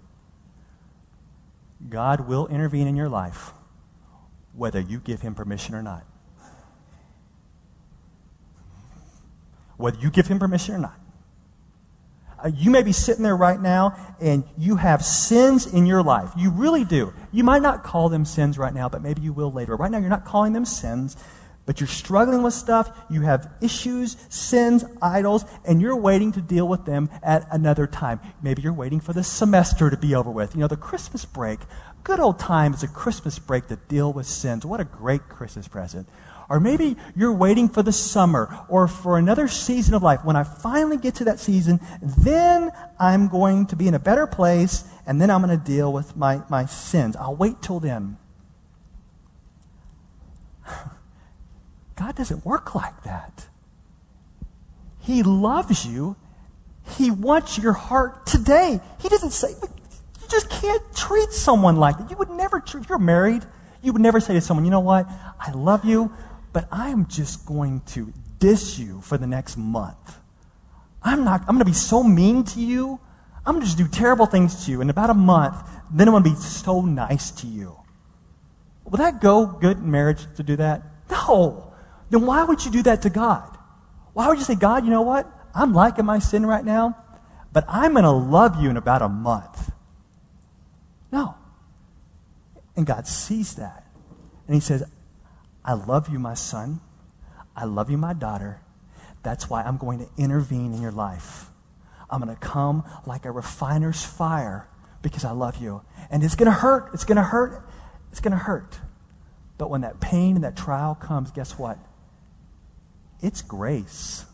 God 1.89 2.29
will 2.29 2.47
intervene 2.47 2.87
in 2.87 2.97
your 2.97 3.09
life 3.09 3.53
whether 4.53 4.81
you 4.81 4.99
give 4.99 5.21
him 5.21 5.35
permission 5.35 5.75
or 5.75 5.83
not. 5.83 6.05
Whether 9.77 9.99
you 9.99 10.11
give 10.11 10.27
him 10.27 10.39
permission 10.39 10.75
or 10.75 10.79
not. 10.79 10.99
Uh, 12.43 12.49
you 12.55 12.71
may 12.71 12.83
be 12.83 12.93
sitting 12.93 13.23
there 13.23 13.37
right 13.37 13.61
now 13.61 13.97
and 14.21 14.45
you 14.59 14.77
have 14.77 15.05
sins 15.05 15.67
in 15.67 15.87
your 15.87 16.03
life. 16.03 16.31
You 16.37 16.51
really 16.51 16.85
do. 16.85 17.13
You 17.33 17.45
might 17.45 17.63
not 17.63 17.83
call 17.83 18.09
them 18.09 18.25
sins 18.25 18.59
right 18.59 18.75
now, 18.75 18.89
but 18.89 19.03
maybe 19.03 19.23
you 19.23 19.33
will 19.33 19.53
later. 19.53 19.75
Right 19.77 19.91
now, 19.91 19.99
you're 19.99 20.11
not 20.11 20.25
calling 20.25 20.53
them 20.53 20.65
sins 20.65 21.17
but 21.67 21.81
you're 21.81 21.89
struggling 21.89 22.43
with 22.43 22.55
stuff, 22.55 22.97
you 23.11 23.23
have 23.23 23.53
issues, 23.61 24.17
sins, 24.29 24.85
idols, 25.03 25.45
and 25.65 25.83
you're 25.83 25.97
waiting 25.97 26.33
to 26.33 26.41
deal 26.41 26.69
with 26.69 26.85
them 26.85 27.11
at 27.23 27.47
another 27.51 27.87
time. 27.87 28.21
Maybe 28.41 28.63
you're 28.63 28.73
waiting 28.73 29.01
for 29.01 29.13
the 29.13 29.25
semester 29.25 29.91
to 29.91 29.97
be 29.97 30.15
over 30.15 30.31
with. 30.31 30.55
You 30.55 30.61
know, 30.61 30.69
the 30.69 30.77
Christmas 30.77 31.25
break, 31.25 31.59
good 32.05 32.21
old 32.21 32.39
time 32.39 32.73
is 32.73 32.85
a 32.85 32.89
Christmas 32.89 33.39
break 33.41 33.67
to 33.67 33.77
deal 33.77 34.13
with 34.13 34.27
sins. 34.27 34.65
What 34.65 34.81
a 34.81 34.85
great 34.85 35.29
Christmas 35.29 35.67
present. 35.67 36.09
Or 36.49 36.61
maybe 36.61 36.97
you're 37.17 37.33
waiting 37.33 37.69
for 37.69 37.83
the 37.83 37.91
summer 37.91 38.57
or 38.69 38.87
for 38.87 39.19
another 39.19 39.49
season 39.49 39.95
of 39.95 40.05
life. 40.05 40.25
When 40.25 40.37
I 40.37 40.45
finally 40.45 40.97
get 40.97 41.17
to 41.17 41.25
that 41.25 41.41
season, 41.41 41.81
then 42.01 42.71
I'm 43.01 43.27
going 43.27 43.67
to 43.67 43.77
be 43.77 43.89
in 43.89 43.95
a 43.95 43.99
better 43.99 44.29
place 44.29 44.85
and 45.07 45.21
then 45.21 45.31
I'm 45.31 45.43
going 45.43 45.59
to 45.59 45.65
deal 45.65 45.93
with 45.93 46.17
my, 46.17 46.43
my 46.49 46.67
sins. 46.67 47.17
I'll 47.17 47.35
wait 47.35 47.61
till 47.63 47.81
then. 47.81 48.19
God 51.97 52.15
doesn't 52.15 52.45
work 52.45 52.75
like 52.75 53.03
that. 53.05 53.47
He 55.01 55.23
loves 55.23 55.87
you. 55.87 56.17
He 56.97 57.11
wants 57.11 57.59
your 57.59 57.73
heart 57.73 58.27
today. 58.27 58.81
He 59.01 59.09
doesn't 59.09 59.31
say, 59.31 59.51
you 59.51 60.29
just 60.29 60.51
can't 60.51 60.83
treat 60.95 61.31
someone 61.31 61.77
like 61.77 61.99
that. 61.99 62.11
You 62.11 62.17
would 62.17 62.31
never, 62.31 62.63
if 62.67 62.89
you're 62.89 62.99
married, 62.99 63.45
you 63.83 63.93
would 63.93 64.03
never 64.03 64.21
say 64.21 64.35
to 64.35 64.41
someone, 64.41 64.65
you 64.65 64.71
know 64.71 64.81
what, 64.81 65.09
I 65.41 65.53
love 65.53 65.85
you, 65.85 66.13
but 66.53 66.69
I'm 66.71 67.07
just 67.07 67.47
going 67.47 67.81
to 67.87 68.13
diss 68.39 68.79
you 68.79 69.01
for 69.01 69.17
the 69.17 69.27
next 69.27 69.57
month. 69.57 70.19
I'm 71.03 71.25
not, 71.25 71.43
I'm 71.43 71.55
going 71.55 71.61
to 71.61 71.65
be 71.65 71.73
so 71.73 72.03
mean 72.03 72.45
to 72.45 72.61
you. 72.61 73.01
I'm 73.45 73.55
going 73.55 73.61
to 73.61 73.67
just 73.67 73.79
do 73.79 73.87
terrible 73.87 74.27
things 74.27 74.65
to 74.65 74.73
you. 74.73 74.81
In 74.81 74.91
about 74.91 75.09
a 75.09 75.15
month, 75.15 75.57
then 75.91 76.09
I'm 76.09 76.13
going 76.13 76.25
to 76.25 76.31
be 76.31 76.37
so 76.37 76.81
nice 76.81 77.31
to 77.31 77.47
you. 77.47 77.77
Will 78.85 78.99
that 78.99 79.21
go 79.21 79.47
good 79.47 79.79
in 79.79 79.91
marriage 79.91 80.27
to 80.37 80.43
do 80.43 80.57
that? 80.57 80.83
No 81.11 81.66
then 82.11 82.27
why 82.27 82.45
would 82.45 82.65
you 82.65 82.71
do 82.71 82.83
that 82.85 83.03
to 83.03 83.11
God? 83.11 83.57
Why 84.13 84.29
would 84.29 84.39
you 84.39 84.45
say, 84.45 84.55
God, 84.55 84.85
you 84.85 84.91
know 84.91 85.03
what? 85.03 85.31
I'm 85.55 85.73
liking 85.73 86.05
my 86.05 86.19
sin 86.19 86.47
right 86.47 86.65
now, 86.65 86.97
but 87.53 87.65
I'm 87.69 87.93
going 87.93 88.05
to 88.05 88.11
love 88.11 88.63
you 88.63 88.71
in 88.71 88.77
about 88.77 89.03
a 89.03 89.09
month. 89.09 89.73
No. 91.11 91.35
And 92.77 92.87
God 92.87 93.07
sees 93.07 93.55
that. 93.57 93.87
And 94.47 94.55
He 94.55 94.61
says, 94.61 94.85
I 95.65 95.73
love 95.75 96.09
you, 96.09 96.19
my 96.19 96.35
son. 96.35 96.81
I 97.57 97.65
love 97.65 97.91
you, 97.91 97.97
my 97.97 98.13
daughter. 98.13 98.61
That's 99.23 99.51
why 99.51 99.63
I'm 99.63 99.79
going 99.79 99.99
to 99.99 100.09
intervene 100.17 100.73
in 100.73 100.81
your 100.81 100.93
life. 100.93 101.47
I'm 102.09 102.21
going 102.21 102.35
to 102.35 102.41
come 102.41 102.85
like 103.07 103.25
a 103.25 103.31
refiner's 103.31 104.05
fire 104.05 104.69
because 105.03 105.25
I 105.25 105.33
love 105.33 105.57
you. 105.57 105.83
And 106.11 106.23
it's 106.23 106.37
going 106.37 106.47
to 106.47 106.53
hurt. 106.53 106.91
It's 106.95 107.05
going 107.05 107.17
to 107.17 107.23
hurt. 107.23 107.69
It's 108.13 108.21
going 108.21 108.33
to 108.33 108.39
hurt. 108.39 108.79
But 109.59 109.71
when 109.71 109.81
that 109.81 110.01
pain 110.01 110.37
and 110.37 110.45
that 110.45 110.57
trial 110.57 110.95
comes, 110.95 111.31
guess 111.31 111.59
what? 111.59 111.79
It's 113.23 113.43
grace. 113.43 114.27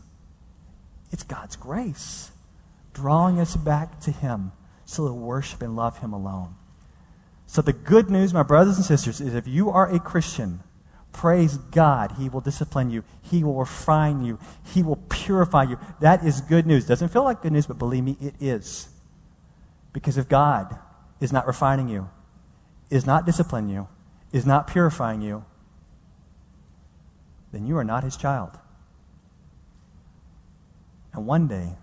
It's 1.11 1.23
God's 1.23 1.55
grace 1.55 2.31
drawing 2.93 3.39
us 3.39 3.55
back 3.55 3.99
to 4.01 4.11
Him 4.11 4.51
so 4.85 5.07
to 5.07 5.13
worship 5.13 5.61
and 5.61 5.75
love 5.75 5.99
Him 5.99 6.13
alone. 6.13 6.55
So, 7.47 7.61
the 7.61 7.73
good 7.73 8.09
news, 8.09 8.33
my 8.33 8.43
brothers 8.43 8.77
and 8.77 8.85
sisters, 8.85 9.19
is 9.21 9.35
if 9.35 9.47
you 9.47 9.69
are 9.69 9.93
a 9.93 9.99
Christian, 9.99 10.61
praise 11.11 11.57
God. 11.57 12.13
He 12.17 12.29
will 12.29 12.41
discipline 12.41 12.89
you, 12.89 13.03
He 13.21 13.43
will 13.43 13.55
refine 13.55 14.23
you, 14.23 14.39
He 14.63 14.81
will 14.81 14.97
purify 15.09 15.63
you. 15.63 15.77
That 15.99 16.23
is 16.25 16.41
good 16.41 16.65
news. 16.65 16.85
Doesn't 16.85 17.09
feel 17.09 17.23
like 17.23 17.41
good 17.41 17.51
news, 17.51 17.67
but 17.67 17.77
believe 17.77 18.03
me, 18.03 18.17
it 18.21 18.35
is. 18.39 18.89
Because 19.91 20.17
if 20.17 20.27
God 20.27 20.77
is 21.19 21.31
not 21.31 21.45
refining 21.45 21.89
you, 21.89 22.09
is 22.89 23.05
not 23.05 23.25
disciplining 23.25 23.69
you, 23.69 23.87
is 24.31 24.45
not 24.45 24.67
purifying 24.67 25.21
you, 25.21 25.45
then 27.51 27.67
you 27.67 27.77
are 27.77 27.83
not 27.83 28.03
His 28.03 28.17
child. 28.17 28.57
And 31.13 31.25
one 31.25 31.47
day, 31.47 31.75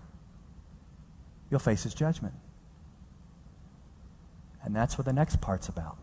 you'll 1.49 1.59
face 1.59 1.83
his 1.83 1.93
judgment. 1.93 2.33
And 4.63 4.75
that's 4.75 4.97
what 4.97 5.05
the 5.05 5.13
next 5.13 5.41
part's 5.41 5.67
about. 5.69 5.97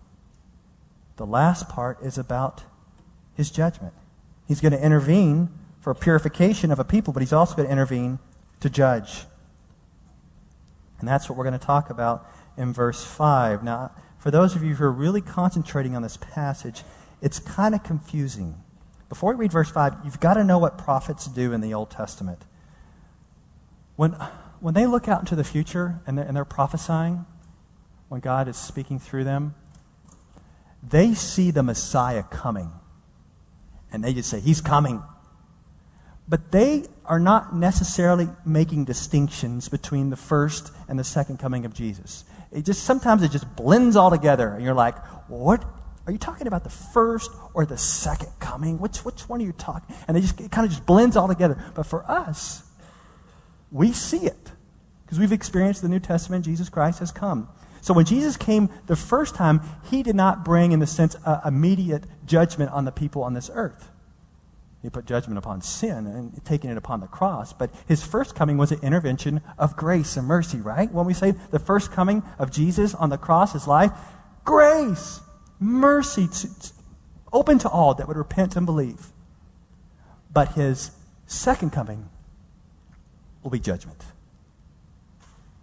The 1.17 1.27
last 1.27 1.69
part 1.69 1.99
is 2.03 2.19
about 2.19 2.65
his 3.35 3.51
judgment. 3.51 3.95
He's 4.47 4.61
going 4.61 4.73
to 4.73 4.83
intervene 4.83 5.51
for 5.81 5.95
purification 5.95 6.71
of 6.71 6.79
a 6.79 6.85
people, 6.85 7.13
but 7.13 7.21
he's 7.21 7.33
also 7.33 7.55
going 7.55 7.67
to 7.67 7.73
intervene 7.73 8.19
to 8.61 8.71
judge. 8.71 9.25
And 10.99 11.09
that's 11.09 11.29
what 11.29 11.39
we're 11.39 11.45
going 11.45 11.59
to 11.59 11.65
talk 11.65 11.91
about 11.91 12.27
in 12.57 12.73
verse 12.73 13.05
5. 13.05 13.63
Now, 13.63 13.93
for 14.19 14.31
those 14.31 14.57
of 14.57 14.65
you 14.65 14.75
who 14.75 14.85
are 14.85 14.93
really 14.93 15.21
concentrating 15.21 15.95
on 15.95 16.03
this 16.03 16.17
passage, 16.17 16.83
it's 17.23 17.39
kind 17.39 17.75
of 17.75 17.85
confusing. 17.85 18.57
Before 19.09 19.33
we 19.33 19.43
read 19.43 19.53
verse 19.53 19.71
5, 19.71 19.99
you've 20.05 20.21
got 20.21 20.35
to 20.35 20.45
know 20.45 20.59
what 20.59 20.77
prophets 20.77 21.27
do 21.27 21.53
in 21.53 21.61
the 21.61 21.73
Old 21.73 21.91
Testament. 21.91 22.45
When, 23.99 24.13
when 24.61 24.75
they 24.75 24.87
look 24.87 25.09
out 25.09 25.19
into 25.19 25.35
the 25.35 25.43
future 25.43 25.99
and 26.07 26.17
they're, 26.17 26.25
and 26.25 26.37
they're 26.37 26.45
prophesying, 26.45 27.27
when 28.09 28.21
God 28.21 28.47
is 28.47 28.57
speaking 28.57 29.01
through 29.01 29.25
them, 29.25 29.57
they 30.81 31.15
see 31.15 31.51
the 31.51 31.65
Messiah 31.65 32.23
coming. 32.23 32.71
And 33.91 34.05
they 34.05 34.15
just 34.15 34.31
say, 34.31 34.39
He's 34.39 34.61
coming. 34.61 35.03
But 36.29 36.53
they 36.53 36.85
are 37.07 37.19
not 37.19 37.57
necessarily 37.57 38.29
making 38.47 38.85
distinctions 38.85 39.69
between 39.69 40.11
the 40.11 40.17
first 40.17 40.73
and 40.87 40.97
the 40.97 41.03
second 41.03 41.41
coming 41.41 41.65
of 41.65 41.75
Jesus. 41.75 42.23
It 42.53 42.65
just 42.65 42.85
sometimes 42.85 43.25
it 43.25 43.33
just 43.33 43.57
blends 43.57 43.97
all 43.97 44.11
together, 44.11 44.51
and 44.51 44.63
you're 44.63 44.75
like, 44.75 44.97
"What 45.27 45.65
are 46.07 46.13
you 46.13 46.19
talking 46.19 46.47
about? 46.47 46.63
The 46.63 46.71
first 46.71 47.33
or 47.53 47.67
the 47.67 47.79
second 47.79 48.31
coming? 48.39 48.79
Which 48.79 49.05
which 49.07 49.29
one 49.29 49.41
are 49.41 49.45
you 49.45 49.53
talking?" 49.53 49.93
And 50.07 50.17
they 50.17 50.21
just 50.21 50.41
it 50.41 50.53
kind 50.53 50.67
of 50.67 50.71
just 50.71 50.87
blends 50.87 51.17
all 51.17 51.29
together. 51.29 51.59
But 51.75 51.87
for 51.87 52.09
us, 52.09 52.63
we 53.71 53.93
see 53.93 54.27
it 54.27 54.53
because 55.05 55.19
we've 55.19 55.33
experienced 55.33 55.83
the 55.83 55.89
New 55.89 56.01
Testament. 56.01 56.45
Jesus 56.45 56.69
Christ 56.69 56.99
has 57.01 57.11
come. 57.11 57.49
So 57.81 57.95
when 57.95 58.05
Jesus 58.05 58.37
came 58.37 58.71
the 58.87 58.97
first 58.97 59.35
time, 59.35 59.61
he 59.91 60.03
did 60.03 60.17
not 60.17 60.45
bring, 60.45 60.73
in 60.73 60.81
the 60.81 60.87
sense, 60.87 61.17
immediate 61.45 62.05
judgment 62.27 62.71
on 62.73 62.85
the 62.85 62.93
people 62.93 63.23
on 63.23 63.35
this 63.35 63.51
earth. 63.55 63.91
He 64.83 64.91
put 64.91 65.07
judgment 65.07 65.39
upon 65.39 65.61
sin 65.61 66.07
and 66.07 66.45
taking 66.45 66.71
it 66.71 66.77
upon 66.77 67.01
the 67.01 67.07
cross. 67.07 67.53
But 67.53 67.71
his 67.87 68.05
first 68.05 68.35
coming 68.35 68.59
was 68.59 68.71
an 68.71 68.81
intervention 68.83 69.41
of 69.59 69.77
grace 69.77 70.17
and 70.17 70.27
mercy, 70.27 70.59
right? 70.59 70.91
When 70.93 71.07
we 71.07 71.15
say 71.15 71.33
the 71.51 71.59
first 71.59 71.91
coming 71.91 72.23
of 72.39 72.53
Jesus 72.53 72.95
on 72.95 73.11
the 73.11 73.19
cross, 73.19 73.55
his 73.55 73.67
life, 73.67 73.91
grace, 74.45 75.21
mercy, 75.59 76.29
open 77.33 77.59
to 77.59 77.69
all 77.69 77.95
that 77.95 78.07
would 78.07 78.17
repent 78.17 78.55
and 78.55 78.67
believe. 78.67 79.09
But 80.33 80.53
his 80.53 80.93
second 81.27 81.73
coming 81.73 82.09
will 83.43 83.51
be 83.51 83.61
judgment. 83.61 84.03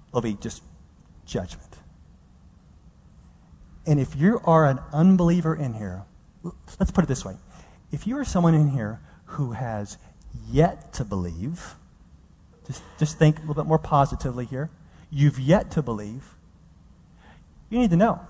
It'll 0.09 0.21
be 0.21 0.33
just 0.33 0.63
judgment. 1.25 1.77
And 3.85 3.99
if 3.99 4.15
you 4.15 4.41
are 4.45 4.65
an 4.65 4.79
unbeliever 4.93 5.55
in 5.55 5.73
here, 5.73 6.03
let's 6.79 6.91
put 6.91 7.03
it 7.03 7.07
this 7.07 7.23
way. 7.23 7.35
If 7.91 8.07
you 8.07 8.17
are 8.17 8.25
someone 8.25 8.55
in 8.55 8.69
here 8.69 8.99
who 9.25 9.51
has 9.51 9.97
yet 10.49 10.93
to 10.93 11.03
believe, 11.03 11.75
just, 12.65 12.81
just 12.97 13.19
think 13.19 13.37
a 13.37 13.41
little 13.41 13.55
bit 13.55 13.67
more 13.67 13.77
positively 13.77 14.45
here. 14.45 14.69
You've 15.11 15.39
yet 15.39 15.71
to 15.71 15.81
believe. 15.81 16.35
You 17.69 17.79
need 17.79 17.91
to 17.91 17.95
know. 17.95 18.21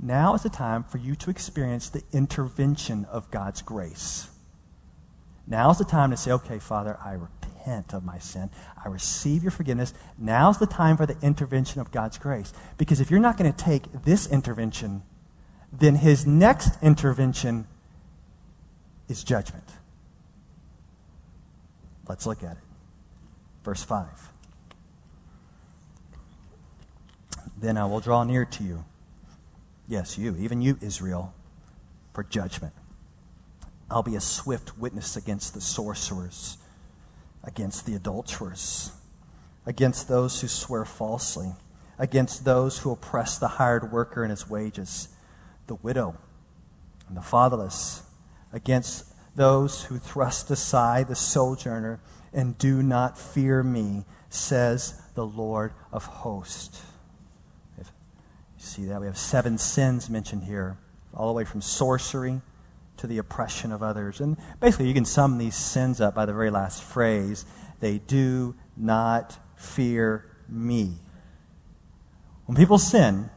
Now 0.00 0.34
is 0.34 0.42
the 0.42 0.48
time 0.48 0.84
for 0.84 0.98
you 0.98 1.14
to 1.16 1.30
experience 1.30 1.88
the 1.88 2.02
intervention 2.12 3.04
of 3.06 3.30
God's 3.30 3.62
grace. 3.62 4.28
Now 5.46 5.70
is 5.70 5.78
the 5.78 5.84
time 5.84 6.10
to 6.10 6.16
say, 6.16 6.32
okay, 6.32 6.58
Father, 6.58 6.98
I 7.04 7.12
repent 7.12 7.43
of 7.66 8.04
my 8.04 8.18
sin. 8.18 8.50
I 8.84 8.88
receive 8.88 9.42
your 9.42 9.50
forgiveness. 9.50 9.94
Now's 10.18 10.58
the 10.58 10.66
time 10.66 10.96
for 10.96 11.06
the 11.06 11.16
intervention 11.22 11.80
of 11.80 11.90
God's 11.90 12.18
grace. 12.18 12.52
Because 12.76 13.00
if 13.00 13.10
you're 13.10 13.20
not 13.20 13.36
going 13.36 13.52
to 13.52 13.64
take 13.64 14.04
this 14.04 14.26
intervention, 14.26 15.02
then 15.72 15.96
his 15.96 16.26
next 16.26 16.82
intervention 16.82 17.66
is 19.08 19.24
judgment. 19.24 19.64
Let's 22.08 22.26
look 22.26 22.42
at 22.42 22.52
it. 22.52 22.62
Verse 23.64 23.82
5. 23.82 24.06
Then 27.56 27.76
I 27.76 27.86
will 27.86 28.00
draw 28.00 28.24
near 28.24 28.44
to 28.44 28.64
you. 28.64 28.84
Yes, 29.88 30.18
you, 30.18 30.36
even 30.36 30.60
you, 30.60 30.78
Israel, 30.80 31.34
for 32.12 32.24
judgment. 32.24 32.74
I'll 33.90 34.02
be 34.02 34.16
a 34.16 34.20
swift 34.20 34.78
witness 34.78 35.16
against 35.16 35.54
the 35.54 35.60
sorcerers, 35.60 36.58
against 37.44 37.86
the 37.86 37.94
adulterers, 37.94 38.90
against 39.66 40.08
those 40.08 40.40
who 40.40 40.48
swear 40.48 40.84
falsely, 40.84 41.52
against 41.98 42.44
those 42.44 42.78
who 42.78 42.90
oppress 42.90 43.38
the 43.38 43.48
hired 43.48 43.92
worker 43.92 44.22
and 44.22 44.30
his 44.30 44.48
wages, 44.48 45.08
the 45.66 45.76
widow 45.76 46.16
and 47.08 47.16
the 47.16 47.22
fatherless, 47.22 48.02
against 48.52 49.06
those 49.36 49.84
who 49.84 49.98
thrust 49.98 50.50
aside 50.50 51.08
the 51.08 51.14
sojourner 51.14 52.00
and 52.32 52.58
do 52.58 52.82
not 52.82 53.18
fear 53.18 53.62
me, 53.62 54.04
says 54.28 55.00
the 55.14 55.26
Lord 55.26 55.72
of 55.92 56.04
hosts. 56.04 56.82
You 57.78 57.84
see 58.58 58.84
that? 58.86 59.00
We 59.00 59.06
have 59.06 59.18
seven 59.18 59.58
sins 59.58 60.08
mentioned 60.08 60.44
here, 60.44 60.78
all 61.12 61.28
the 61.28 61.34
way 61.34 61.44
from 61.44 61.60
sorcery 61.60 62.40
to 62.96 63.06
the 63.06 63.18
oppression 63.18 63.72
of 63.72 63.82
others. 63.82 64.20
And 64.20 64.36
basically, 64.60 64.88
you 64.88 64.94
can 64.94 65.04
sum 65.04 65.38
these 65.38 65.56
sins 65.56 66.00
up 66.00 66.14
by 66.14 66.26
the 66.26 66.32
very 66.32 66.50
last 66.50 66.82
phrase 66.82 67.44
they 67.80 67.98
do 67.98 68.54
not 68.76 69.38
fear 69.56 70.24
me. 70.48 70.94
When 72.46 72.56
people 72.56 72.78
sin 72.78 73.30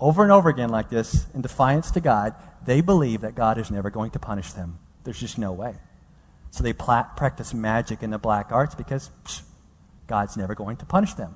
over 0.00 0.22
and 0.22 0.30
over 0.30 0.48
again 0.48 0.68
like 0.68 0.90
this 0.90 1.26
in 1.34 1.40
defiance 1.40 1.90
to 1.92 2.00
God, 2.00 2.34
they 2.64 2.80
believe 2.80 3.22
that 3.22 3.34
God 3.34 3.58
is 3.58 3.70
never 3.70 3.90
going 3.90 4.10
to 4.12 4.18
punish 4.18 4.52
them. 4.52 4.78
There's 5.04 5.18
just 5.18 5.38
no 5.38 5.52
way. 5.52 5.74
So 6.50 6.62
they 6.62 6.72
practice 6.72 7.52
magic 7.52 8.02
and 8.02 8.12
the 8.12 8.18
black 8.18 8.52
arts 8.52 8.74
because 8.74 9.10
psh, 9.24 9.42
God's 10.06 10.36
never 10.36 10.54
going 10.54 10.76
to 10.78 10.86
punish 10.86 11.14
them. 11.14 11.34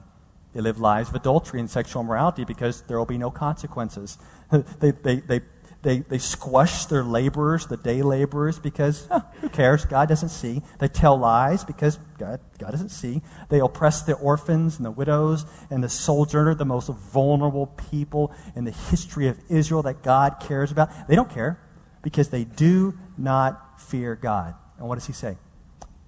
They 0.54 0.60
live 0.60 0.78
lives 0.78 1.08
of 1.08 1.14
adultery 1.14 1.60
and 1.60 1.70
sexual 1.70 2.02
immorality 2.02 2.44
because 2.44 2.82
there 2.82 2.98
will 2.98 3.06
be 3.06 3.18
no 3.18 3.30
consequences. 3.30 4.18
they, 4.80 4.90
they, 4.90 5.16
they 5.16 5.40
they, 5.82 5.98
they 5.98 6.18
squash 6.18 6.86
their 6.86 7.02
laborers, 7.02 7.66
the 7.66 7.76
day 7.76 8.02
laborers, 8.02 8.58
because 8.58 9.08
eh, 9.10 9.20
who 9.40 9.48
cares? 9.48 9.84
God 9.84 10.08
doesn't 10.08 10.28
see. 10.28 10.62
They 10.78 10.86
tell 10.86 11.18
lies 11.18 11.64
because 11.64 11.98
God, 12.18 12.40
God 12.58 12.70
doesn't 12.70 12.90
see. 12.90 13.20
They 13.48 13.58
oppress 13.58 14.02
the 14.02 14.14
orphans 14.14 14.76
and 14.76 14.86
the 14.86 14.92
widows 14.92 15.44
and 15.70 15.82
the 15.82 15.88
sojourner, 15.88 16.54
the 16.54 16.64
most 16.64 16.88
vulnerable 16.88 17.66
people 17.66 18.32
in 18.54 18.64
the 18.64 18.70
history 18.70 19.26
of 19.26 19.38
Israel 19.48 19.82
that 19.82 20.02
God 20.02 20.36
cares 20.40 20.70
about. 20.70 21.08
They 21.08 21.16
don't 21.16 21.30
care 21.30 21.60
because 22.02 22.28
they 22.28 22.44
do 22.44 22.96
not 23.18 23.80
fear 23.80 24.14
God. 24.14 24.54
And 24.78 24.88
what 24.88 24.94
does 24.94 25.06
he 25.06 25.12
say? 25.12 25.36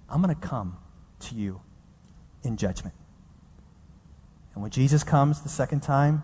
I'm 0.09 0.21
going 0.21 0.33
to 0.33 0.39
come 0.41 0.77
to 1.21 1.35
you 1.35 1.61
in 2.43 2.55
judgment. 2.55 2.95
And 4.53 4.61
when 4.61 4.71
Jesus 4.71 5.03
comes 5.03 5.41
the 5.41 5.49
second 5.49 5.81
time, 5.81 6.23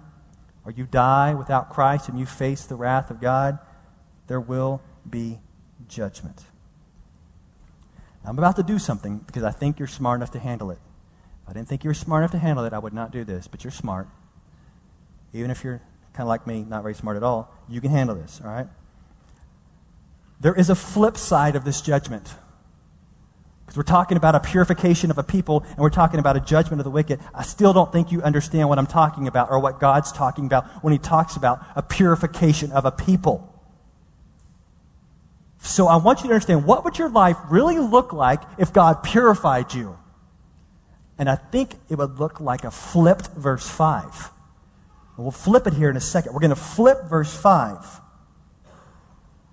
or 0.66 0.72
you 0.72 0.86
die 0.86 1.34
without 1.34 1.70
Christ 1.70 2.10
and 2.10 2.20
you 2.20 2.26
face 2.26 2.66
the 2.66 2.76
wrath 2.76 3.10
of 3.10 3.20
God, 3.20 3.60
there 4.28 4.40
will 4.40 4.82
be 5.10 5.40
judgment. 5.88 6.44
I'm 8.24 8.38
about 8.38 8.56
to 8.58 8.64
do 8.64 8.78
something 8.78 9.20
because 9.20 9.44
I 9.44 9.52
think 9.52 9.80
you're 9.80 9.88
smart 9.88 10.20
enough 10.20 10.32
to 10.32 10.40
handle 10.40 10.70
it. 10.70 10.80
If 11.44 11.50
I 11.50 11.54
didn't 11.54 11.68
think 11.68 11.84
you 11.84 11.90
were 11.90 11.96
smart 11.96 12.22
enough 12.22 12.32
to 12.32 12.38
handle 12.38 12.64
it, 12.66 12.74
I 12.74 12.80
would 12.80 12.94
not 12.94 13.12
do 13.12 13.24
this, 13.24 13.48
but 13.48 13.64
you're 13.64 13.72
smart. 13.72 14.08
Even 15.34 15.50
if 15.50 15.64
you're 15.64 15.82
kind 16.14 16.26
of 16.26 16.28
like 16.28 16.46
me, 16.46 16.64
not 16.64 16.84
very 16.84 16.94
smart 16.94 17.18
at 17.18 17.24
all, 17.24 17.52
you 17.68 17.82
can 17.82 17.90
handle 17.90 18.16
this, 18.16 18.40
all 18.44 18.52
right? 18.52 18.68
There 20.40 20.54
is 20.54 20.70
a 20.70 20.76
flip 20.76 21.18
side 21.18 21.56
of 21.56 21.66
this 21.66 21.82
judgment. 21.82 22.34
Because 23.72 23.78
we're 23.78 23.84
talking 23.84 24.18
about 24.18 24.36
a 24.36 24.42
purification 24.42 25.12
of 25.12 25.18
a 25.18 25.24
people 25.24 25.64
and 25.66 25.78
we're 25.78 25.90
talking 25.90 26.20
about 26.20 26.36
a 26.36 26.42
judgment 26.42 26.82
of 26.82 26.84
the 26.84 26.90
wicked. 26.90 27.22
I 27.34 27.44
still 27.44 27.72
don't 27.72 27.90
think 27.90 28.12
you 28.12 28.22
understand 28.22 28.68
what 28.68 28.78
I'm 28.78 28.86
talking 28.86 29.30
about 29.30 29.50
or 29.50 29.60
what 29.60 29.80
God's 29.80 30.12
talking 30.12 30.46
about 30.46 30.68
when 30.84 30.92
he 30.92 31.00
talks 31.00 31.38
about 31.38 31.66
a 31.74 31.82
purification 31.82 32.74
of 32.74 32.84
a 32.84 32.92
people. 32.92 33.48
So 35.60 35.88
I 35.88 35.96
want 35.96 36.20
you 36.20 36.28
to 36.28 36.34
understand 36.34 36.66
what 36.66 36.84
would 36.84 37.00
your 37.00 37.08
life 37.08 37.38
really 37.50 37.80
look 37.80 38.12
like 38.12 38.42
if 38.58 38.74
God 38.74 39.04
purified 39.04 39.74
you? 39.74 39.98
And 41.18 41.30
I 41.30 41.38
think 41.38 41.76
it 41.88 41.98
would 41.98 42.20
look 42.20 42.42
like 42.42 42.66
a 42.66 42.72
flipped 42.72 43.28
verse 43.38 43.70
5. 43.70 44.32
we'll 45.16 45.32
flip 45.32 45.66
it 45.66 45.76
here 45.76 45.90
in 45.90 45.96
a 45.96 46.02
second. 46.02 46.34
We're 46.34 46.42
going 46.42 46.50
to 46.50 46.58
flip 46.58 47.06
verse 47.06 47.34
5 47.34 48.02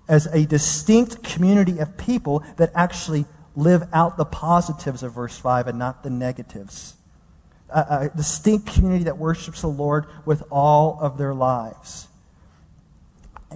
as 0.09 0.25
a 0.25 0.45
distinct 0.45 1.23
community 1.23 1.79
of 1.79 1.97
people 1.97 2.43
that 2.57 2.71
actually 2.75 3.25
live 3.59 3.83
out 3.93 4.17
the 4.17 4.25
positives 4.25 5.03
of 5.03 5.13
verse 5.13 5.37
5 5.37 5.67
and 5.67 5.79
not 5.79 6.03
the 6.03 6.09
negatives. 6.09 6.95
A, 7.69 7.79
a 7.79 8.11
distinct 8.15 8.67
community 8.67 9.03
that 9.03 9.17
worships 9.17 9.61
the 9.61 9.67
Lord 9.67 10.05
with 10.25 10.43
all 10.49 10.97
of 11.01 11.17
their 11.17 11.33
lives. 11.33 12.07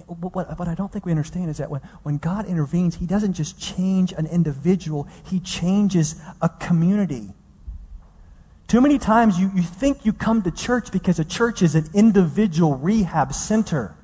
What, 0.06 0.58
what, 0.58 0.68
I 0.68 0.74
don't 0.74 0.92
think 0.92 1.06
we 1.06 1.12
understand 1.12 1.50
is 1.50 1.58
that 1.58 1.70
when, 1.70 1.80
when 2.02 2.18
God 2.18 2.46
intervenes, 2.46 2.96
He 2.96 3.06
doesn't 3.06 3.34
just 3.34 3.60
change 3.60 4.12
an 4.12 4.26
individual, 4.26 5.08
He 5.24 5.40
changes 5.40 6.20
a 6.40 6.48
community. 6.48 7.32
Too 8.66 8.80
many 8.80 8.98
times 8.98 9.38
you, 9.38 9.50
you 9.54 9.62
think 9.62 10.04
you 10.04 10.12
come 10.12 10.42
to 10.42 10.50
church 10.50 10.90
because 10.90 11.18
a 11.18 11.24
church 11.24 11.62
is 11.62 11.74
an 11.74 11.86
individual 11.94 12.76
rehab 12.76 13.32
center. 13.32 13.94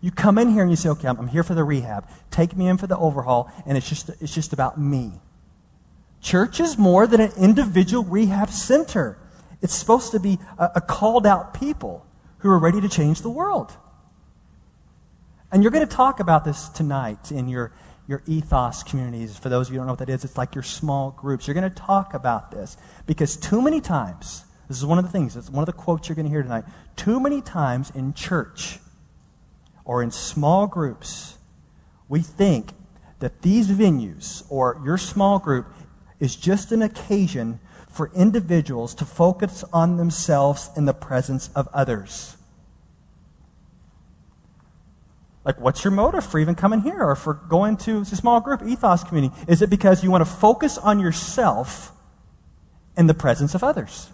You 0.00 0.10
come 0.10 0.38
in 0.38 0.50
here 0.50 0.62
and 0.62 0.70
you 0.70 0.76
say, 0.76 0.88
okay, 0.90 1.08
I'm, 1.08 1.18
I'm 1.18 1.28
here 1.28 1.42
for 1.42 1.54
the 1.54 1.64
rehab. 1.64 2.08
Take 2.30 2.56
me 2.56 2.68
in 2.68 2.78
for 2.78 2.86
the 2.86 2.96
overhaul, 2.96 3.52
and 3.66 3.76
it's 3.76 3.88
just, 3.88 4.08
it's 4.20 4.34
just 4.34 4.52
about 4.52 4.80
me. 4.80 5.12
Church 6.20 6.60
is 6.60 6.76
more 6.76 7.06
than 7.06 7.20
an 7.20 7.32
individual 7.38 8.04
rehab 8.04 8.50
center. 8.50 9.18
It's 9.62 9.74
supposed 9.74 10.12
to 10.12 10.20
be 10.20 10.38
a, 10.58 10.70
a 10.76 10.80
called 10.80 11.26
out 11.26 11.54
people 11.54 12.06
who 12.38 12.50
are 12.50 12.58
ready 12.58 12.80
to 12.80 12.88
change 12.88 13.22
the 13.22 13.30
world. 13.30 13.76
And 15.52 15.62
you're 15.62 15.72
going 15.72 15.86
to 15.86 15.94
talk 15.94 16.20
about 16.20 16.44
this 16.44 16.68
tonight 16.68 17.32
in 17.32 17.48
your, 17.48 17.72
your 18.06 18.22
ethos 18.26 18.82
communities. 18.82 19.36
For 19.36 19.48
those 19.48 19.68
of 19.68 19.74
you 19.74 19.80
who 19.80 19.80
don't 19.80 19.86
know 19.88 19.92
what 19.92 19.98
that 19.98 20.08
is, 20.08 20.24
it's 20.24 20.38
like 20.38 20.54
your 20.54 20.62
small 20.62 21.10
groups. 21.10 21.46
You're 21.46 21.54
going 21.54 21.68
to 21.68 21.74
talk 21.74 22.14
about 22.14 22.50
this 22.50 22.76
because 23.06 23.36
too 23.36 23.60
many 23.60 23.80
times, 23.80 24.44
this 24.68 24.76
is 24.76 24.86
one 24.86 24.98
of 24.98 25.04
the 25.04 25.10
things, 25.10 25.36
it's 25.36 25.50
one 25.50 25.62
of 25.62 25.66
the 25.66 25.72
quotes 25.72 26.08
you're 26.08 26.16
going 26.16 26.26
to 26.26 26.30
hear 26.30 26.42
tonight. 26.42 26.64
Too 26.96 27.18
many 27.18 27.40
times 27.40 27.90
in 27.90 28.14
church 28.14 28.78
or 29.84 30.02
in 30.02 30.10
small 30.10 30.66
groups, 30.66 31.38
we 32.08 32.20
think 32.20 32.72
that 33.18 33.42
these 33.42 33.68
venues 33.68 34.44
or 34.48 34.80
your 34.84 34.96
small 34.96 35.38
group 35.38 35.66
is 36.20 36.36
just 36.36 36.70
an 36.70 36.82
occasion 36.82 37.58
for 37.88 38.12
individuals 38.14 38.94
to 38.94 39.04
focus 39.04 39.64
on 39.72 39.96
themselves 39.96 40.70
in 40.76 40.84
the 40.84 40.94
presence 40.94 41.50
of 41.56 41.68
others. 41.72 42.36
Like, 45.44 45.58
what's 45.58 45.82
your 45.82 45.90
motive 45.90 46.24
for 46.24 46.38
even 46.38 46.54
coming 46.54 46.82
here 46.82 47.02
or 47.02 47.16
for 47.16 47.34
going 47.34 47.76
to 47.78 48.02
a 48.02 48.04
small 48.04 48.40
group 48.40 48.62
ethos 48.62 49.02
community? 49.02 49.34
Is 49.48 49.62
it 49.62 49.70
because 49.70 50.04
you 50.04 50.10
want 50.10 50.24
to 50.24 50.30
focus 50.30 50.78
on 50.78 51.00
yourself 51.00 51.92
in 52.96 53.06
the 53.06 53.14
presence 53.14 53.54
of 53.54 53.64
others? 53.64 54.10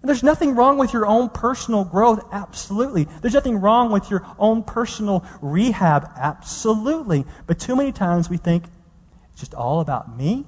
And 0.00 0.08
there's 0.08 0.22
nothing 0.22 0.54
wrong 0.54 0.78
with 0.78 0.92
your 0.92 1.06
own 1.06 1.28
personal 1.28 1.84
growth, 1.84 2.24
absolutely. 2.30 3.08
There's 3.20 3.34
nothing 3.34 3.60
wrong 3.60 3.90
with 3.90 4.08
your 4.08 4.24
own 4.38 4.62
personal 4.62 5.24
rehab, 5.42 6.08
absolutely. 6.16 7.26
But 7.48 7.58
too 7.58 7.74
many 7.74 7.90
times 7.90 8.30
we 8.30 8.36
think 8.36 8.64
it's 9.32 9.40
just 9.40 9.54
all 9.54 9.80
about 9.80 10.16
me 10.16 10.46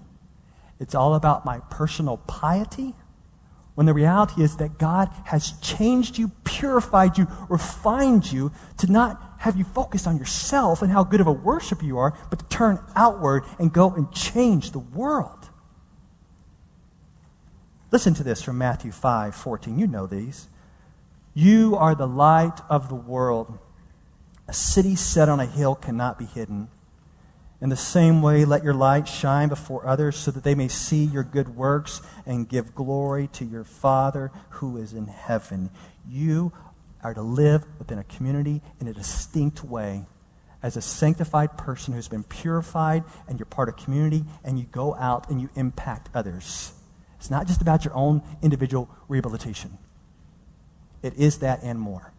it's 0.80 0.94
all 0.94 1.14
about 1.14 1.44
my 1.44 1.60
personal 1.70 2.16
piety. 2.16 2.94
When 3.74 3.86
the 3.86 3.94
reality 3.94 4.42
is 4.42 4.56
that 4.56 4.78
God 4.78 5.10
has 5.26 5.52
changed 5.60 6.18
you, 6.18 6.32
purified 6.44 7.16
you, 7.16 7.28
refined 7.48 8.32
you 8.32 8.50
to 8.78 8.90
not 8.90 9.22
have 9.38 9.56
you 9.56 9.64
focus 9.64 10.06
on 10.06 10.18
yourself 10.18 10.82
and 10.82 10.90
how 10.90 11.04
good 11.04 11.20
of 11.20 11.26
a 11.26 11.32
worshiper 11.32 11.84
you 11.84 11.98
are, 11.98 12.14
but 12.28 12.40
to 12.40 12.44
turn 12.46 12.80
outward 12.96 13.44
and 13.58 13.72
go 13.72 13.90
and 13.90 14.10
change 14.12 14.72
the 14.72 14.78
world. 14.78 15.50
Listen 17.90 18.14
to 18.14 18.22
this 18.22 18.42
from 18.42 18.58
Matthew 18.58 18.92
5 18.92 19.34
14. 19.34 19.78
You 19.78 19.86
know 19.86 20.06
these. 20.06 20.48
You 21.34 21.76
are 21.76 21.94
the 21.94 22.06
light 22.06 22.60
of 22.68 22.88
the 22.88 22.94
world. 22.94 23.58
A 24.48 24.52
city 24.52 24.96
set 24.96 25.28
on 25.28 25.40
a 25.40 25.46
hill 25.46 25.74
cannot 25.74 26.18
be 26.18 26.24
hidden. 26.24 26.68
In 27.60 27.68
the 27.68 27.76
same 27.76 28.22
way, 28.22 28.44
let 28.46 28.64
your 28.64 28.72
light 28.72 29.06
shine 29.06 29.50
before 29.50 29.86
others 29.86 30.16
so 30.16 30.30
that 30.30 30.44
they 30.44 30.54
may 30.54 30.68
see 30.68 31.04
your 31.04 31.22
good 31.22 31.54
works 31.54 32.00
and 32.24 32.48
give 32.48 32.74
glory 32.74 33.28
to 33.34 33.44
your 33.44 33.64
Father 33.64 34.32
who 34.50 34.78
is 34.78 34.94
in 34.94 35.06
heaven. 35.06 35.70
You 36.08 36.52
are 37.02 37.12
to 37.12 37.22
live 37.22 37.66
within 37.78 37.98
a 37.98 38.04
community 38.04 38.62
in 38.80 38.88
a 38.88 38.94
distinct 38.94 39.62
way 39.62 40.06
as 40.62 40.76
a 40.76 40.82
sanctified 40.82 41.58
person 41.58 41.94
who's 41.94 42.08
been 42.08 42.24
purified 42.24 43.04
and 43.28 43.38
you're 43.38 43.46
part 43.46 43.68
of 43.68 43.76
community 43.76 44.24
and 44.42 44.58
you 44.58 44.66
go 44.66 44.94
out 44.94 45.28
and 45.28 45.40
you 45.40 45.50
impact 45.54 46.08
others. 46.14 46.72
It's 47.18 47.30
not 47.30 47.46
just 47.46 47.60
about 47.60 47.84
your 47.84 47.94
own 47.94 48.22
individual 48.42 48.88
rehabilitation. 49.08 49.76
It 51.02 51.14
is 51.14 51.38
that 51.38 51.62
and 51.62 51.78
more. 51.78 52.09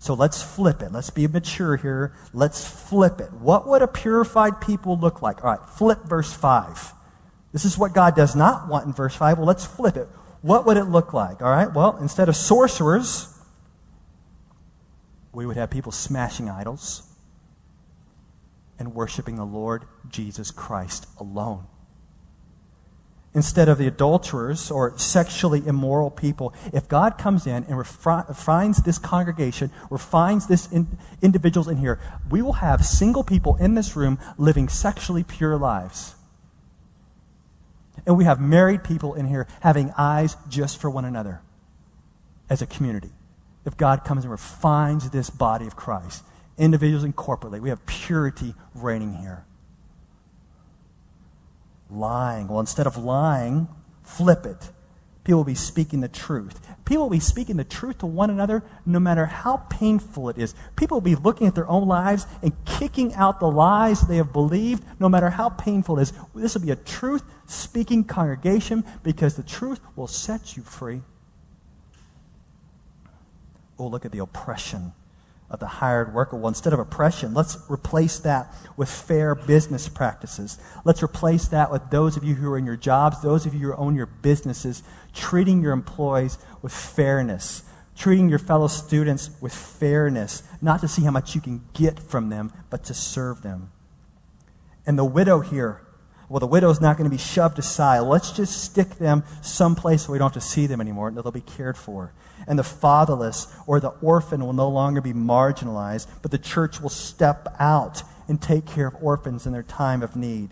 So 0.00 0.14
let's 0.14 0.42
flip 0.42 0.80
it. 0.80 0.92
Let's 0.92 1.10
be 1.10 1.28
mature 1.28 1.76
here. 1.76 2.14
Let's 2.32 2.66
flip 2.66 3.20
it. 3.20 3.30
What 3.34 3.68
would 3.68 3.82
a 3.82 3.86
purified 3.86 4.58
people 4.62 4.98
look 4.98 5.20
like? 5.20 5.44
All 5.44 5.50
right, 5.50 5.68
flip 5.68 6.04
verse 6.04 6.32
5. 6.32 6.94
This 7.52 7.66
is 7.66 7.76
what 7.76 7.92
God 7.92 8.16
does 8.16 8.34
not 8.34 8.66
want 8.66 8.86
in 8.86 8.94
verse 8.94 9.14
5. 9.14 9.36
Well, 9.36 9.46
let's 9.46 9.66
flip 9.66 9.98
it. 9.98 10.08
What 10.40 10.64
would 10.64 10.78
it 10.78 10.84
look 10.84 11.12
like? 11.12 11.42
All 11.42 11.50
right, 11.50 11.70
well, 11.70 11.98
instead 11.98 12.30
of 12.30 12.36
sorcerers, 12.36 13.38
we 15.32 15.44
would 15.44 15.58
have 15.58 15.68
people 15.68 15.92
smashing 15.92 16.48
idols 16.48 17.02
and 18.78 18.94
worshiping 18.94 19.36
the 19.36 19.44
Lord 19.44 19.84
Jesus 20.08 20.50
Christ 20.50 21.06
alone 21.18 21.66
instead 23.34 23.68
of 23.68 23.78
the 23.78 23.86
adulterers 23.86 24.70
or 24.70 24.96
sexually 24.98 25.64
immoral 25.66 26.10
people, 26.10 26.52
if 26.72 26.88
God 26.88 27.16
comes 27.16 27.46
in 27.46 27.64
and 27.64 27.78
refines 27.78 28.78
this 28.78 28.98
congregation, 28.98 29.70
refines 29.88 30.48
this 30.48 30.70
in, 30.72 30.98
individuals 31.22 31.68
in 31.68 31.76
here, 31.76 32.00
we 32.28 32.42
will 32.42 32.54
have 32.54 32.84
single 32.84 33.22
people 33.22 33.56
in 33.56 33.74
this 33.74 33.94
room 33.94 34.18
living 34.36 34.68
sexually 34.68 35.22
pure 35.22 35.56
lives. 35.56 36.16
And 38.04 38.16
we 38.16 38.24
have 38.24 38.40
married 38.40 38.82
people 38.82 39.14
in 39.14 39.26
here 39.26 39.46
having 39.60 39.92
eyes 39.96 40.36
just 40.48 40.80
for 40.80 40.90
one 40.90 41.04
another 41.04 41.40
as 42.48 42.62
a 42.62 42.66
community. 42.66 43.10
If 43.64 43.76
God 43.76 44.04
comes 44.04 44.24
and 44.24 44.30
refines 44.30 45.10
this 45.10 45.30
body 45.30 45.66
of 45.66 45.76
Christ, 45.76 46.24
individuals 46.58 47.04
and 47.04 47.14
corporately, 47.14 47.60
we 47.60 47.68
have 47.68 47.84
purity 47.86 48.54
reigning 48.74 49.14
here 49.14 49.44
lying. 51.90 52.48
Well, 52.48 52.60
instead 52.60 52.86
of 52.86 52.96
lying, 52.96 53.68
flip 54.02 54.46
it. 54.46 54.70
People 55.24 55.40
will 55.40 55.44
be 55.44 55.54
speaking 55.54 56.00
the 56.00 56.08
truth. 56.08 56.66
People 56.84 57.04
will 57.04 57.10
be 57.10 57.20
speaking 57.20 57.56
the 57.56 57.64
truth 57.64 57.98
to 57.98 58.06
one 58.06 58.30
another 58.30 58.62
no 58.86 58.98
matter 58.98 59.26
how 59.26 59.58
painful 59.68 60.30
it 60.30 60.38
is. 60.38 60.54
People 60.76 60.96
will 60.96 61.02
be 61.02 61.14
looking 61.14 61.46
at 61.46 61.54
their 61.54 61.68
own 61.68 61.86
lives 61.86 62.26
and 62.42 62.52
kicking 62.64 63.14
out 63.14 63.38
the 63.38 63.50
lies 63.50 64.00
they 64.02 64.16
have 64.16 64.32
believed 64.32 64.82
no 64.98 65.08
matter 65.08 65.30
how 65.30 65.50
painful 65.50 65.98
it 65.98 66.02
is. 66.02 66.12
This 66.34 66.54
will 66.54 66.62
be 66.62 66.70
a 66.70 66.76
truth 66.76 67.22
speaking 67.46 68.04
congregation 68.04 68.82
because 69.02 69.36
the 69.36 69.42
truth 69.42 69.80
will 69.94 70.06
set 70.06 70.56
you 70.56 70.62
free. 70.62 71.02
Oh, 73.78 73.86
look 73.86 74.04
at 74.04 74.12
the 74.12 74.18
oppression 74.20 74.92
of 75.50 75.58
the 75.58 75.66
hired 75.66 76.14
worker. 76.14 76.36
Well, 76.36 76.48
instead 76.48 76.72
of 76.72 76.78
oppression, 76.78 77.34
let's 77.34 77.58
replace 77.68 78.20
that 78.20 78.54
with 78.76 78.88
fair 78.88 79.34
business 79.34 79.88
practices. 79.88 80.58
Let's 80.84 81.02
replace 81.02 81.48
that 81.48 81.72
with 81.72 81.90
those 81.90 82.16
of 82.16 82.22
you 82.22 82.36
who 82.36 82.52
are 82.52 82.58
in 82.58 82.66
your 82.66 82.76
jobs, 82.76 83.20
those 83.20 83.46
of 83.46 83.54
you 83.54 83.72
who 83.72 83.74
own 83.74 83.96
your 83.96 84.06
businesses, 84.06 84.82
treating 85.12 85.60
your 85.60 85.72
employees 85.72 86.38
with 86.62 86.72
fairness, 86.72 87.64
treating 87.96 88.28
your 88.28 88.38
fellow 88.38 88.68
students 88.68 89.30
with 89.40 89.52
fairness, 89.52 90.44
not 90.62 90.80
to 90.80 90.88
see 90.88 91.02
how 91.02 91.10
much 91.10 91.34
you 91.34 91.40
can 91.40 91.62
get 91.74 91.98
from 91.98 92.28
them, 92.28 92.52
but 92.70 92.84
to 92.84 92.94
serve 92.94 93.42
them. 93.42 93.72
And 94.86 94.96
the 94.96 95.04
widow 95.04 95.40
here, 95.40 95.82
well, 96.28 96.40
the 96.40 96.46
widow's 96.46 96.80
not 96.80 96.96
going 96.96 97.10
to 97.10 97.14
be 97.14 97.20
shoved 97.20 97.58
aside. 97.58 98.00
Let's 98.00 98.30
just 98.30 98.62
stick 98.62 98.90
them 98.96 99.24
someplace 99.42 100.06
where 100.06 100.12
we 100.12 100.18
don't 100.20 100.32
have 100.32 100.42
to 100.42 100.48
see 100.48 100.66
them 100.66 100.80
anymore. 100.80 101.08
And 101.08 101.16
they'll 101.16 101.32
be 101.32 101.40
cared 101.40 101.76
for 101.76 102.12
and 102.50 102.58
the 102.58 102.64
fatherless 102.64 103.46
or 103.64 103.78
the 103.78 103.94
orphan 104.02 104.44
will 104.44 104.52
no 104.52 104.68
longer 104.68 105.00
be 105.00 105.12
marginalized, 105.12 106.08
but 106.20 106.32
the 106.32 106.38
church 106.38 106.80
will 106.80 106.88
step 106.90 107.46
out 107.60 108.02
and 108.26 108.42
take 108.42 108.66
care 108.66 108.88
of 108.88 108.96
orphans 109.00 109.46
in 109.46 109.52
their 109.52 109.62
time 109.62 110.02
of 110.02 110.16
need. 110.16 110.50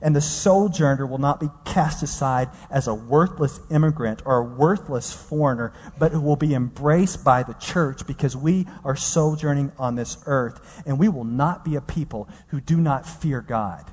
And 0.00 0.14
the 0.14 0.20
sojourner 0.20 1.04
will 1.04 1.18
not 1.18 1.40
be 1.40 1.48
cast 1.64 2.04
aside 2.04 2.50
as 2.70 2.86
a 2.86 2.94
worthless 2.94 3.58
immigrant 3.68 4.22
or 4.24 4.38
a 4.38 4.44
worthless 4.44 5.12
foreigner, 5.12 5.72
but 5.98 6.12
will 6.22 6.36
be 6.36 6.54
embraced 6.54 7.24
by 7.24 7.42
the 7.42 7.54
church 7.54 8.06
because 8.06 8.36
we 8.36 8.68
are 8.84 8.94
sojourning 8.94 9.72
on 9.76 9.96
this 9.96 10.18
earth. 10.26 10.84
And 10.86 11.00
we 11.00 11.08
will 11.08 11.24
not 11.24 11.64
be 11.64 11.74
a 11.74 11.80
people 11.80 12.28
who 12.48 12.60
do 12.60 12.76
not 12.76 13.04
fear 13.04 13.40
God. 13.40 13.90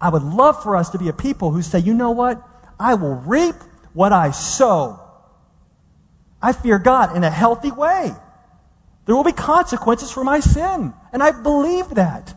I 0.00 0.10
would 0.10 0.22
love 0.22 0.62
for 0.62 0.76
us 0.76 0.90
to 0.90 0.98
be 0.98 1.08
a 1.08 1.12
people 1.12 1.50
who 1.50 1.60
say, 1.60 1.80
you 1.80 1.92
know 1.92 2.12
what? 2.12 2.40
I 2.78 2.94
will 2.94 3.16
reap 3.16 3.56
what 3.94 4.12
I 4.12 4.30
sow. 4.30 5.05
I 6.46 6.52
fear 6.52 6.78
God 6.78 7.16
in 7.16 7.24
a 7.24 7.30
healthy 7.30 7.72
way. 7.72 8.14
There 9.04 9.16
will 9.16 9.24
be 9.24 9.32
consequences 9.32 10.12
for 10.12 10.22
my 10.22 10.38
sin. 10.38 10.94
And 11.12 11.20
I 11.20 11.32
believe 11.32 11.88
that. 11.96 12.34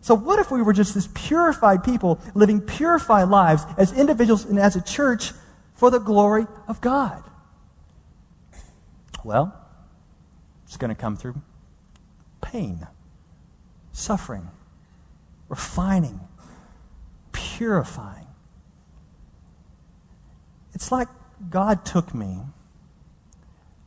So, 0.00 0.16
what 0.16 0.40
if 0.40 0.50
we 0.50 0.62
were 0.62 0.72
just 0.72 0.94
this 0.96 1.08
purified 1.14 1.84
people 1.84 2.20
living 2.34 2.60
purified 2.60 3.28
lives 3.28 3.62
as 3.78 3.96
individuals 3.96 4.44
and 4.44 4.58
as 4.58 4.74
a 4.74 4.82
church 4.82 5.30
for 5.74 5.92
the 5.92 6.00
glory 6.00 6.48
of 6.66 6.80
God? 6.80 7.22
Well, 9.22 9.56
it's 10.66 10.76
going 10.76 10.88
to 10.88 11.00
come 11.00 11.16
through 11.16 11.40
pain, 12.40 12.84
suffering, 13.92 14.50
refining, 15.48 16.18
purifying. 17.30 18.26
It's 20.72 20.90
like 20.90 21.06
God 21.48 21.84
took 21.84 22.12
me 22.12 22.40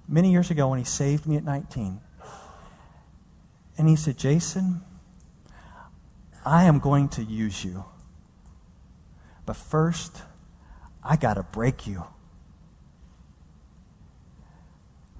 many 0.07 0.31
years 0.31 0.49
ago 0.49 0.69
when 0.69 0.79
he 0.79 0.85
saved 0.85 1.25
me 1.25 1.35
at 1.37 1.43
19. 1.43 1.99
And 3.77 3.87
he 3.87 3.95
said, 3.95 4.17
Jason, 4.17 4.81
I 6.45 6.63
am 6.63 6.79
going 6.79 7.09
to 7.09 7.23
use 7.23 7.63
you. 7.63 7.85
But 9.45 9.55
first, 9.55 10.23
I 11.03 11.15
got 11.15 11.35
to 11.35 11.43
break 11.43 11.85
you. 11.87 12.03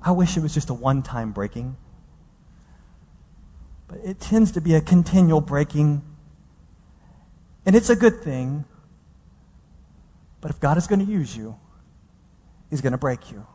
I 0.01 0.11
wish 0.11 0.37
it 0.37 0.41
was 0.41 0.53
just 0.53 0.69
a 0.69 0.73
one 0.73 1.01
time 1.01 1.31
breaking. 1.31 1.75
But 3.87 3.99
it 4.03 4.19
tends 4.19 4.51
to 4.53 4.61
be 4.61 4.73
a 4.75 4.81
continual 4.81 5.41
breaking. 5.41 6.01
And 7.65 7.75
it's 7.75 7.89
a 7.89 7.95
good 7.95 8.21
thing. 8.21 8.65
But 10.41 10.51
if 10.51 10.59
God 10.59 10.77
is 10.77 10.87
going 10.87 11.05
to 11.05 11.11
use 11.11 11.35
you, 11.35 11.57
He's 12.69 12.81
going 12.81 12.91
to 12.91 12.97
break 12.97 13.31
you. 13.31 13.45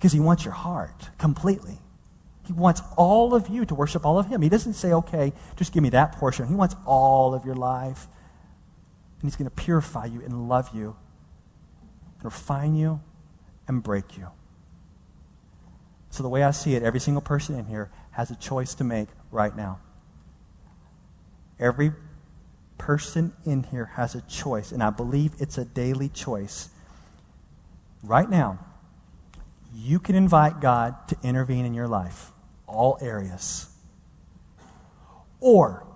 Because 0.00 0.12
he 0.12 0.20
wants 0.20 0.46
your 0.46 0.54
heart 0.54 1.10
completely. 1.18 1.76
He 2.46 2.54
wants 2.54 2.80
all 2.96 3.34
of 3.34 3.48
you 3.48 3.66
to 3.66 3.74
worship 3.74 4.06
all 4.06 4.18
of 4.18 4.28
him. 4.28 4.40
He 4.40 4.48
doesn't 4.48 4.72
say, 4.72 4.94
okay, 4.94 5.34
just 5.56 5.74
give 5.74 5.82
me 5.82 5.90
that 5.90 6.12
portion. 6.12 6.48
He 6.48 6.54
wants 6.54 6.74
all 6.86 7.34
of 7.34 7.44
your 7.44 7.54
life. 7.54 8.06
And 9.20 9.30
he's 9.30 9.36
going 9.36 9.50
to 9.50 9.54
purify 9.54 10.06
you 10.06 10.22
and 10.22 10.48
love 10.48 10.74
you, 10.74 10.96
and 12.16 12.24
refine 12.24 12.74
you 12.74 13.02
and 13.68 13.82
break 13.82 14.16
you. 14.16 14.28
So, 16.08 16.22
the 16.22 16.30
way 16.30 16.42
I 16.42 16.50
see 16.52 16.74
it, 16.74 16.82
every 16.82 16.98
single 16.98 17.20
person 17.20 17.56
in 17.58 17.66
here 17.66 17.90
has 18.12 18.30
a 18.30 18.36
choice 18.36 18.74
to 18.76 18.84
make 18.84 19.08
right 19.30 19.54
now. 19.54 19.78
Every 21.58 21.92
person 22.78 23.34
in 23.44 23.64
here 23.64 23.90
has 23.96 24.14
a 24.14 24.22
choice, 24.22 24.72
and 24.72 24.82
I 24.82 24.88
believe 24.88 25.34
it's 25.38 25.58
a 25.58 25.66
daily 25.66 26.08
choice. 26.08 26.70
Right 28.02 28.28
now, 28.28 28.58
you 29.74 29.98
can 29.98 30.14
invite 30.14 30.60
God 30.60 30.94
to 31.08 31.16
intervene 31.22 31.64
in 31.64 31.74
your 31.74 31.88
life, 31.88 32.32
all 32.66 32.98
areas. 33.00 33.68
Or 35.40 35.86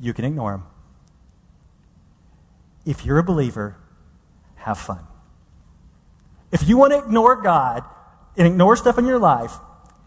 you 0.00 0.12
can 0.12 0.24
ignore 0.24 0.54
Him. 0.54 0.62
If 2.84 3.04
you're 3.04 3.18
a 3.18 3.24
believer, 3.24 3.76
have 4.56 4.78
fun. 4.78 5.06
If 6.50 6.68
you 6.68 6.76
want 6.76 6.92
to 6.92 6.98
ignore 6.98 7.36
God 7.36 7.84
and 8.36 8.46
ignore 8.46 8.76
stuff 8.76 8.98
in 8.98 9.06
your 9.06 9.18
life, 9.18 9.52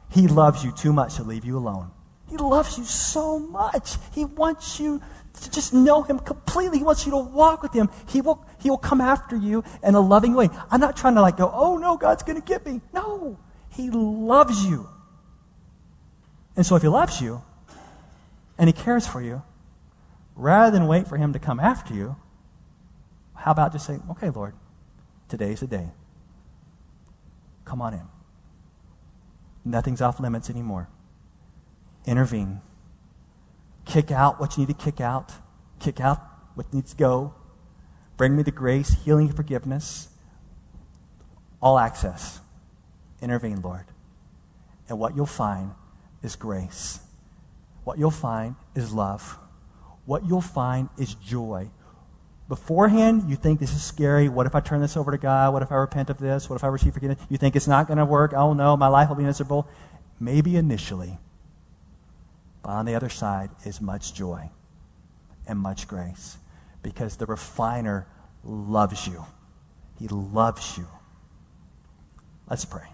He 0.09 0.27
loves 0.27 0.63
you 0.63 0.71
too 0.71 0.93
much 0.93 1.15
to 1.15 1.23
leave 1.23 1.45
you 1.45 1.57
alone. 1.57 1.91
He 2.29 2.37
loves 2.37 2.77
you 2.77 2.85
so 2.85 3.39
much. 3.39 3.97
He 4.13 4.23
wants 4.25 4.79
you 4.79 5.01
to 5.33 5.49
just 5.49 5.73
know 5.73 6.03
him 6.03 6.19
completely. 6.19 6.77
He 6.79 6.83
wants 6.83 7.05
you 7.05 7.11
to 7.11 7.17
walk 7.17 7.63
with 7.63 7.73
him. 7.73 7.89
He 8.07 8.21
will, 8.21 8.45
he 8.59 8.69
will 8.69 8.77
come 8.77 9.01
after 9.01 9.35
you 9.35 9.63
in 9.83 9.95
a 9.95 9.99
loving 9.99 10.33
way. 10.33 10.49
I'm 10.69 10.81
not 10.81 10.97
trying 10.97 11.15
to 11.15 11.21
like 11.21 11.37
go, 11.37 11.49
oh 11.53 11.77
no, 11.77 11.97
God's 11.97 12.23
going 12.23 12.39
to 12.39 12.45
get 12.45 12.65
me. 12.65 12.81
No, 12.93 13.39
he 13.69 13.89
loves 13.89 14.65
you. 14.65 14.89
And 16.55 16.65
so 16.65 16.75
if 16.75 16.81
he 16.81 16.87
loves 16.87 17.21
you 17.21 17.43
and 18.57 18.67
he 18.67 18.73
cares 18.73 19.07
for 19.07 19.21
you, 19.21 19.41
rather 20.35 20.71
than 20.71 20.87
wait 20.87 21.07
for 21.07 21.17
him 21.17 21.33
to 21.33 21.39
come 21.39 21.59
after 21.59 21.93
you, 21.93 22.17
how 23.35 23.51
about 23.51 23.71
just 23.71 23.85
say, 23.87 23.99
okay, 24.11 24.29
Lord, 24.29 24.53
today's 25.29 25.61
the 25.61 25.67
day. 25.67 25.91
Come 27.65 27.81
on 27.81 27.93
in. 27.93 28.07
Nothing's 29.63 30.01
off 30.01 30.19
limits 30.19 30.49
anymore. 30.49 30.89
intervene. 32.05 32.61
Kick 33.91 34.09
out 34.09 34.39
what 34.39 34.55
you 34.55 34.65
need 34.65 34.77
to 34.77 34.85
kick 34.85 35.01
out, 35.01 35.33
kick 35.81 35.99
out 35.99 36.21
what 36.55 36.73
needs 36.73 36.91
to 36.91 36.97
go. 36.97 37.33
Bring 38.15 38.37
me 38.37 38.41
the 38.41 38.49
grace, 38.49 38.95
healing, 39.03 39.27
and 39.27 39.35
forgiveness. 39.35 40.07
All 41.61 41.77
access. 41.77 42.39
Intervene, 43.21 43.61
Lord. 43.61 43.83
And 44.87 44.97
what 44.97 45.13
you'll 45.13 45.25
find 45.25 45.71
is 46.23 46.37
grace. 46.37 47.01
What 47.83 47.99
you'll 47.99 48.11
find 48.11 48.55
is 48.75 48.93
love. 48.93 49.37
What 50.05 50.25
you'll 50.25 50.39
find 50.39 50.87
is 50.97 51.13
joy. 51.15 51.69
Beforehand, 52.47 53.29
you 53.29 53.35
think 53.35 53.59
this 53.59 53.73
is 53.73 53.83
scary. 53.83 54.29
What 54.29 54.45
if 54.45 54.55
I 54.55 54.61
turn 54.61 54.79
this 54.79 54.95
over 54.95 55.11
to 55.11 55.17
God? 55.17 55.51
What 55.51 55.63
if 55.63 55.71
I 55.71 55.75
repent 55.75 56.09
of 56.09 56.17
this? 56.17 56.49
What 56.49 56.55
if 56.55 56.63
I 56.63 56.67
receive 56.67 56.93
forgiveness? 56.93 57.19
You 57.27 57.37
think 57.37 57.57
it's 57.57 57.67
not 57.67 57.87
going 57.87 57.97
to 57.97 58.05
work. 58.05 58.31
Oh 58.33 58.53
no, 58.53 58.77
my 58.77 58.87
life 58.87 59.09
will 59.09 59.17
be 59.17 59.25
miserable. 59.25 59.67
Maybe 60.17 60.55
initially. 60.55 61.19
But 62.63 62.69
on 62.69 62.85
the 62.85 62.95
other 62.95 63.09
side 63.09 63.49
is 63.65 63.81
much 63.81 64.13
joy 64.13 64.49
and 65.47 65.59
much 65.59 65.87
grace 65.87 66.37
because 66.83 67.17
the 67.17 67.25
refiner 67.25 68.07
loves 68.43 69.07
you. 69.07 69.25
He 69.99 70.07
loves 70.07 70.77
you. 70.77 70.87
Let's 72.49 72.65
pray. 72.65 72.87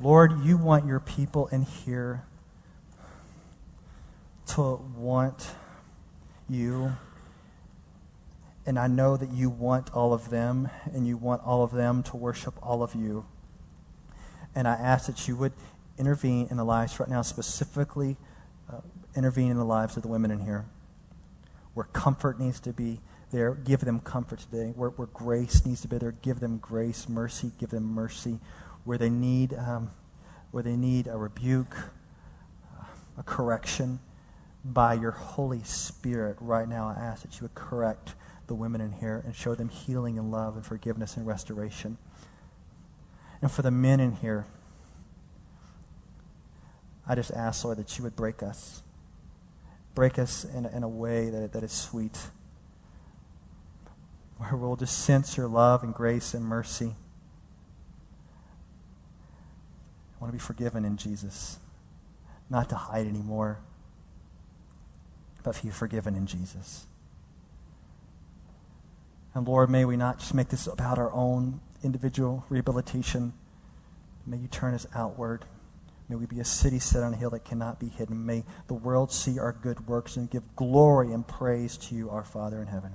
Lord, 0.00 0.44
you 0.44 0.56
want 0.56 0.86
your 0.86 1.00
people 1.00 1.48
in 1.48 1.62
here 1.62 2.22
to 4.48 4.80
want 4.96 5.50
you. 6.48 6.92
And 8.68 8.78
I 8.78 8.86
know 8.86 9.16
that 9.16 9.32
you 9.32 9.48
want 9.48 9.94
all 9.94 10.12
of 10.12 10.28
them, 10.28 10.68
and 10.92 11.06
you 11.06 11.16
want 11.16 11.40
all 11.42 11.64
of 11.64 11.72
them 11.72 12.02
to 12.02 12.18
worship 12.18 12.52
all 12.62 12.82
of 12.82 12.94
you. 12.94 13.24
And 14.54 14.68
I 14.68 14.74
ask 14.74 15.06
that 15.06 15.26
you 15.26 15.36
would 15.36 15.54
intervene 15.96 16.48
in 16.50 16.58
the 16.58 16.64
lives 16.64 17.00
right 17.00 17.08
now, 17.08 17.22
specifically 17.22 18.18
uh, 18.70 18.82
intervene 19.16 19.50
in 19.50 19.56
the 19.56 19.64
lives 19.64 19.96
of 19.96 20.02
the 20.02 20.08
women 20.10 20.30
in 20.30 20.40
here, 20.40 20.66
where 21.72 21.86
comfort 21.86 22.38
needs 22.38 22.60
to 22.60 22.74
be 22.74 23.00
there. 23.32 23.54
Give 23.54 23.80
them 23.80 24.00
comfort 24.00 24.40
today. 24.40 24.74
Where, 24.76 24.90
where 24.90 25.08
grace 25.14 25.64
needs 25.64 25.80
to 25.80 25.88
be 25.88 25.96
there, 25.96 26.12
give 26.12 26.40
them 26.40 26.58
grace. 26.58 27.08
Mercy, 27.08 27.52
give 27.58 27.70
them 27.70 27.84
mercy 27.84 28.38
where 28.84 28.98
they 28.98 29.08
need, 29.08 29.54
um, 29.54 29.92
where 30.50 30.62
they 30.62 30.76
need 30.76 31.06
a 31.06 31.16
rebuke, 31.16 31.74
a 33.16 33.22
correction 33.22 34.00
by 34.62 34.92
your 34.92 35.12
Holy 35.12 35.62
Spirit 35.62 36.36
right 36.38 36.68
now, 36.68 36.94
I 36.94 37.00
ask 37.00 37.22
that 37.22 37.36
you 37.36 37.44
would 37.44 37.54
correct 37.54 38.14
the 38.48 38.54
women 38.54 38.80
in 38.80 38.92
here 38.92 39.22
and 39.24 39.34
show 39.36 39.54
them 39.54 39.68
healing 39.68 40.18
and 40.18 40.30
love 40.30 40.56
and 40.56 40.66
forgiveness 40.66 41.16
and 41.16 41.26
restoration. 41.26 41.98
And 43.40 43.50
for 43.50 43.62
the 43.62 43.70
men 43.70 44.00
in 44.00 44.12
here, 44.16 44.46
I 47.06 47.14
just 47.14 47.30
ask, 47.30 47.64
Lord, 47.64 47.78
that 47.78 47.96
you 47.96 48.04
would 48.04 48.16
break 48.16 48.42
us. 48.42 48.82
Break 49.94 50.18
us 50.18 50.44
in, 50.44 50.66
in 50.66 50.82
a 50.82 50.88
way 50.88 51.30
that, 51.30 51.52
that 51.52 51.62
is 51.62 51.72
sweet, 51.72 52.18
where 54.36 54.56
we'll 54.56 54.76
just 54.76 54.98
sense 54.98 55.36
your 55.36 55.48
love 55.48 55.82
and 55.82 55.94
grace 55.94 56.34
and 56.34 56.44
mercy. 56.44 56.94
I 60.14 60.20
want 60.20 60.32
to 60.32 60.36
be 60.36 60.42
forgiven 60.42 60.84
in 60.84 60.96
Jesus. 60.96 61.58
Not 62.50 62.68
to 62.70 62.76
hide 62.76 63.06
anymore, 63.06 63.60
but 65.44 65.54
to 65.54 65.62
be 65.64 65.70
forgiven 65.70 66.14
in 66.16 66.26
Jesus. 66.26 66.87
And 69.34 69.46
Lord, 69.46 69.70
may 69.70 69.84
we 69.84 69.96
not 69.96 70.18
just 70.18 70.34
make 70.34 70.48
this 70.48 70.66
about 70.66 70.98
our 70.98 71.12
own 71.12 71.60
individual 71.82 72.44
rehabilitation. 72.48 73.32
May 74.26 74.38
you 74.38 74.48
turn 74.48 74.74
us 74.74 74.86
outward. 74.94 75.44
May 76.08 76.16
we 76.16 76.26
be 76.26 76.40
a 76.40 76.44
city 76.44 76.78
set 76.78 77.02
on 77.02 77.12
a 77.12 77.16
hill 77.16 77.30
that 77.30 77.44
cannot 77.44 77.78
be 77.78 77.88
hidden. 77.88 78.24
May 78.24 78.44
the 78.66 78.74
world 78.74 79.12
see 79.12 79.38
our 79.38 79.52
good 79.52 79.86
works 79.86 80.16
and 80.16 80.30
give 80.30 80.56
glory 80.56 81.12
and 81.12 81.26
praise 81.26 81.76
to 81.76 81.94
you, 81.94 82.08
our 82.10 82.24
Father 82.24 82.60
in 82.60 82.68
heaven. 82.68 82.94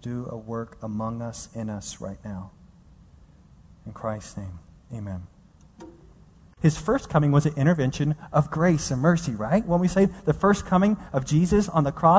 Do 0.00 0.28
a 0.30 0.36
work 0.36 0.78
among 0.82 1.20
us, 1.20 1.48
in 1.54 1.68
us 1.68 2.00
right 2.00 2.18
now. 2.24 2.52
In 3.84 3.92
Christ's 3.92 4.36
name, 4.36 4.60
amen. 4.94 5.26
His 6.60 6.76
first 6.76 7.08
coming 7.08 7.30
was 7.30 7.46
an 7.46 7.54
intervention 7.56 8.16
of 8.32 8.50
grace 8.50 8.90
and 8.90 9.00
mercy, 9.00 9.32
right? 9.32 9.64
When 9.64 9.80
we 9.80 9.86
say 9.88 10.06
the 10.24 10.34
first 10.34 10.66
coming 10.66 10.96
of 11.12 11.24
Jesus 11.24 11.68
on 11.68 11.84
the 11.84 11.92
cross, 11.92 12.16